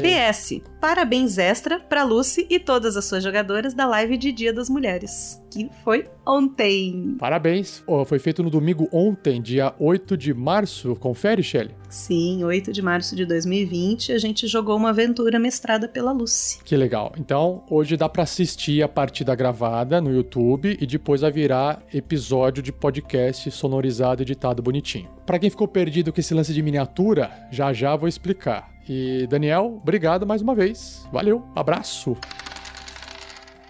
[0.03, 4.69] PS, parabéns extra pra Lucy e todas as suas jogadoras da live de Dia das
[4.69, 7.17] Mulheres, que foi ontem.
[7.19, 7.83] Parabéns.
[8.07, 10.95] Foi feito no domingo ontem, dia 8 de março.
[10.97, 11.75] Confere, Shelly.
[11.97, 16.59] Sim, 8 de março de 2020, a gente jogou uma aventura mestrada pela Lucy.
[16.63, 17.11] Que legal.
[17.19, 22.63] Então, hoje dá pra assistir a partida gravada no YouTube e depois vai virar episódio
[22.63, 25.09] de podcast sonorizado, editado bonitinho.
[25.25, 28.71] Pra quem ficou perdido com esse lance de miniatura, já já vou explicar.
[28.87, 31.09] E Daniel, obrigado mais uma vez.
[31.11, 32.15] Valeu, abraço.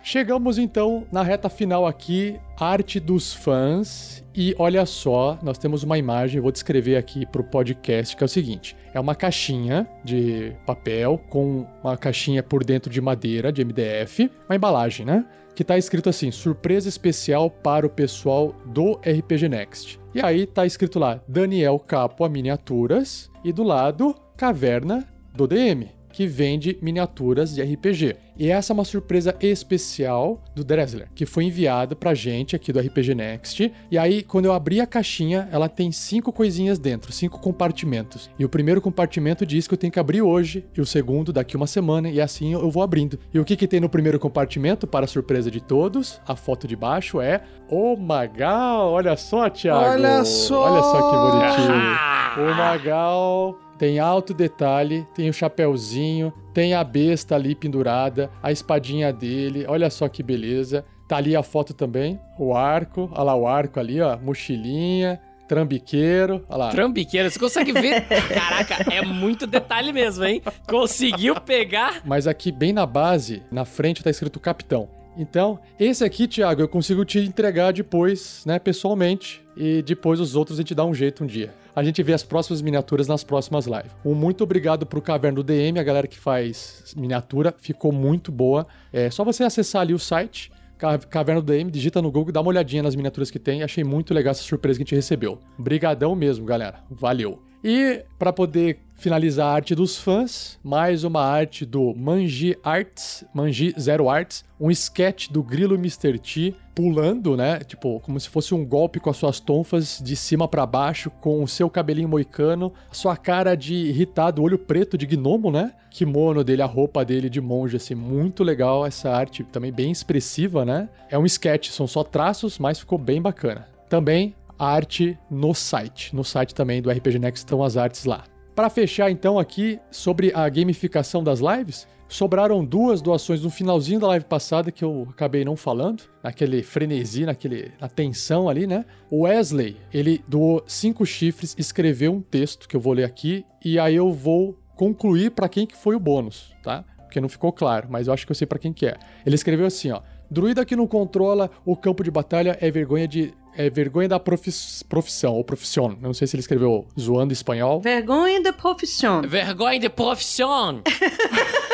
[0.09, 4.25] Chegamos então na reta final aqui, arte dos fãs.
[4.33, 8.29] E olha só, nós temos uma imagem, vou descrever aqui pro podcast, que é o
[8.29, 14.31] seguinte: é uma caixinha de papel com uma caixinha por dentro de madeira, de MDF,
[14.49, 15.27] uma embalagem, né?
[15.57, 19.99] Que tá escrito assim: surpresa especial para o pessoal do RPG Next.
[20.15, 25.05] E aí tá escrito lá: Daniel Capo a miniaturas e do lado Caverna
[25.35, 25.96] do DM.
[26.17, 28.17] Que vende miniaturas de RPG.
[28.39, 32.81] E essa é uma surpresa especial do Dressler, que foi enviada pra gente aqui do
[32.81, 33.71] RPG Next.
[33.91, 38.31] E aí, quando eu abri a caixinha, ela tem cinco coisinhas dentro, cinco compartimentos.
[38.39, 41.55] E o primeiro compartimento diz que eu tenho que abrir hoje, e o segundo daqui
[41.55, 43.19] uma semana, e assim eu vou abrindo.
[43.33, 46.19] E o que, que tem no primeiro compartimento, para surpresa de todos?
[46.27, 48.91] A foto de baixo é o Magal.
[48.91, 49.85] Olha só, Thiago.
[49.85, 50.63] Olha só!
[50.63, 52.49] Olha só que bonitinho.
[52.53, 59.13] o Magal tem alto detalhe, tem o chapéuzinho, tem a besta ali pendurada, a espadinha
[59.13, 60.85] dele, olha só que beleza.
[61.09, 66.45] Tá ali a foto também, o arco, olha lá o arco ali, ó, mochilinha, trambiqueiro,
[66.49, 66.71] olha lá.
[66.71, 68.05] Trambiqueiro, você consegue ver?
[68.35, 70.43] Caraca, é muito detalhe mesmo, hein?
[70.69, 72.03] Conseguiu pegar.
[72.05, 74.89] Mas aqui bem na base, na frente tá escrito capitão.
[75.17, 80.59] Então, esse aqui, Thiago, eu consigo te entregar depois, né, pessoalmente, e depois os outros
[80.59, 81.55] a gente dá um jeito um dia.
[81.75, 83.91] A gente vê as próximas miniaturas nas próximas lives.
[84.05, 88.67] Um muito obrigado pro Caverna do DM, a galera que faz miniatura, ficou muito boa.
[88.93, 92.41] É só você acessar ali o site, Ca- Caverna do DM, digita no Google, dá
[92.41, 93.63] uma olhadinha nas miniaturas que tem.
[93.63, 95.39] Achei muito legal essa surpresa que a gente recebeu.
[95.59, 96.81] Brigadão mesmo, galera.
[96.91, 97.43] Valeu.
[97.65, 103.75] E para poder finalizar a arte dos fãs, mais uma arte do Manji Arts, Manji
[103.79, 106.19] Zero Arts, um sketch do Grilo Mr.
[106.19, 107.61] T pulando, né?
[107.61, 111.43] Tipo, como se fosse um golpe com as suas tonfas de cima para baixo, com
[111.43, 115.73] o seu cabelinho moicano, sua cara de irritado, olho preto de gnomo, né?
[115.91, 120.65] Kimono dele, a roupa dele de monge, assim, muito legal essa arte, também bem expressiva,
[120.65, 120.89] né?
[121.09, 123.69] É um sketch, são só traços, mas ficou bem bacana.
[123.89, 126.15] Também arte no site.
[126.15, 128.25] No site também do RPG Next estão as artes lá.
[128.57, 134.07] Para fechar então aqui sobre a gamificação das lives, sobraram duas doações no finalzinho da
[134.07, 138.87] live passada que eu acabei não falando, naquele frenesi, naquele na tensão ali, né?
[139.11, 143.79] O Wesley, ele doou cinco chifres, escreveu um texto que eu vou ler aqui e
[143.79, 146.83] aí eu vou concluir para quem que foi o bônus, tá?
[147.03, 148.97] Porque não ficou claro, mas eu acho que eu sei para quem que é.
[149.27, 150.01] Ele escreveu assim, ó:
[150.31, 154.83] Druida que não controla o campo de batalha é vergonha de é vergonha da profis-
[154.89, 155.97] profissão ou profissão.
[156.01, 157.81] Não sei se ele escreveu zoando espanhol.
[157.81, 159.23] Vergonha de profissão.
[159.23, 160.83] Vergonha de profissão.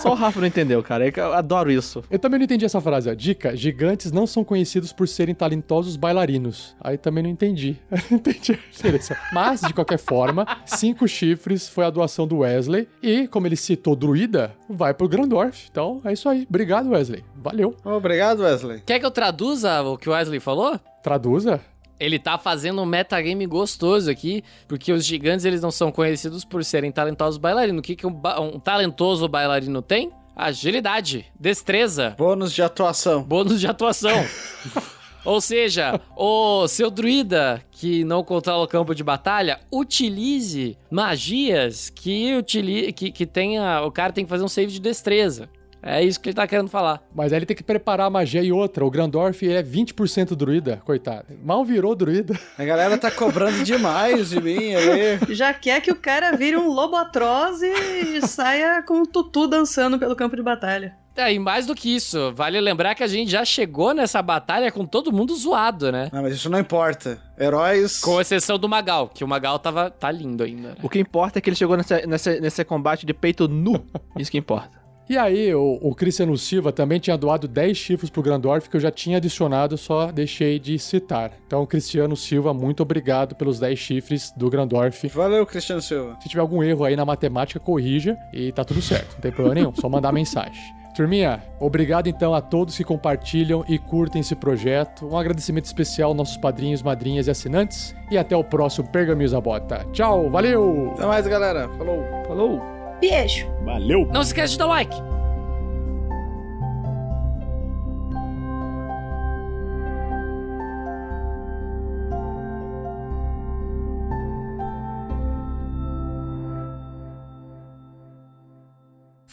[0.00, 1.06] Só o Rafa não entendeu, cara.
[1.06, 2.02] É que Eu adoro isso.
[2.10, 3.10] Eu também não entendi essa frase.
[3.10, 3.14] Ó.
[3.14, 6.76] Dica: gigantes não são conhecidos por serem talentosos bailarinos.
[6.80, 7.76] Aí também não entendi.
[8.10, 9.16] Não entendi a diferença.
[9.32, 12.88] Mas, de qualquer forma, cinco chifres foi a doação do Wesley.
[13.02, 15.68] E, como ele citou druida, vai pro Grandorf.
[15.70, 16.46] Então é isso aí.
[16.48, 17.24] Obrigado, Wesley.
[17.36, 17.74] Valeu.
[17.84, 18.82] Obrigado, Wesley.
[18.86, 20.78] Quer que eu traduza o que o Wesley falou?
[21.02, 21.60] Traduza.
[22.00, 26.64] Ele tá fazendo um metagame gostoso aqui, porque os gigantes eles não são conhecidos por
[26.64, 27.80] serem talentosos bailarinos.
[27.80, 30.10] O que, que um, ba- um talentoso bailarino tem?
[30.36, 33.22] Agilidade, destreza, Bônus de atuação.
[33.24, 34.12] bônus de atuação.
[35.24, 42.34] Ou seja, o seu druida que não controla o campo de batalha, utilize magias que,
[42.36, 43.82] utili que, que tenha.
[43.82, 45.50] O cara tem que fazer um save de destreza.
[45.88, 47.02] É isso que ele tá querendo falar.
[47.14, 48.84] Mas aí ele tem que preparar a magia e outra.
[48.84, 51.26] O Grandorf é 20% druida, coitado.
[51.42, 52.38] Mal virou druida.
[52.58, 55.18] A galera tá cobrando demais de mim ali.
[55.34, 59.98] Já quer que o cara vire um lobo atroz e saia com o tutu dançando
[59.98, 60.94] pelo campo de batalha.
[61.16, 64.70] É, e mais do que isso, vale lembrar que a gente já chegou nessa batalha
[64.70, 66.08] com todo mundo zoado, né?
[66.12, 67.18] Não, mas isso não importa.
[67.36, 67.98] Heróis.
[67.98, 70.76] Com exceção do Magal, que o Magal tava, tá lindo ainda.
[70.80, 73.84] O que importa é que ele chegou nessa, nessa, nesse combate de peito nu.
[74.16, 74.77] Isso que importa.
[75.08, 78.80] E aí, o, o Cristiano Silva também tinha doado 10 chifres pro Grandorf que eu
[78.80, 81.32] já tinha adicionado, só deixei de citar.
[81.46, 85.08] Então, Cristiano Silva, muito obrigado pelos 10 chifres do Grandorf.
[85.08, 86.18] Valeu, Cristiano Silva.
[86.20, 89.14] Se tiver algum erro aí na matemática, corrija e tá tudo certo.
[89.14, 90.60] Não tem problema nenhum, só mandar mensagem.
[90.94, 95.06] Turminha, obrigado então a todos que compartilham e curtem esse projeto.
[95.06, 97.94] Um agradecimento especial aos nossos padrinhos, madrinhas e assinantes.
[98.10, 99.86] E até o próximo Pergaminhos da Bota.
[99.92, 100.92] Tchau, valeu!
[100.94, 101.68] Até mais, galera.
[101.78, 102.04] Falou.
[102.26, 102.77] Falou.
[103.00, 103.46] Beijo.
[103.64, 104.06] Valeu.
[104.06, 105.08] Não se esquece de dar like.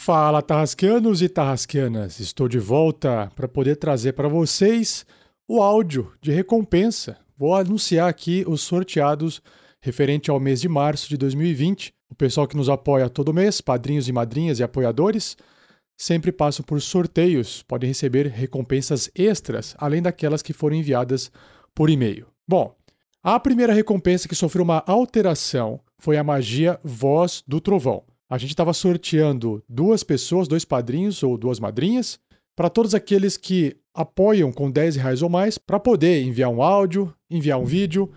[0.05, 2.19] Fala, tarrasqueanos e tarrasqueanas!
[2.19, 5.03] Estou de volta para poder trazer para vocês
[5.47, 7.17] o áudio de recompensa.
[7.35, 9.41] Vou anunciar aqui os sorteados
[9.81, 11.91] referente ao mês de março de 2020.
[12.15, 15.35] O pessoal que nos apoia todo mês, padrinhos e madrinhas e apoiadores,
[15.97, 21.29] sempre passam por sorteios, podem receber recompensas extras, além daquelas que foram enviadas
[21.73, 22.27] por e-mail.
[22.47, 22.73] Bom,
[23.21, 28.05] a primeira recompensa que sofreu uma alteração foi a magia Voz do Trovão.
[28.29, 32.17] A gente estava sorteando duas pessoas, dois padrinhos ou duas madrinhas,
[32.55, 37.13] para todos aqueles que apoiam com 10 reais ou mais, para poder enviar um áudio,
[37.29, 38.09] enviar um vídeo,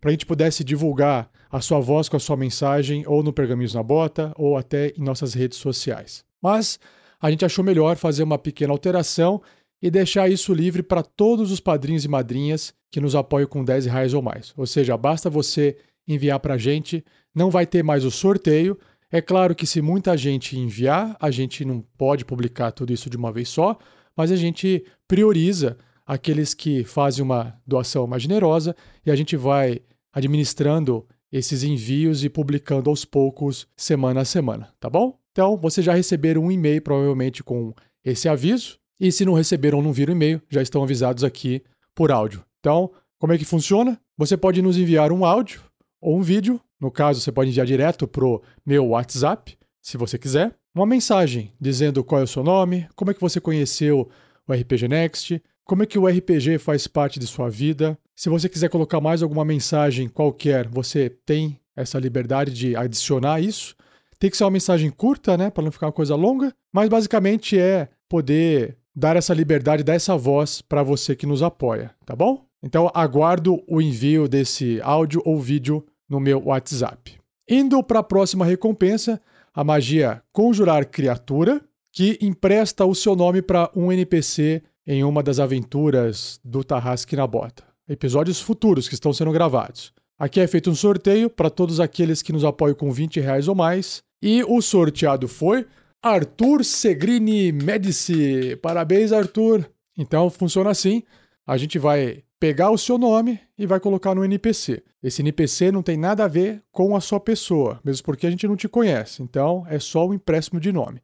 [0.00, 3.74] para a gente pudesse divulgar a sua voz com a sua mensagem ou no Pergaminhos
[3.74, 6.24] na Bota ou até em nossas redes sociais.
[6.42, 6.80] Mas
[7.20, 9.40] a gente achou melhor fazer uma pequena alteração
[9.80, 13.86] e deixar isso livre para todos os padrinhos e madrinhas que nos apoiam com 10
[13.86, 14.52] reais ou mais.
[14.56, 15.76] Ou seja, basta você
[16.08, 18.76] enviar para a gente, não vai ter mais o sorteio.
[19.08, 23.16] É claro que se muita gente enviar, a gente não pode publicar tudo isso de
[23.16, 23.78] uma vez só,
[24.16, 28.74] mas a gente prioriza aqueles que fazem uma doação mais generosa
[29.06, 29.80] e a gente vai
[30.12, 35.18] administrando esses envios e publicando aos poucos, semana a semana, tá bom?
[35.32, 37.74] Então, vocês já receberam um e-mail provavelmente com
[38.04, 41.60] esse aviso, e se não receberam não viram e-mail, já estão avisados aqui
[41.92, 42.44] por áudio.
[42.60, 42.88] Então,
[43.18, 44.00] como é que funciona?
[44.16, 45.60] Você pode nos enviar um áudio
[46.00, 50.54] ou um vídeo, no caso, você pode enviar direto pro meu WhatsApp, se você quiser,
[50.72, 54.08] uma mensagem dizendo qual é o seu nome, como é que você conheceu
[54.46, 57.98] o RPG Next, como é que o RPG faz parte de sua vida.
[58.14, 63.74] Se você quiser colocar mais alguma mensagem qualquer, você tem essa liberdade de adicionar isso.
[64.18, 67.58] Tem que ser uma mensagem curta, né, para não ficar uma coisa longa, mas basicamente
[67.58, 72.44] é poder dar essa liberdade, dar essa voz para você que nos apoia, tá bom?
[72.62, 77.18] Então aguardo o envio desse áudio ou vídeo no meu WhatsApp.
[77.48, 79.20] Indo para a próxima recompensa,
[79.52, 81.60] a magia Conjurar Criatura,
[81.92, 87.26] que empresta o seu nome para um NPC em uma das aventuras do Tarrasque na
[87.26, 87.64] Bota.
[87.88, 89.92] Episódios futuros que estão sendo gravados.
[90.18, 93.54] Aqui é feito um sorteio para todos aqueles que nos apoiam com 20 reais ou
[93.54, 94.02] mais.
[94.22, 95.66] E o sorteado foi
[96.02, 98.56] Arthur Segrini Medici.
[98.62, 99.68] Parabéns, Arthur.
[99.98, 101.02] Então funciona assim:
[101.46, 104.82] a gente vai pegar o seu nome e vai colocar no NPC.
[105.02, 108.46] Esse NPC não tem nada a ver com a sua pessoa, mesmo porque a gente
[108.46, 109.22] não te conhece.
[109.22, 111.00] Então é só o empréstimo de nome.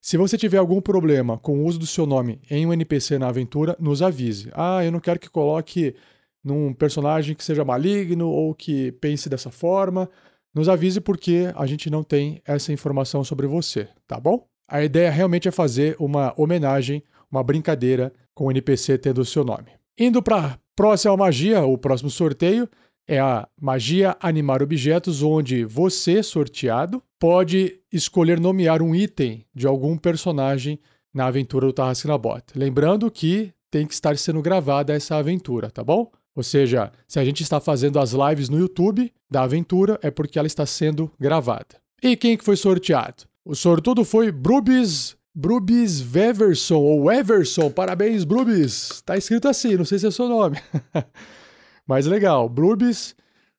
[0.00, 3.28] Se você tiver algum problema com o uso do seu nome em um NPC na
[3.28, 4.50] aventura, nos avise.
[4.54, 5.94] Ah, eu não quero que coloque
[6.42, 10.08] num personagem que seja maligno ou que pense dessa forma.
[10.54, 14.46] Nos avise porque a gente não tem essa informação sobre você, tá bom?
[14.66, 19.44] A ideia realmente é fazer uma homenagem, uma brincadeira com o NPC tendo o seu
[19.44, 19.72] nome.
[19.98, 22.66] Indo para próxima magia, o próximo sorteio,
[23.06, 29.96] é a magia animar objetos, onde você, sorteado, pode escolher nomear um item de algum
[29.96, 30.80] personagem
[31.12, 32.54] na aventura do Tarrasque na Bota.
[32.56, 36.10] Lembrando que tem que estar sendo gravada essa aventura, tá bom?
[36.34, 40.38] Ou seja, se a gente está fazendo as lives no YouTube da aventura, é porque
[40.38, 41.76] ela está sendo gravada.
[42.02, 43.24] E quem que foi sorteado?
[43.44, 47.70] O sortudo foi Brubis Brubis Veverson, ou Everson.
[47.70, 49.02] Parabéns, Brubis!
[49.04, 50.56] Tá escrito assim, não sei se é o seu nome.
[51.86, 53.14] Mas legal, Blubis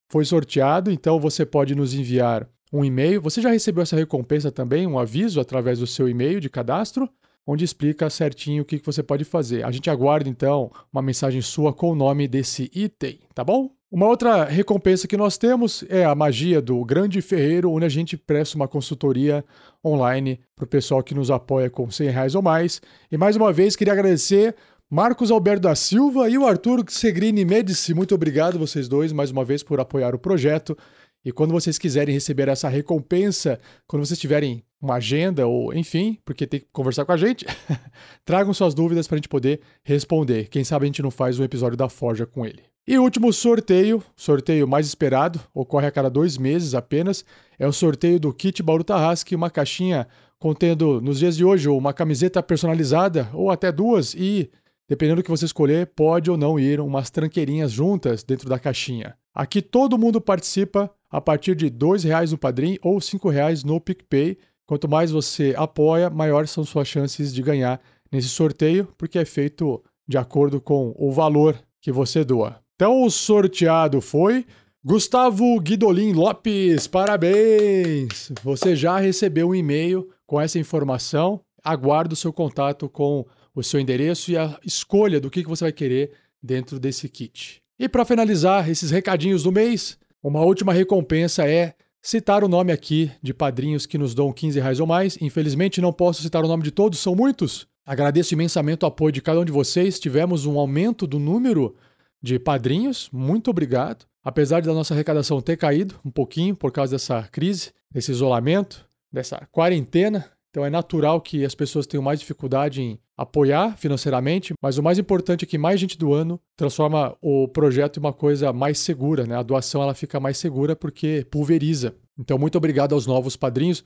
[0.09, 3.21] foi sorteado, então você pode nos enviar um e-mail.
[3.21, 7.09] Você já recebeu essa recompensa também, um aviso através do seu e-mail de cadastro,
[7.45, 9.65] onde explica certinho o que você pode fazer.
[9.65, 13.71] A gente aguarda então uma mensagem sua com o nome desse item, tá bom?
[13.91, 18.15] Uma outra recompensa que nós temos é a magia do Grande Ferreiro, onde a gente
[18.15, 19.43] presta uma consultoria
[19.83, 22.81] online para o pessoal que nos apoia com 100 reais ou mais.
[23.11, 24.55] E mais uma vez queria agradecer
[24.89, 27.93] Marcos Alberto da Silva e o Arthur Segrini Medici.
[27.93, 30.77] Muito obrigado vocês dois mais uma vez por apoiar o projeto.
[31.23, 36.47] E quando vocês quiserem receber essa recompensa, quando vocês tiverem uma agenda ou enfim, porque
[36.47, 37.45] tem que conversar com a gente,
[38.25, 40.47] tragam suas dúvidas para a gente poder responder.
[40.49, 42.63] Quem sabe a gente não faz um episódio da Forja com ele.
[42.87, 47.23] E o último sorteio, sorteio mais esperado, ocorre a cada dois meses apenas,
[47.59, 50.07] é o sorteio do kit Bauru Tarrasque, uma caixinha
[50.39, 54.49] contendo, nos dias de hoje, uma camiseta personalizada ou até duas e
[54.91, 59.15] Dependendo do que você escolher, pode ou não ir umas tranqueirinhas juntas dentro da caixinha.
[59.33, 63.81] Aqui todo mundo participa a partir de R$ reais no Padrim ou R$ reais no
[63.81, 64.37] PicPay.
[64.65, 67.81] Quanto mais você apoia, maiores são suas chances de ganhar
[68.11, 72.61] nesse sorteio, porque é feito de acordo com o valor que você doa.
[72.75, 74.45] Então o sorteado foi
[74.83, 76.87] Gustavo Guidolin Lopes.
[76.87, 78.31] Parabéns!
[78.43, 81.41] Você já recebeu um e-mail com essa informação.
[81.63, 85.71] Aguardo o seu contato com o seu endereço e a escolha do que você vai
[85.71, 87.61] querer dentro desse kit.
[87.77, 93.11] E para finalizar esses recadinhos do mês, uma última recompensa é citar o nome aqui
[93.21, 95.17] de padrinhos que nos dão 15 reais ou mais.
[95.21, 97.67] Infelizmente não posso citar o nome de todos, são muitos.
[97.85, 99.99] Agradeço imensamente o apoio de cada um de vocês.
[99.99, 101.75] Tivemos um aumento do número
[102.21, 103.09] de padrinhos.
[103.11, 104.05] Muito obrigado.
[104.23, 109.47] Apesar da nossa arrecadação ter caído um pouquinho por causa dessa crise, desse isolamento, dessa
[109.51, 114.83] quarentena, então é natural que as pessoas tenham mais dificuldade em apoiar financeiramente, mas o
[114.83, 118.77] mais importante é que mais gente do ano transforma o projeto em uma coisa mais
[118.77, 119.37] segura, né?
[119.37, 121.95] A doação ela fica mais segura porque pulveriza.
[122.19, 123.83] Então muito obrigado aos novos padrinhos.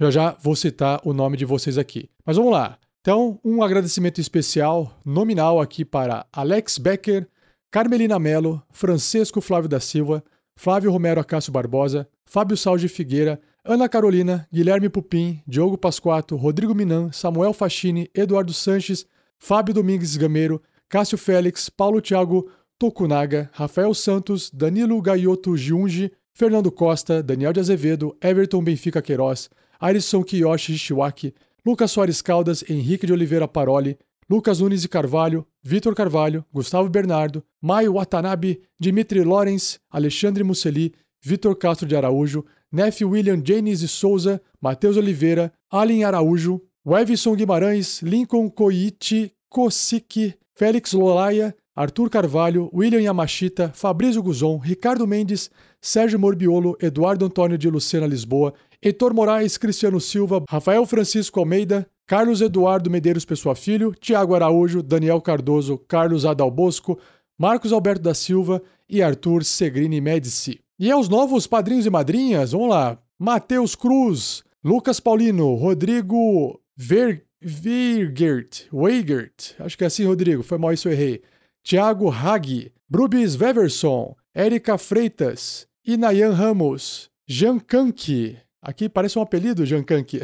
[0.00, 2.10] Já já vou citar o nome de vocês aqui.
[2.26, 2.78] Mas vamos lá.
[3.00, 7.28] Então, um agradecimento especial nominal aqui para Alex Becker,
[7.70, 10.22] Carmelina Mello, Francisco Flávio da Silva,
[10.56, 13.40] Flávio Romero Acácio Barbosa, Fábio Salge Figueira,
[13.70, 19.04] Ana Carolina, Guilherme Pupim, Diogo Pasquato, Rodrigo Minan, Samuel Fachini, Eduardo Sanches,
[19.38, 27.22] Fábio Domingues Gameiro, Cássio Félix, Paulo Thiago Tokunaga, Rafael Santos, Danilo Gaioto Giungi, Fernando Costa,
[27.22, 33.46] Daniel de Azevedo, Everton Benfica Queiroz, Arisson Kiyoshi Shiwaki, Lucas Soares Caldas, Henrique de Oliveira
[33.46, 33.98] Paroli,
[34.30, 41.54] Lucas Nunes de Carvalho, Vitor Carvalho, Gustavo Bernardo, Maio Watanabe, Dimitri Lorenz, Alexandre Musseli, Vitor
[41.54, 48.48] Castro de Araújo, Nef William Janes de Souza, Matheus Oliveira, Allen Araújo, Wevson Guimarães, Lincoln
[48.48, 55.50] Koichi Kosiki, Félix Lolaia, Arthur Carvalho, William Yamashita, Fabrício Guzon, Ricardo Mendes,
[55.80, 62.40] Sérgio Morbiolo, Eduardo Antônio de Lucena Lisboa, Heitor Moraes, Cristiano Silva, Rafael Francisco Almeida, Carlos
[62.40, 66.98] Eduardo Medeiros Pessoa Filho, Tiago Araújo, Daniel Cardoso, Carlos Adalbosco,
[67.38, 70.60] Marcos Alberto da Silva e Arthur Segrini Medici.
[70.78, 72.98] E aos novos padrinhos e madrinhas, vamos lá.
[73.18, 77.26] Matheus Cruz, Lucas Paulino, Rodrigo Ver...
[77.40, 81.22] Weigert, Weigert, acho que é assim, Rodrigo, foi mal isso eu errei.
[81.62, 89.84] Tiago Hag, Brubis Weverson, Érica Freitas, Inayan Ramos, Jean Kanki, aqui parece um apelido, Jean
[89.84, 90.20] Kanki.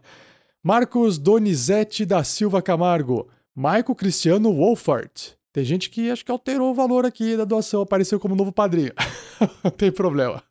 [0.64, 5.35] Marcos Donizete da Silva Camargo, Maico Cristiano Wolfart.
[5.56, 8.92] Tem gente que acho que alterou o valor aqui da doação, apareceu como novo padrinho.
[9.64, 10.42] Não tem problema.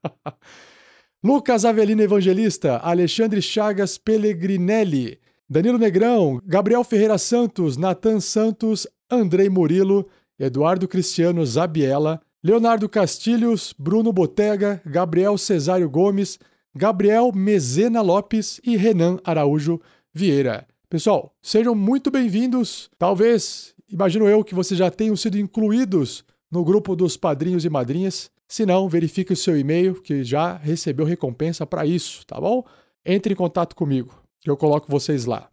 [1.23, 10.07] Lucas Avelino Evangelista, Alexandre Chagas Pellegrinelli, Danilo Negrão, Gabriel Ferreira Santos, Natan Santos, Andrei Murilo,
[10.39, 16.39] Eduardo Cristiano Zabiela, Leonardo Castilhos, Bruno Botega, Gabriel Cesário Gomes,
[16.75, 19.79] Gabriel Mezena Lopes e Renan Araújo
[20.11, 20.65] Vieira.
[20.89, 22.89] Pessoal, sejam muito bem-vindos.
[22.97, 28.31] Talvez, imagino eu, que vocês já tenham sido incluídos no grupo dos padrinhos e madrinhas.
[28.47, 32.63] Se não, verifique o seu e-mail, que já recebeu recompensa para isso, tá bom?
[33.05, 35.49] Entre em contato comigo que eu coloco vocês lá.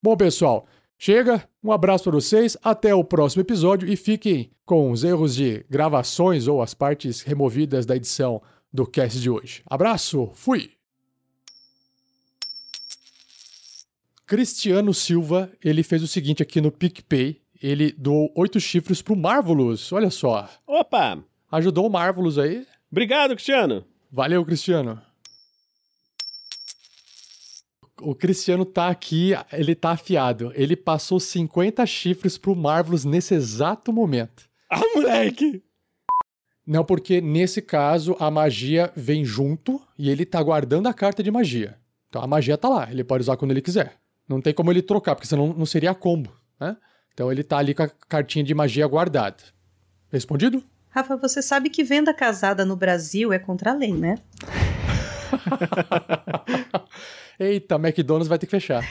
[0.00, 0.64] Bom, pessoal,
[0.96, 1.46] chega.
[1.62, 2.56] Um abraço para vocês.
[2.62, 7.84] Até o próximo episódio e fiquem com os erros de gravações ou as partes removidas
[7.84, 8.40] da edição
[8.72, 9.62] do cast de hoje.
[9.66, 10.70] Abraço, fui!
[14.24, 17.40] Cristiano Silva, ele fez o seguinte aqui no PicPay.
[17.62, 19.92] Ele doou oito chifres pro Marvelous.
[19.92, 20.48] Olha só.
[20.66, 21.22] Opa!
[21.50, 22.66] Ajudou o Marvelous aí.
[22.90, 23.84] Obrigado, Cristiano.
[24.10, 25.00] Valeu, Cristiano.
[28.00, 30.52] O Cristiano tá aqui, ele tá afiado.
[30.54, 34.48] Ele passou 50 chifres pro Marvelous nesse exato momento.
[34.70, 35.62] Ah, moleque!
[36.66, 41.30] Não, porque nesse caso a magia vem junto e ele tá guardando a carta de
[41.30, 41.78] magia.
[42.08, 43.96] Então a magia tá lá, ele pode usar quando ele quiser.
[44.28, 46.30] Não tem como ele trocar, porque senão não seria combo,
[46.60, 46.76] né?
[47.18, 49.42] Então ele tá ali com a cartinha de magia guardada.
[50.08, 50.62] Respondido?
[50.88, 54.18] Rafa, você sabe que venda casada no Brasil é contra a lei, né?
[57.40, 58.82] Eita, McDonald's vai ter que fechar.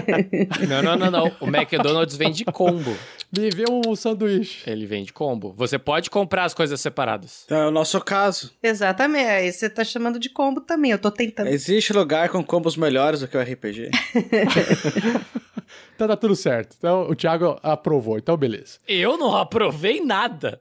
[0.68, 1.36] Não, não, não, não.
[1.40, 2.94] O McDonald's vende combo.
[3.36, 4.68] Me vê um sanduíche.
[4.68, 5.54] Ele vende combo.
[5.56, 7.44] Você pode comprar as coisas separadas.
[7.46, 8.52] Então é o nosso caso.
[8.62, 9.28] Exatamente.
[9.28, 10.90] Aí você tá chamando de combo também.
[10.90, 11.48] Eu tô tentando.
[11.48, 13.90] Existe lugar com combos melhores do que o RPG.
[15.94, 16.76] então tá tudo certo.
[16.78, 18.18] Então o Thiago aprovou.
[18.18, 18.78] Então beleza.
[18.86, 20.60] Eu não aprovei nada.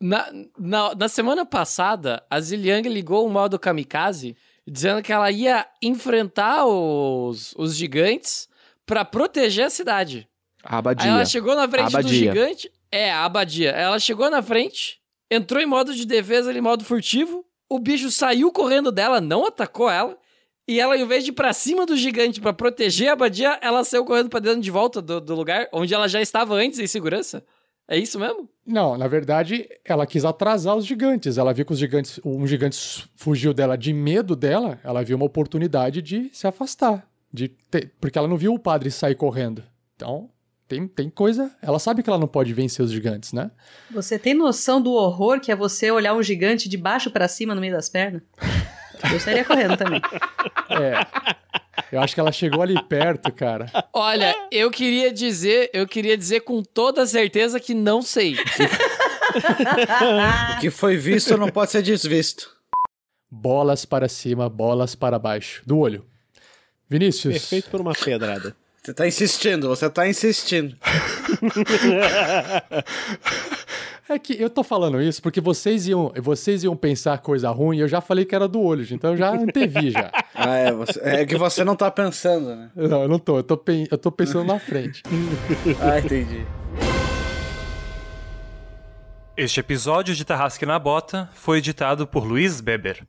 [0.00, 4.36] Na, na, na semana passada, a Ziliang ligou o modo kamikaze
[4.70, 8.48] dizendo que ela ia enfrentar os, os gigantes
[8.86, 10.28] para proteger a cidade.
[10.62, 11.10] A abadia.
[11.10, 12.70] Aí ela chegou na frente do gigante.
[12.92, 13.70] É, a abadia.
[13.70, 17.44] Ela chegou na frente, entrou em modo de defesa, em modo furtivo.
[17.68, 20.16] O bicho saiu correndo dela, não atacou ela.
[20.68, 23.82] E ela, em vez de ir pra cima do gigante para proteger a abadia, ela
[23.82, 26.86] saiu correndo pra dentro de volta do, do lugar onde ela já estava antes em
[26.86, 27.44] segurança.
[27.90, 28.48] É isso mesmo?
[28.64, 31.36] Não, na verdade, ela quis atrasar os gigantes.
[31.36, 35.26] Ela viu que os gigantes, um gigante fugiu dela de medo dela, ela viu uma
[35.26, 37.04] oportunidade de se afastar.
[37.32, 39.64] De ter, porque ela não viu o padre sair correndo.
[39.96, 40.30] Então,
[40.68, 41.50] tem, tem coisa.
[41.60, 43.50] Ela sabe que ela não pode vencer os gigantes, né?
[43.90, 47.56] Você tem noção do horror que é você olhar um gigante de baixo para cima
[47.56, 48.22] no meio das pernas?
[49.12, 50.00] Eu sairia correndo também.
[50.70, 51.59] É.
[51.90, 53.66] Eu acho que ela chegou ali perto, cara.
[53.92, 58.36] Olha, eu queria dizer, eu queria dizer com toda certeza que não sei.
[60.56, 62.50] o que foi visto não pode ser desvisto.
[63.30, 65.62] Bolas para cima, bolas para baixo.
[65.64, 66.04] Do olho.
[66.88, 67.34] Vinícius.
[67.34, 68.56] Perfeito por uma pedrada.
[68.82, 70.76] Você tá insistindo, você tá insistindo.
[74.10, 77.80] É que eu tô falando isso porque vocês iam, vocês iam pensar coisa ruim e
[77.80, 80.10] eu já falei que era do olho, então eu já antevi já.
[80.42, 82.70] Ah, é, você, é que você não tá pensando, né?
[82.74, 85.02] Não, eu não tô, eu tô, eu tô pensando na frente.
[85.78, 86.46] ah, entendi.
[89.36, 93.06] Este episódio de Tarrasque na Bota foi editado por Luiz Beber.